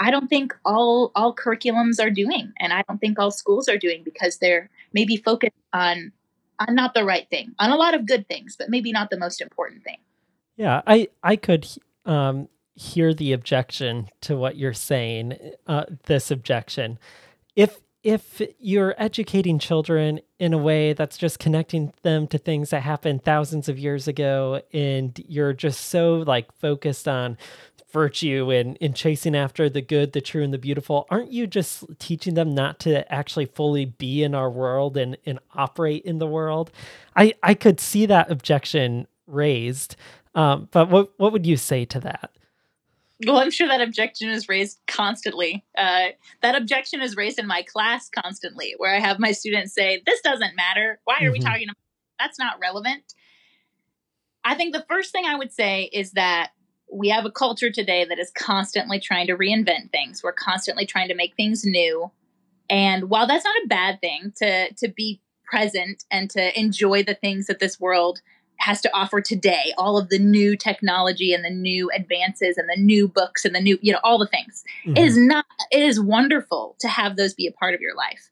I 0.00 0.10
don't 0.10 0.28
think 0.28 0.56
all 0.64 1.12
all 1.14 1.34
curriculums 1.34 2.02
are 2.02 2.10
doing, 2.10 2.52
and 2.58 2.72
I 2.72 2.82
don't 2.88 2.98
think 2.98 3.18
all 3.18 3.30
schools 3.30 3.68
are 3.68 3.76
doing 3.76 4.02
because 4.02 4.38
they're 4.38 4.70
maybe 4.94 5.16
focused 5.16 5.52
on 5.72 6.12
on 6.58 6.74
not 6.74 6.94
the 6.94 7.04
right 7.04 7.28
thing, 7.28 7.54
on 7.58 7.70
a 7.70 7.76
lot 7.76 7.94
of 7.94 8.06
good 8.06 8.26
things, 8.26 8.56
but 8.56 8.70
maybe 8.70 8.92
not 8.92 9.10
the 9.10 9.18
most 9.18 9.40
important 9.40 9.84
thing. 9.84 9.98
Yeah, 10.56 10.80
I 10.86 11.08
I 11.22 11.36
could 11.36 11.68
um, 12.06 12.48
hear 12.74 13.12
the 13.12 13.32
objection 13.32 14.08
to 14.22 14.36
what 14.36 14.56
you're 14.56 14.72
saying. 14.72 15.38
Uh, 15.66 15.84
this 16.06 16.30
objection, 16.30 16.98
if 17.54 17.80
if 18.02 18.40
you're 18.58 18.94
educating 18.96 19.58
children 19.58 20.20
in 20.38 20.54
a 20.54 20.58
way 20.58 20.94
that's 20.94 21.18
just 21.18 21.38
connecting 21.38 21.92
them 22.02 22.26
to 22.26 22.38
things 22.38 22.70
that 22.70 22.80
happened 22.80 23.22
thousands 23.22 23.68
of 23.68 23.78
years 23.78 24.08
ago 24.08 24.62
and 24.72 25.22
you're 25.28 25.52
just 25.52 25.88
so 25.88 26.16
like 26.26 26.50
focused 26.52 27.06
on 27.06 27.36
virtue 27.92 28.50
and 28.50 28.76
in 28.78 28.94
chasing 28.94 29.34
after 29.34 29.68
the 29.68 29.80
good, 29.80 30.12
the 30.12 30.20
true, 30.20 30.42
and 30.42 30.52
the 30.52 30.58
beautiful, 30.58 31.06
aren't 31.10 31.32
you 31.32 31.46
just 31.46 31.84
teaching 31.98 32.34
them 32.34 32.54
not 32.54 32.78
to 32.80 33.10
actually 33.12 33.46
fully 33.46 33.84
be 33.84 34.22
in 34.22 34.34
our 34.34 34.50
world 34.50 34.96
and, 34.96 35.16
and 35.26 35.38
operate 35.54 36.04
in 36.04 36.18
the 36.18 36.26
world? 36.26 36.70
I, 37.16 37.34
I 37.42 37.54
could 37.54 37.80
see 37.80 38.06
that 38.06 38.30
objection 38.30 39.06
raised. 39.26 39.96
Um, 40.34 40.68
but 40.70 40.90
what 40.90 41.12
what 41.16 41.32
would 41.32 41.46
you 41.46 41.56
say 41.56 41.84
to 41.86 42.00
that? 42.00 42.30
Well, 43.26 43.38
I'm 43.38 43.50
sure 43.50 43.68
that 43.68 43.82
objection 43.82 44.30
is 44.30 44.48
raised 44.48 44.80
constantly. 44.86 45.64
Uh, 45.76 46.08
that 46.40 46.54
objection 46.54 47.02
is 47.02 47.16
raised 47.16 47.38
in 47.38 47.46
my 47.46 47.62
class 47.62 48.08
constantly, 48.08 48.74
where 48.78 48.94
I 48.94 48.98
have 48.98 49.18
my 49.18 49.32
students 49.32 49.74
say, 49.74 50.02
"This 50.06 50.20
doesn't 50.22 50.56
matter. 50.56 51.00
Why 51.04 51.16
are 51.16 51.24
mm-hmm. 51.24 51.32
we 51.32 51.38
talking 51.40 51.64
about? 51.64 51.76
That's 52.18 52.38
not 52.38 52.60
relevant." 52.60 53.14
I 54.42 54.54
think 54.54 54.72
the 54.72 54.86
first 54.88 55.12
thing 55.12 55.26
I 55.26 55.36
would 55.36 55.52
say 55.52 55.90
is 55.92 56.12
that 56.12 56.52
we 56.92 57.08
have 57.08 57.24
a 57.24 57.30
culture 57.30 57.70
today 57.70 58.04
that 58.04 58.18
is 58.18 58.30
constantly 58.32 58.98
trying 58.98 59.26
to 59.28 59.36
reinvent 59.36 59.90
things. 59.90 60.22
We're 60.22 60.32
constantly 60.32 60.86
trying 60.86 61.08
to 61.08 61.14
make 61.14 61.34
things 61.36 61.64
new. 61.64 62.10
And 62.68 63.10
while 63.10 63.26
that's 63.26 63.44
not 63.44 63.56
a 63.64 63.68
bad 63.68 64.00
thing 64.00 64.32
to 64.36 64.72
to 64.74 64.88
be 64.88 65.20
present 65.44 66.04
and 66.10 66.30
to 66.30 66.58
enjoy 66.58 67.02
the 67.02 67.14
things 67.14 67.46
that 67.46 67.58
this 67.58 67.80
world 67.80 68.20
has 68.60 68.80
to 68.82 68.94
offer 68.94 69.20
today, 69.20 69.72
all 69.78 69.98
of 69.98 70.10
the 70.10 70.18
new 70.18 70.56
technology 70.56 71.32
and 71.32 71.44
the 71.44 71.50
new 71.50 71.90
advances 71.94 72.58
and 72.58 72.68
the 72.68 72.80
new 72.80 73.08
books 73.08 73.44
and 73.44 73.54
the 73.54 73.60
new, 73.60 73.78
you 73.80 73.92
know, 73.92 74.00
all 74.04 74.18
the 74.18 74.26
things. 74.26 74.64
Mm-hmm. 74.84 74.96
It 74.96 75.04
is 75.04 75.16
not 75.16 75.46
it 75.70 75.82
is 75.82 76.00
wonderful 76.00 76.76
to 76.80 76.88
have 76.88 77.16
those 77.16 77.34
be 77.34 77.46
a 77.46 77.52
part 77.52 77.74
of 77.74 77.80
your 77.80 77.94
life. 77.94 78.30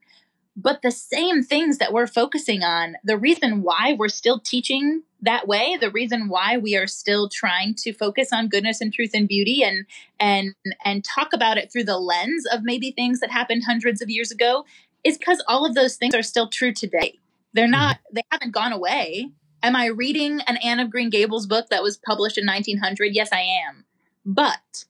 But 0.61 0.83
the 0.83 0.91
same 0.91 1.45
things 1.45 1.79
that 1.79 1.93
we're 1.93 2.09
focusing 2.09 2.65
on, 2.65 2.97
the 3.05 3.17
reason 3.17 3.63
why 3.63 3.95
we're 3.97 4.09
still 4.09 4.41
teaching 4.41 5.05
that 5.23 5.47
way, 5.47 5.79
the 5.81 5.91
reason 5.91 6.29
why 6.29 6.57
we 6.57 6.77
are 6.77 6.89
still 6.89 7.29
trying 7.29 7.77
to 7.77 7.93
focus 7.93 8.33
on 8.33 8.49
goodness 8.49 8.81
and 8.81 8.93
truth 8.93 9.13
and 9.15 9.29
beauty 9.29 9.63
and 9.63 9.87
and 10.19 10.57
and 10.85 11.05
talk 11.05 11.29
about 11.33 11.59
it 11.59 11.71
through 11.71 11.85
the 11.85 11.99
lens 11.99 12.45
of 12.53 12.65
maybe 12.65 12.91
things 12.91 13.21
that 13.21 13.31
happened 13.31 13.63
hundreds 13.67 14.03
of 14.03 14.11
years 14.11 14.33
ago 14.33 14.65
is 15.05 15.17
because 15.17 15.41
all 15.47 15.65
of 15.65 15.77
those 15.77 15.95
things 15.95 16.13
are 16.13 16.25
still 16.25 16.49
true 16.49 16.73
today. 16.73 17.21
They're 17.53 17.69
not 17.69 17.99
mm-hmm. 17.99 18.17
they 18.17 18.23
haven't 18.33 18.51
gone 18.51 18.73
away. 18.73 19.31
Am 19.63 19.77
I 19.77 19.87
reading 19.87 20.41
an 20.49 20.57
Anne 20.57 20.81
of 20.81 20.91
Green 20.91 21.09
Gables 21.09 21.47
book 21.47 21.69
that 21.71 21.85
was 21.85 21.99
published 21.99 22.37
in 22.37 22.47
1900? 22.47 23.15
Yes, 23.15 23.29
I 23.33 23.43
am. 23.69 23.85
But 24.27 24.87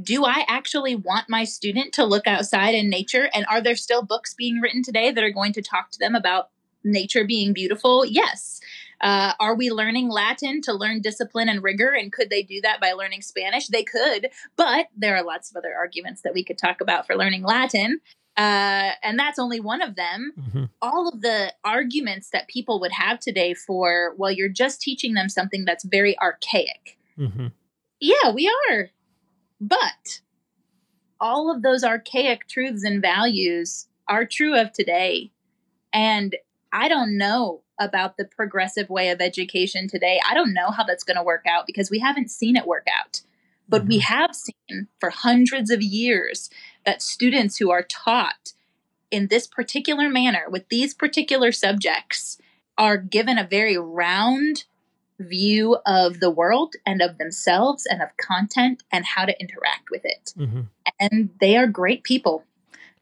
do 0.00 0.24
I 0.24 0.44
actually 0.48 0.94
want 0.94 1.28
my 1.28 1.44
student 1.44 1.94
to 1.94 2.04
look 2.04 2.26
outside 2.26 2.74
in 2.74 2.90
nature? 2.90 3.30
And 3.32 3.46
are 3.48 3.60
there 3.60 3.76
still 3.76 4.02
books 4.02 4.34
being 4.34 4.60
written 4.60 4.82
today 4.82 5.10
that 5.10 5.24
are 5.24 5.30
going 5.30 5.52
to 5.54 5.62
talk 5.62 5.90
to 5.92 5.98
them 5.98 6.14
about 6.14 6.50
nature 6.84 7.24
being 7.24 7.52
beautiful? 7.52 8.04
Yes. 8.04 8.60
Uh, 9.00 9.32
are 9.40 9.54
we 9.54 9.70
learning 9.70 10.08
Latin 10.08 10.60
to 10.62 10.72
learn 10.72 11.00
discipline 11.00 11.48
and 11.48 11.62
rigor? 11.62 11.92
And 11.92 12.12
could 12.12 12.30
they 12.30 12.42
do 12.42 12.60
that 12.62 12.80
by 12.80 12.92
learning 12.92 13.22
Spanish? 13.22 13.68
They 13.68 13.84
could, 13.84 14.28
but 14.56 14.86
there 14.96 15.16
are 15.16 15.24
lots 15.24 15.50
of 15.50 15.56
other 15.56 15.74
arguments 15.74 16.22
that 16.22 16.34
we 16.34 16.44
could 16.44 16.58
talk 16.58 16.80
about 16.80 17.06
for 17.06 17.16
learning 17.16 17.42
Latin. 17.42 18.00
Uh, 18.36 18.92
and 19.02 19.18
that's 19.18 19.38
only 19.38 19.60
one 19.60 19.80
of 19.80 19.96
them. 19.96 20.32
Mm-hmm. 20.38 20.64
All 20.82 21.08
of 21.08 21.22
the 21.22 21.54
arguments 21.64 22.30
that 22.30 22.48
people 22.48 22.80
would 22.80 22.92
have 22.92 23.18
today 23.18 23.54
for, 23.54 24.14
well, 24.18 24.30
you're 24.30 24.50
just 24.50 24.80
teaching 24.80 25.14
them 25.14 25.28
something 25.30 25.64
that's 25.64 25.84
very 25.84 26.18
archaic. 26.18 26.98
Mm-hmm. 27.18 27.46
Yeah, 28.00 28.32
we 28.34 28.50
are. 28.70 28.90
But 29.60 30.20
all 31.20 31.50
of 31.54 31.62
those 31.62 31.82
archaic 31.82 32.46
truths 32.48 32.84
and 32.84 33.00
values 33.00 33.88
are 34.08 34.24
true 34.24 34.58
of 34.58 34.72
today. 34.72 35.32
And 35.92 36.36
I 36.72 36.88
don't 36.88 37.16
know 37.16 37.62
about 37.78 38.16
the 38.16 38.24
progressive 38.24 38.88
way 38.88 39.10
of 39.10 39.20
education 39.20 39.88
today. 39.88 40.20
I 40.28 40.34
don't 40.34 40.54
know 40.54 40.70
how 40.70 40.84
that's 40.84 41.04
going 41.04 41.16
to 41.16 41.22
work 41.22 41.44
out 41.48 41.66
because 41.66 41.90
we 41.90 41.98
haven't 41.98 42.30
seen 42.30 42.56
it 42.56 42.66
work 42.66 42.86
out. 42.94 43.22
But 43.68 43.82
mm-hmm. 43.82 43.88
we 43.88 43.98
have 44.00 44.34
seen 44.34 44.88
for 45.00 45.10
hundreds 45.10 45.70
of 45.70 45.82
years 45.82 46.50
that 46.84 47.02
students 47.02 47.58
who 47.58 47.70
are 47.70 47.82
taught 47.82 48.52
in 49.10 49.28
this 49.28 49.46
particular 49.46 50.08
manner 50.08 50.46
with 50.48 50.68
these 50.68 50.94
particular 50.94 51.52
subjects 51.52 52.38
are 52.78 52.96
given 52.96 53.38
a 53.38 53.46
very 53.46 53.76
round 53.76 54.64
view 55.18 55.78
of 55.86 56.20
the 56.20 56.30
world 56.30 56.74
and 56.84 57.00
of 57.00 57.18
themselves 57.18 57.86
and 57.86 58.02
of 58.02 58.08
content 58.16 58.82
and 58.92 59.04
how 59.04 59.24
to 59.24 59.40
interact 59.40 59.90
with 59.90 60.04
it. 60.04 60.34
Mm-hmm. 60.36 60.62
And 61.00 61.30
they 61.40 61.56
are 61.56 61.66
great 61.66 62.02
people. 62.04 62.44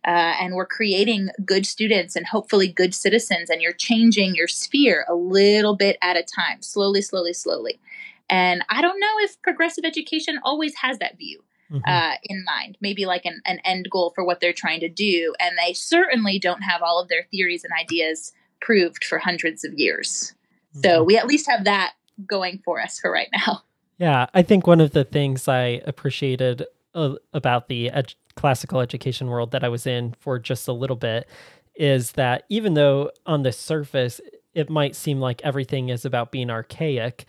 Uh, 0.07 0.37
and 0.38 0.55
we're 0.55 0.66
creating 0.66 1.31
good 1.46 1.64
students 1.64 2.14
and 2.14 2.27
hopefully 2.27 2.68
good 2.68 2.94
citizens, 2.94 3.48
and 3.48 3.62
you're 3.62 3.72
changing 3.72 4.35
your 4.35 4.48
sphere 4.48 5.07
a 5.09 5.14
little 5.14 5.74
bit 5.74 5.96
at 6.03 6.14
a 6.14 6.22
time, 6.22 6.61
slowly, 6.61 7.00
slowly, 7.00 7.33
slowly. 7.33 7.81
And 8.29 8.62
I 8.68 8.83
don't 8.83 9.00
know 9.00 9.14
if 9.20 9.40
progressive 9.40 9.85
education 9.85 10.38
always 10.42 10.74
has 10.77 10.98
that 10.98 11.16
view. 11.16 11.42
Mm-hmm. 11.72 11.90
Uh, 11.90 12.16
in 12.24 12.44
mind, 12.44 12.77
maybe 12.83 13.07
like 13.07 13.24
an, 13.24 13.40
an 13.46 13.59
end 13.64 13.88
goal 13.90 14.12
for 14.14 14.22
what 14.22 14.40
they're 14.40 14.53
trying 14.53 14.81
to 14.81 14.88
do. 14.90 15.35
And 15.40 15.57
they 15.57 15.72
certainly 15.72 16.38
don't 16.38 16.61
have 16.61 16.83
all 16.83 17.00
of 17.00 17.09
their 17.09 17.22
theories 17.31 17.64
and 17.64 17.72
ideas 17.72 18.35
proved 18.61 19.03
for 19.03 19.18
hundreds 19.18 19.64
of 19.64 19.72
years. 19.72 20.35
Mm-hmm. 20.77 20.81
So 20.83 21.03
we 21.03 21.16
at 21.16 21.27
least 21.27 21.48
have 21.48 21.64
that 21.64 21.94
going 22.27 22.61
for 22.64 22.81
us 22.81 22.98
for 23.00 23.11
right 23.11 23.29
now. 23.33 23.62
Yeah, 23.96 24.27
I 24.35 24.42
think 24.42 24.66
one 24.66 24.81
of 24.81 24.90
the 24.90 25.05
things 25.05 25.46
I 25.46 25.81
appreciated 25.87 26.66
uh, 26.96 27.14
about 27.33 27.68
the 27.68 27.90
ed- 27.90 28.14
classical 28.35 28.81
education 28.81 29.29
world 29.29 29.53
that 29.53 29.62
I 29.62 29.68
was 29.68 29.87
in 29.87 30.16
for 30.18 30.40
just 30.40 30.66
a 30.66 30.72
little 30.72 30.96
bit 30.96 31.29
is 31.77 32.11
that 32.12 32.42
even 32.48 32.74
though 32.74 33.12
on 33.24 33.44
the 33.44 33.53
surface 33.53 34.20
it 34.53 34.68
might 34.68 34.96
seem 34.96 35.20
like 35.20 35.40
everything 35.42 35.90
is 35.90 36.05
about 36.05 36.33
being 36.33 36.50
archaic, 36.50 37.24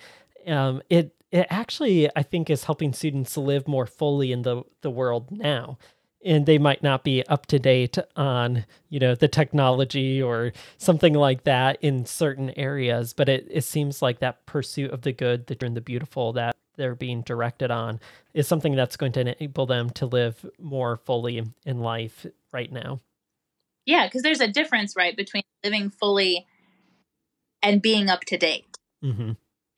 um, 0.48 0.82
it 0.90 1.16
it 1.32 1.46
actually 1.50 2.10
I 2.16 2.24
think 2.24 2.50
is 2.50 2.64
helping 2.64 2.94
students 2.94 3.38
live 3.38 3.68
more 3.68 3.86
fully 3.86 4.32
in 4.32 4.42
the 4.42 4.64
the 4.82 4.92
world 4.92 5.30
now 5.30 5.78
and 6.26 6.48
they 6.48 6.58
might 6.58 6.82
not 6.82 7.04
be 7.04 7.26
up 7.28 7.46
to 7.46 7.60
date 7.60 7.98
on 8.16 8.66
you 8.90 9.00
know 9.00 9.16
the 9.16 9.28
technology 9.28 10.22
or 10.22 10.52
something 10.78 11.14
like 11.14 11.44
that 11.44 11.78
in 11.82 12.06
certain 12.06 12.50
areas 12.58 13.14
but 13.14 13.30
it, 13.30 13.48
it 13.50 13.64
seems 13.64 14.02
like 14.02 14.20
that 14.20 14.46
pursuit 14.46 14.92
of 14.92 15.04
the 15.04 15.14
good 15.14 15.48
the 15.48 15.58
and 15.66 15.78
the 15.78 15.82
beautiful 15.82 16.34
that 16.34 16.56
they're 16.76 16.96
being 16.96 17.22
directed 17.22 17.72
on 17.72 18.00
is 18.34 18.48
something 18.48 18.76
that's 18.76 18.98
going 18.98 19.14
to 19.14 19.22
enable 19.22 19.66
them 19.66 19.90
to 19.90 20.06
live 20.06 20.46
more 20.60 20.98
fully 20.98 21.42
in 21.66 21.80
life 21.80 22.26
right 22.52 22.72
now 22.72 23.00
yeah 23.86 24.08
because 24.08 24.24
there's 24.24 24.42
a 24.42 24.48
difference 24.48 24.96
right 24.98 25.16
between 25.16 25.44
living 25.64 25.90
fully 25.90 26.46
and 27.64 27.82
being 27.82 28.10
up 28.10 28.22
to 28.22 28.38
date 28.38 28.66
mm-hmm. 29.04 29.32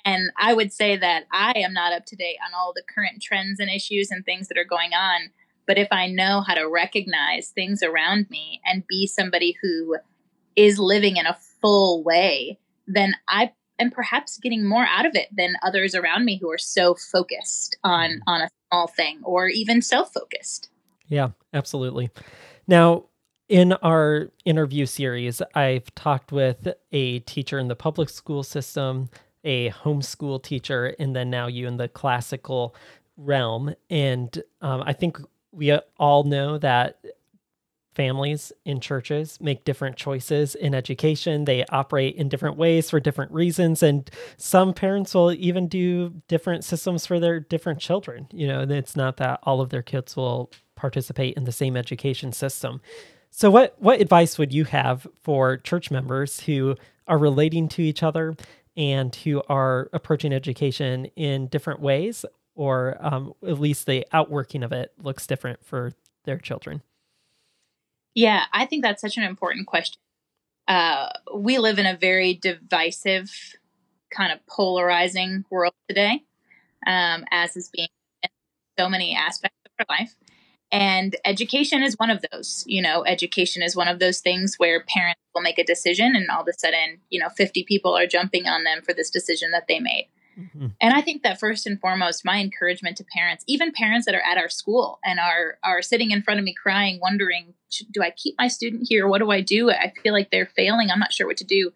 and 0.03 0.29
i 0.38 0.53
would 0.53 0.73
say 0.73 0.97
that 0.97 1.25
i 1.31 1.53
am 1.55 1.73
not 1.73 1.93
up 1.93 2.05
to 2.05 2.15
date 2.15 2.38
on 2.45 2.53
all 2.53 2.73
the 2.73 2.83
current 2.93 3.21
trends 3.21 3.60
and 3.60 3.69
issues 3.69 4.10
and 4.10 4.25
things 4.25 4.47
that 4.47 4.57
are 4.57 4.65
going 4.65 4.93
on 4.93 5.29
but 5.67 5.77
if 5.77 5.89
I 5.91 6.08
know 6.08 6.41
how 6.41 6.56
to 6.56 6.67
recognize 6.67 7.49
things 7.49 7.84
around 7.84 8.27
me 8.30 8.62
and 8.65 8.88
be 8.88 9.06
somebody 9.06 9.56
who 9.62 9.97
is 10.56 10.80
living 10.80 11.17
in 11.17 11.27
a 11.27 11.38
full 11.62 12.03
way, 12.03 12.58
then 12.88 13.13
I 13.27 13.51
am 13.77 13.91
perhaps 13.91 14.38
getting 14.38 14.65
more 14.65 14.86
out 14.86 15.06
of 15.06 15.15
it 15.15 15.27
than 15.36 15.56
others 15.62 15.93
around 15.93 16.25
me 16.25 16.39
who 16.41 16.49
are 16.49 16.58
so 16.58 16.95
focused 16.95 17.77
on 17.84 18.10
mm-hmm. 18.10 18.30
on 18.30 18.41
a 18.41 18.49
small 18.71 18.88
thing 18.88 19.19
or 19.23 19.49
even 19.49 19.82
self-focused. 19.82 20.69
Yeah, 21.08 21.30
absolutely. 21.53 22.10
Now, 22.67 23.06
in 23.47 23.73
our 23.73 24.32
interview 24.45 24.86
series, 24.86 25.41
I've 25.56 25.93
talked 25.95 26.32
with 26.32 26.67
a 26.91 27.19
teacher 27.19 27.60
in 27.60 27.67
the 27.69 27.75
public 27.75 28.10
school 28.10 28.43
system, 28.43 29.10
a 29.43 29.69
homeschool 29.69 30.43
teacher, 30.43 30.95
and 30.99 31.15
then 31.15 31.30
now 31.30 31.47
you 31.47 31.67
in 31.67 31.77
the 31.77 31.88
classical 31.88 32.75
realm. 33.15 33.73
And 33.89 34.43
um, 34.62 34.84
I 34.86 34.91
think 34.91 35.19
we 35.58 35.74
all 35.98 36.24
know 36.24 36.58
that 36.60 37.00
families 37.98 38.54
in 38.63 38.80
churches 38.80 39.39
make 39.41 39.65
different 39.65 39.96
choices 39.98 40.54
in 40.54 40.76
education. 40.76 41.46
They 41.46 41.65
operate 41.65 42.15
in 42.15 42.30
different 42.30 42.56
ways 42.56 42.91
for 42.91 43.00
different 43.00 43.32
reasons. 43.32 43.82
And 43.82 44.10
some 44.38 44.72
parents 44.72 45.15
will 45.15 45.32
even 45.34 45.67
do 45.67 46.22
different 46.28 46.63
systems 46.63 47.08
for 47.08 47.20
their 47.20 47.39
different 47.39 47.80
children. 47.80 48.28
You 48.32 48.48
know, 48.48 48.62
it's 48.62 48.96
not 48.96 49.17
that 49.17 49.39
all 49.43 49.62
of 49.62 49.72
their 49.72 49.82
kids 49.82 50.15
will 50.15 50.52
participate 50.76 51.36
in 51.36 51.46
the 51.46 51.52
same 51.52 51.76
education 51.76 52.32
system. 52.32 52.82
So 53.32 53.50
what 53.50 53.76
what 53.80 54.00
advice 54.00 54.38
would 54.38 54.54
you 54.54 54.65
have 54.65 55.08
for 55.24 55.58
church 55.58 55.89
members 55.89 56.41
who 56.41 56.76
are 57.08 57.17
relating 57.17 57.67
to 57.70 57.82
each 57.82 58.04
other 58.04 58.36
and 58.76 59.13
who 59.15 59.41
are 59.50 59.89
approaching 59.91 60.32
education 60.32 61.06
in 61.15 61.48
different 61.48 61.82
ways 61.82 62.26
or 62.58 62.98
um, 63.00 63.34
at 63.48 63.60
least 63.60 63.86
the 63.86 64.06
outworking 64.12 64.63
of 64.63 64.74
it 64.74 64.91
looks 65.02 65.28
different 65.28 65.63
for 65.63 65.93
their 66.26 66.38
children? 66.38 66.82
Yeah, 68.15 68.46
I 68.52 68.65
think 68.65 68.84
that's 68.84 69.00
such 69.00 69.15
an 69.15 69.24
important 69.24 69.67
question. 69.67 70.00
Uh, 70.67 71.10
we 71.34 71.60
live 71.60 71.78
in 71.78 71.86
a 71.86 71.96
very 71.96 72.34
divisive, 72.34 73.32
kind 74.12 74.34
of 74.34 74.46
polarizing 74.48 75.46
world 75.52 75.76
today, 75.88 76.24
um, 76.86 77.24
as 77.32 77.56
is 77.56 77.70
being 77.70 77.88
in 78.24 78.30
so 78.78 78.89
many 78.89 79.15
aspects 79.15 79.56
of 79.65 79.86
our 79.88 79.96
life. 79.98 80.15
And 80.72 81.15
education 81.24 81.84
is 81.84 81.93
one 81.98 82.10
of 82.10 82.26
those. 82.32 82.63
You 82.67 82.82
know, 82.82 83.06
education 83.06 83.62
is 83.62 83.76
one 83.76 83.88
of 83.88 84.00
those 84.00 84.20
things 84.20 84.56
where 84.58 84.84
parents 84.84 85.22
will 85.34 85.43
make 85.43 85.60
a 85.60 85.63
decision 85.63 86.15
and 86.15 86.28
all 86.30 86.41
of 86.41 86.48
a 86.48 86.54
sudden, 86.58 86.98
you 87.12 87.20
know, 87.20 87.30
50 87.30 87.63
people 87.65 87.96
are 87.96 88.08
jumping 88.08 88.48
on 88.48 88.63
them 88.63 88.82
for 88.82 88.93
this 88.93 89.12
decision 89.12 89.52
that 89.52 89.67
they 89.67 89.80
made. 89.80 90.10
Mm-hmm. 90.38 90.67
And 90.80 90.93
I 90.93 91.02
think 91.02 91.23
that 91.23 91.39
first 91.39 91.65
and 91.65 91.80
foremost, 91.80 92.26
my 92.26 92.39
encouragement 92.39 92.97
to 92.97 93.06
parents, 93.06 93.43
even 93.47 93.71
parents 93.71 94.06
that 94.06 94.15
are 94.15 94.21
at 94.21 94.38
our 94.38 94.50
school 94.50 95.00
and 95.04 95.19
are 95.19 95.58
are 95.63 95.82
sitting 95.82 96.12
in 96.12 96.21
front 96.21 96.39
of 96.39 96.43
me 96.43 96.54
crying, 96.54 97.00
wondering, 97.02 97.54
do 97.91 98.02
I 98.02 98.12
keep 98.12 98.36
my 98.38 98.47
student 98.47 98.88
here? 98.88 99.08
What 99.08 99.19
do 99.19 99.32
I 99.32 99.41
do? 99.41 99.71
I 99.71 99.93
feel 100.04 100.13
like 100.13 100.30
they're 100.30 100.52
failing. 100.56 100.91
I'm 100.91 101.00
not 101.00 101.13
sure 101.13 101.28
what 101.28 101.38
to 101.38 101.43
do. 101.43 101.71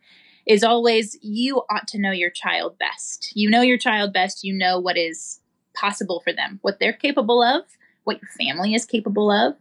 Is 0.46 0.64
always 0.64 1.18
you 1.22 1.64
ought 1.70 1.88
to 1.90 2.00
know 2.00 2.12
your 2.12 2.32
child 2.32 2.78
best. 2.78 3.32
You 3.36 3.50
know 3.50 3.62
your 3.62 3.78
child 3.78 4.14
best. 4.14 4.44
You 4.44 4.54
know 4.54 4.80
what 4.80 4.98
is 4.98 5.40
possible 5.74 6.22
for 6.24 6.34
them, 6.34 6.60
what 6.62 6.80
they're 6.80 6.94
capable 6.94 7.42
of, 7.42 7.64
what 8.04 8.22
your 8.22 8.30
family 8.38 8.74
is 8.74 8.86
capable 8.86 9.32
of. 9.32 9.56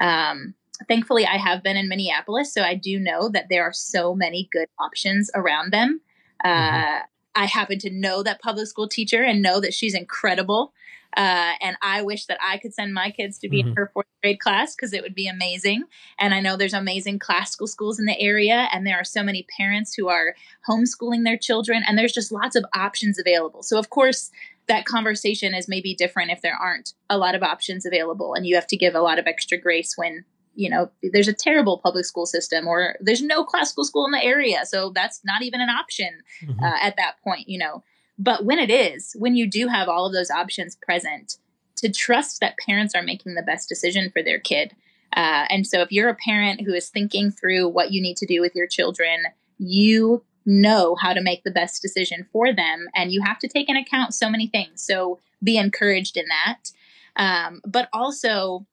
Um, 0.00 0.54
thankfully, 0.88 1.26
I 1.26 1.36
have 1.36 1.62
been 1.62 1.76
in 1.76 1.88
Minneapolis, 1.88 2.52
so 2.52 2.62
I 2.62 2.74
do 2.74 2.98
know 2.98 3.28
that 3.28 3.46
there 3.48 3.62
are 3.62 3.72
so 3.72 4.14
many 4.14 4.48
good 4.52 4.68
options 4.78 5.30
around 5.34 5.72
them. 5.72 6.00
Uh, 6.42 6.48
mm-hmm. 6.48 7.04
I 7.34 7.46
happen 7.46 7.78
to 7.80 7.90
know 7.90 8.22
that 8.22 8.40
public 8.40 8.66
school 8.66 8.88
teacher 8.88 9.22
and 9.22 9.42
know 9.42 9.60
that 9.60 9.74
she's 9.74 9.94
incredible. 9.94 10.72
Uh, 11.16 11.52
and 11.60 11.76
I 11.80 12.02
wish 12.02 12.26
that 12.26 12.38
I 12.44 12.58
could 12.58 12.74
send 12.74 12.92
my 12.92 13.10
kids 13.10 13.38
to 13.38 13.48
be 13.48 13.60
mm-hmm. 13.60 13.68
in 13.68 13.76
her 13.76 13.90
fourth 13.92 14.06
grade 14.20 14.40
class 14.40 14.74
because 14.74 14.92
it 14.92 15.02
would 15.02 15.14
be 15.14 15.28
amazing. 15.28 15.84
And 16.18 16.34
I 16.34 16.40
know 16.40 16.56
there's 16.56 16.74
amazing 16.74 17.20
classical 17.20 17.66
schools 17.66 18.00
in 18.00 18.06
the 18.06 18.18
area, 18.18 18.68
and 18.72 18.86
there 18.86 18.96
are 18.96 19.04
so 19.04 19.22
many 19.22 19.46
parents 19.56 19.94
who 19.94 20.08
are 20.08 20.34
homeschooling 20.68 21.24
their 21.24 21.38
children, 21.38 21.84
and 21.86 21.96
there's 21.96 22.12
just 22.12 22.32
lots 22.32 22.56
of 22.56 22.64
options 22.74 23.18
available. 23.18 23.62
So, 23.62 23.78
of 23.78 23.90
course, 23.90 24.30
that 24.66 24.86
conversation 24.86 25.54
is 25.54 25.68
maybe 25.68 25.94
different 25.94 26.30
if 26.30 26.42
there 26.42 26.56
aren't 26.60 26.94
a 27.08 27.18
lot 27.18 27.36
of 27.36 27.42
options 27.42 27.86
available, 27.86 28.34
and 28.34 28.44
you 28.44 28.56
have 28.56 28.66
to 28.68 28.76
give 28.76 28.94
a 28.96 29.00
lot 29.00 29.18
of 29.18 29.26
extra 29.26 29.56
grace 29.56 29.94
when 29.96 30.24
you 30.54 30.68
know 30.68 30.90
there's 31.12 31.28
a 31.28 31.32
terrible 31.32 31.78
public 31.78 32.04
school 32.04 32.26
system 32.26 32.66
or 32.66 32.96
there's 33.00 33.22
no 33.22 33.44
classical 33.44 33.84
school 33.84 34.06
in 34.06 34.12
the 34.12 34.22
area 34.22 34.64
so 34.64 34.90
that's 34.90 35.20
not 35.24 35.42
even 35.42 35.60
an 35.60 35.70
option 35.70 36.10
mm-hmm. 36.42 36.62
uh, 36.62 36.76
at 36.80 36.96
that 36.96 37.14
point 37.22 37.48
you 37.48 37.58
know 37.58 37.82
but 38.18 38.44
when 38.44 38.58
it 38.58 38.70
is 38.70 39.14
when 39.18 39.34
you 39.34 39.48
do 39.48 39.68
have 39.68 39.88
all 39.88 40.06
of 40.06 40.12
those 40.12 40.30
options 40.30 40.76
present 40.76 41.38
to 41.76 41.90
trust 41.90 42.40
that 42.40 42.56
parents 42.58 42.94
are 42.94 43.02
making 43.02 43.34
the 43.34 43.42
best 43.42 43.68
decision 43.68 44.10
for 44.10 44.22
their 44.22 44.38
kid 44.38 44.74
uh, 45.16 45.46
and 45.48 45.66
so 45.66 45.80
if 45.80 45.92
you're 45.92 46.08
a 46.08 46.14
parent 46.14 46.60
who 46.62 46.72
is 46.72 46.88
thinking 46.88 47.30
through 47.30 47.68
what 47.68 47.92
you 47.92 48.00
need 48.02 48.16
to 48.16 48.26
do 48.26 48.40
with 48.40 48.54
your 48.54 48.66
children 48.66 49.24
you 49.58 50.22
know 50.46 50.94
how 50.94 51.12
to 51.12 51.22
make 51.22 51.44
the 51.44 51.50
best 51.50 51.82
decision 51.82 52.26
for 52.32 52.52
them. 52.52 52.86
And 52.94 53.12
you 53.12 53.22
have 53.22 53.38
to 53.40 53.48
take 53.48 53.68
into 53.68 53.80
account 53.80 54.14
so 54.14 54.28
many 54.28 54.46
things. 54.46 54.82
So 54.82 55.20
be 55.42 55.56
encouraged 55.56 56.16
in 56.16 56.26
that. 56.28 56.70
Um, 57.16 57.60
but 57.66 57.88
also, 57.92 58.66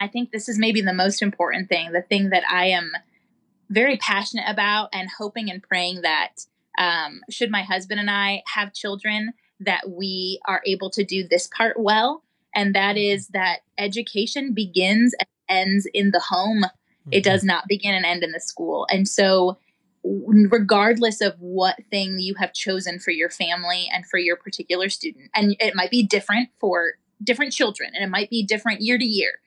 I 0.00 0.08
think 0.08 0.30
this 0.30 0.48
is 0.48 0.58
maybe 0.58 0.80
the 0.80 0.92
most 0.92 1.22
important 1.22 1.68
thing, 1.68 1.92
the 1.92 2.02
thing 2.02 2.30
that 2.30 2.44
I 2.50 2.66
am 2.66 2.92
very 3.70 3.96
passionate 3.96 4.46
about 4.48 4.88
and 4.92 5.08
hoping 5.18 5.50
and 5.50 5.62
praying 5.62 6.02
that 6.02 6.46
um, 6.78 7.20
should 7.28 7.50
my 7.50 7.62
husband 7.62 8.00
and 8.00 8.10
I 8.10 8.42
have 8.54 8.72
children, 8.72 9.32
that 9.60 9.90
we 9.90 10.40
are 10.46 10.62
able 10.64 10.90
to 10.90 11.04
do 11.04 11.26
this 11.26 11.48
part 11.48 11.78
well. 11.78 12.22
And 12.54 12.74
that 12.74 12.96
mm-hmm. 12.96 13.32
that 13.32 13.60
education 13.76 14.54
begins 14.54 15.14
and 15.18 15.28
ends 15.48 15.88
in 15.92 16.12
the 16.12 16.20
home. 16.20 16.62
Mm-hmm. 16.62 17.12
It 17.12 17.24
does 17.24 17.44
not 17.44 17.68
begin 17.68 17.94
and 17.94 18.06
end 18.06 18.22
in 18.22 18.32
the 18.32 18.40
school. 18.40 18.86
And 18.90 19.06
so, 19.06 19.58
regardless 20.04 21.20
of 21.20 21.34
what 21.40 21.76
thing 21.90 22.20
you 22.20 22.34
have 22.36 22.52
chosen 22.52 22.98
for 22.98 23.10
your 23.10 23.28
family 23.28 23.88
and 23.92 24.06
for 24.06 24.18
your 24.18 24.36
particular 24.36 24.88
student, 24.88 25.30
and 25.34 25.56
it 25.60 25.74
might 25.74 25.90
be 25.90 26.02
different 26.02 26.50
for 26.58 26.94
different 27.22 27.52
children 27.52 27.90
and 27.94 28.04
it 28.04 28.10
might 28.10 28.30
be 28.30 28.44
different 28.44 28.80
year 28.80 28.96
to 28.96 29.04
year. 29.04 29.40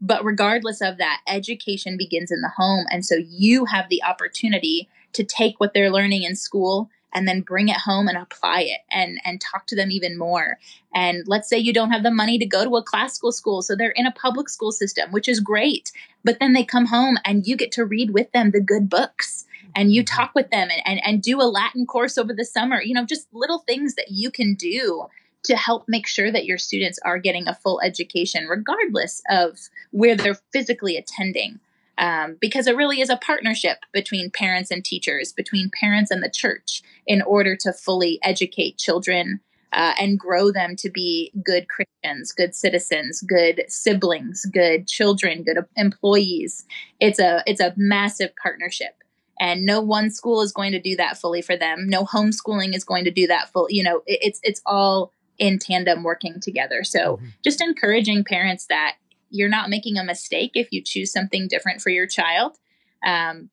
But 0.00 0.24
regardless 0.24 0.80
of 0.80 0.98
that, 0.98 1.22
education 1.26 1.96
begins 1.96 2.30
in 2.30 2.40
the 2.42 2.52
home. 2.56 2.86
And 2.90 3.04
so 3.04 3.16
you 3.16 3.64
have 3.64 3.88
the 3.88 4.02
opportunity 4.02 4.88
to 5.14 5.24
take 5.24 5.58
what 5.58 5.72
they're 5.72 5.90
learning 5.90 6.22
in 6.22 6.36
school 6.36 6.90
and 7.16 7.26
then 7.26 7.40
bring 7.40 7.68
it 7.68 7.78
home 7.78 8.08
and 8.08 8.18
apply 8.18 8.60
it 8.60 8.80
and 8.90 9.18
and 9.24 9.40
talk 9.40 9.66
to 9.66 9.74
them 9.74 9.90
even 9.90 10.18
more 10.18 10.58
and 10.94 11.24
let's 11.26 11.48
say 11.48 11.56
you 11.56 11.72
don't 11.72 11.90
have 11.90 12.02
the 12.02 12.10
money 12.10 12.38
to 12.38 12.44
go 12.44 12.62
to 12.64 12.76
a 12.76 12.82
classical 12.82 13.32
school 13.32 13.62
so 13.62 13.74
they're 13.74 13.90
in 13.90 14.06
a 14.06 14.12
public 14.12 14.48
school 14.48 14.70
system 14.70 15.10
which 15.12 15.28
is 15.28 15.40
great 15.40 15.90
but 16.24 16.38
then 16.38 16.52
they 16.52 16.62
come 16.62 16.86
home 16.86 17.16
and 17.24 17.46
you 17.46 17.56
get 17.56 17.72
to 17.72 17.84
read 17.84 18.10
with 18.10 18.30
them 18.32 18.50
the 18.50 18.60
good 18.60 18.90
books 18.90 19.46
and 19.74 19.92
you 19.92 20.02
mm-hmm. 20.02 20.14
talk 20.14 20.34
with 20.34 20.50
them 20.50 20.68
and, 20.70 20.82
and, 20.84 21.00
and 21.04 21.22
do 21.22 21.40
a 21.40 21.44
latin 21.44 21.86
course 21.86 22.18
over 22.18 22.34
the 22.34 22.44
summer 22.44 22.82
you 22.82 22.92
know 22.92 23.06
just 23.06 23.32
little 23.32 23.60
things 23.60 23.94
that 23.94 24.10
you 24.10 24.30
can 24.30 24.54
do 24.54 25.06
to 25.46 25.56
help 25.56 25.84
make 25.88 26.06
sure 26.06 26.30
that 26.30 26.44
your 26.44 26.58
students 26.58 26.98
are 27.04 27.18
getting 27.18 27.48
a 27.48 27.54
full 27.54 27.80
education 27.82 28.46
regardless 28.46 29.22
of 29.30 29.58
where 29.90 30.16
they're 30.16 30.38
physically 30.52 30.96
attending 30.96 31.60
um, 31.98 32.36
because 32.40 32.66
it 32.66 32.76
really 32.76 33.00
is 33.00 33.08
a 33.08 33.16
partnership 33.16 33.78
between 33.92 34.30
parents 34.30 34.70
and 34.70 34.84
teachers, 34.84 35.32
between 35.32 35.70
parents 35.80 36.10
and 36.10 36.22
the 36.22 36.30
church, 36.30 36.82
in 37.06 37.22
order 37.22 37.56
to 37.56 37.72
fully 37.72 38.18
educate 38.22 38.78
children 38.78 39.40
uh, 39.72 39.94
and 39.98 40.18
grow 40.18 40.52
them 40.52 40.76
to 40.76 40.90
be 40.90 41.32
good 41.42 41.68
Christians, 41.68 42.32
good 42.32 42.54
citizens, 42.54 43.22
good 43.22 43.64
siblings, 43.68 44.44
good 44.46 44.86
children, 44.86 45.42
good 45.42 45.58
employees. 45.76 46.64
It's 47.00 47.18
a 47.18 47.42
it's 47.46 47.60
a 47.60 47.74
massive 47.76 48.30
partnership, 48.42 49.02
and 49.40 49.64
no 49.64 49.80
one 49.80 50.10
school 50.10 50.42
is 50.42 50.52
going 50.52 50.72
to 50.72 50.80
do 50.80 50.96
that 50.96 51.18
fully 51.18 51.42
for 51.42 51.56
them. 51.56 51.88
No 51.88 52.04
homeschooling 52.04 52.74
is 52.74 52.84
going 52.84 53.04
to 53.04 53.10
do 53.10 53.26
that 53.26 53.50
full. 53.50 53.66
You 53.70 53.82
know, 53.82 54.02
it, 54.06 54.18
it's 54.22 54.40
it's 54.42 54.60
all 54.66 55.12
in 55.38 55.58
tandem 55.58 56.02
working 56.02 56.40
together. 56.40 56.84
So 56.84 57.16
mm-hmm. 57.16 57.26
just 57.44 57.60
encouraging 57.60 58.24
parents 58.24 58.66
that 58.66 58.96
you're 59.30 59.48
not 59.48 59.70
making 59.70 59.98
a 59.98 60.04
mistake 60.04 60.52
if 60.54 60.68
you 60.70 60.82
choose 60.82 61.12
something 61.12 61.48
different 61.48 61.80
for 61.80 61.90
your 61.90 62.06
child 62.06 62.56
um, 63.04 63.50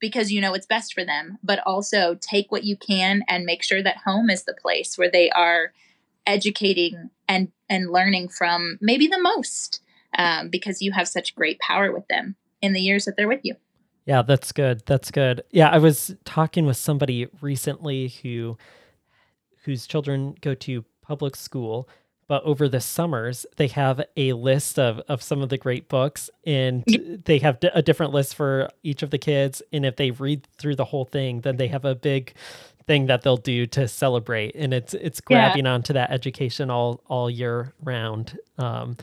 because 0.00 0.30
you 0.30 0.40
know 0.40 0.54
it's 0.54 0.66
best 0.66 0.94
for 0.94 1.04
them 1.04 1.38
but 1.42 1.60
also 1.66 2.16
take 2.20 2.50
what 2.52 2.64
you 2.64 2.76
can 2.76 3.22
and 3.28 3.44
make 3.44 3.62
sure 3.62 3.82
that 3.82 3.96
home 4.04 4.30
is 4.30 4.44
the 4.44 4.54
place 4.54 4.96
where 4.98 5.10
they 5.10 5.30
are 5.30 5.72
educating 6.26 7.10
and 7.28 7.50
and 7.68 7.90
learning 7.90 8.28
from 8.28 8.78
maybe 8.80 9.06
the 9.06 9.20
most 9.20 9.80
um, 10.18 10.48
because 10.48 10.82
you 10.82 10.92
have 10.92 11.08
such 11.08 11.34
great 11.34 11.58
power 11.60 11.92
with 11.92 12.06
them 12.08 12.36
in 12.62 12.72
the 12.72 12.80
years 12.80 13.04
that 13.04 13.16
they're 13.16 13.28
with 13.28 13.44
you 13.44 13.54
yeah 14.04 14.22
that's 14.22 14.52
good 14.52 14.82
that's 14.86 15.10
good 15.10 15.42
yeah 15.50 15.70
i 15.70 15.78
was 15.78 16.14
talking 16.24 16.66
with 16.66 16.76
somebody 16.76 17.26
recently 17.40 18.08
who 18.22 18.56
whose 19.64 19.86
children 19.86 20.34
go 20.40 20.54
to 20.54 20.84
public 21.06 21.36
school 21.36 21.88
but 22.28 22.42
over 22.44 22.68
the 22.68 22.80
summers 22.80 23.46
they 23.56 23.68
have 23.68 24.02
a 24.16 24.32
list 24.32 24.78
of, 24.78 25.00
of 25.08 25.22
some 25.22 25.42
of 25.42 25.48
the 25.48 25.58
great 25.58 25.88
books 25.88 26.28
and 26.44 26.84
they 27.24 27.38
have 27.38 27.58
a 27.74 27.82
different 27.82 28.12
list 28.12 28.34
for 28.34 28.68
each 28.82 29.02
of 29.02 29.10
the 29.10 29.18
kids. 29.18 29.62
And 29.72 29.86
if 29.86 29.96
they 29.96 30.10
read 30.10 30.46
through 30.58 30.76
the 30.76 30.86
whole 30.86 31.04
thing 31.04 31.40
then 31.42 31.56
they 31.56 31.68
have 31.68 31.84
a 31.84 31.94
big 31.94 32.34
thing 32.86 33.06
that 33.06 33.22
they'll 33.22 33.36
do 33.36 33.66
to 33.66 33.88
celebrate. 33.88 34.54
And 34.54 34.72
it's 34.72 34.94
it's 34.94 35.20
grabbing 35.20 35.64
yeah. 35.64 35.74
onto 35.74 35.92
that 35.92 36.10
education 36.10 36.70
all 36.70 37.00
all 37.06 37.28
year 37.30 37.72
round. 37.82 38.38
Um, 38.58 38.96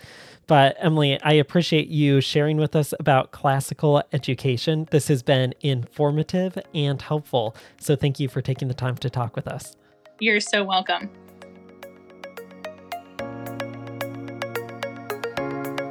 but 0.45 0.78
Amily 0.80 1.18
i 1.24 1.34
appreciate 1.34 1.88
you 1.88 2.20
sharing 2.20 2.58
with 2.58 2.76
us 2.76 2.93
about 2.99 3.32
classical 3.32 4.04
education. 4.12 4.88
This 4.91 5.08
has 5.08 5.24
been 5.24 5.54
informative 5.62 6.58
and 6.74 7.01
helpful. 7.01 7.56
So 7.80 7.95
thank 7.95 8.20
you 8.20 8.28
for 8.28 8.41
taking 8.41 8.68
the 8.68 8.74
time 8.74 8.95
to 8.97 9.10
talk 9.10 9.36
with 9.36 9.47
us. 9.47 9.76
You're 10.20 10.39
so 10.39 10.64
welcome 10.64 11.10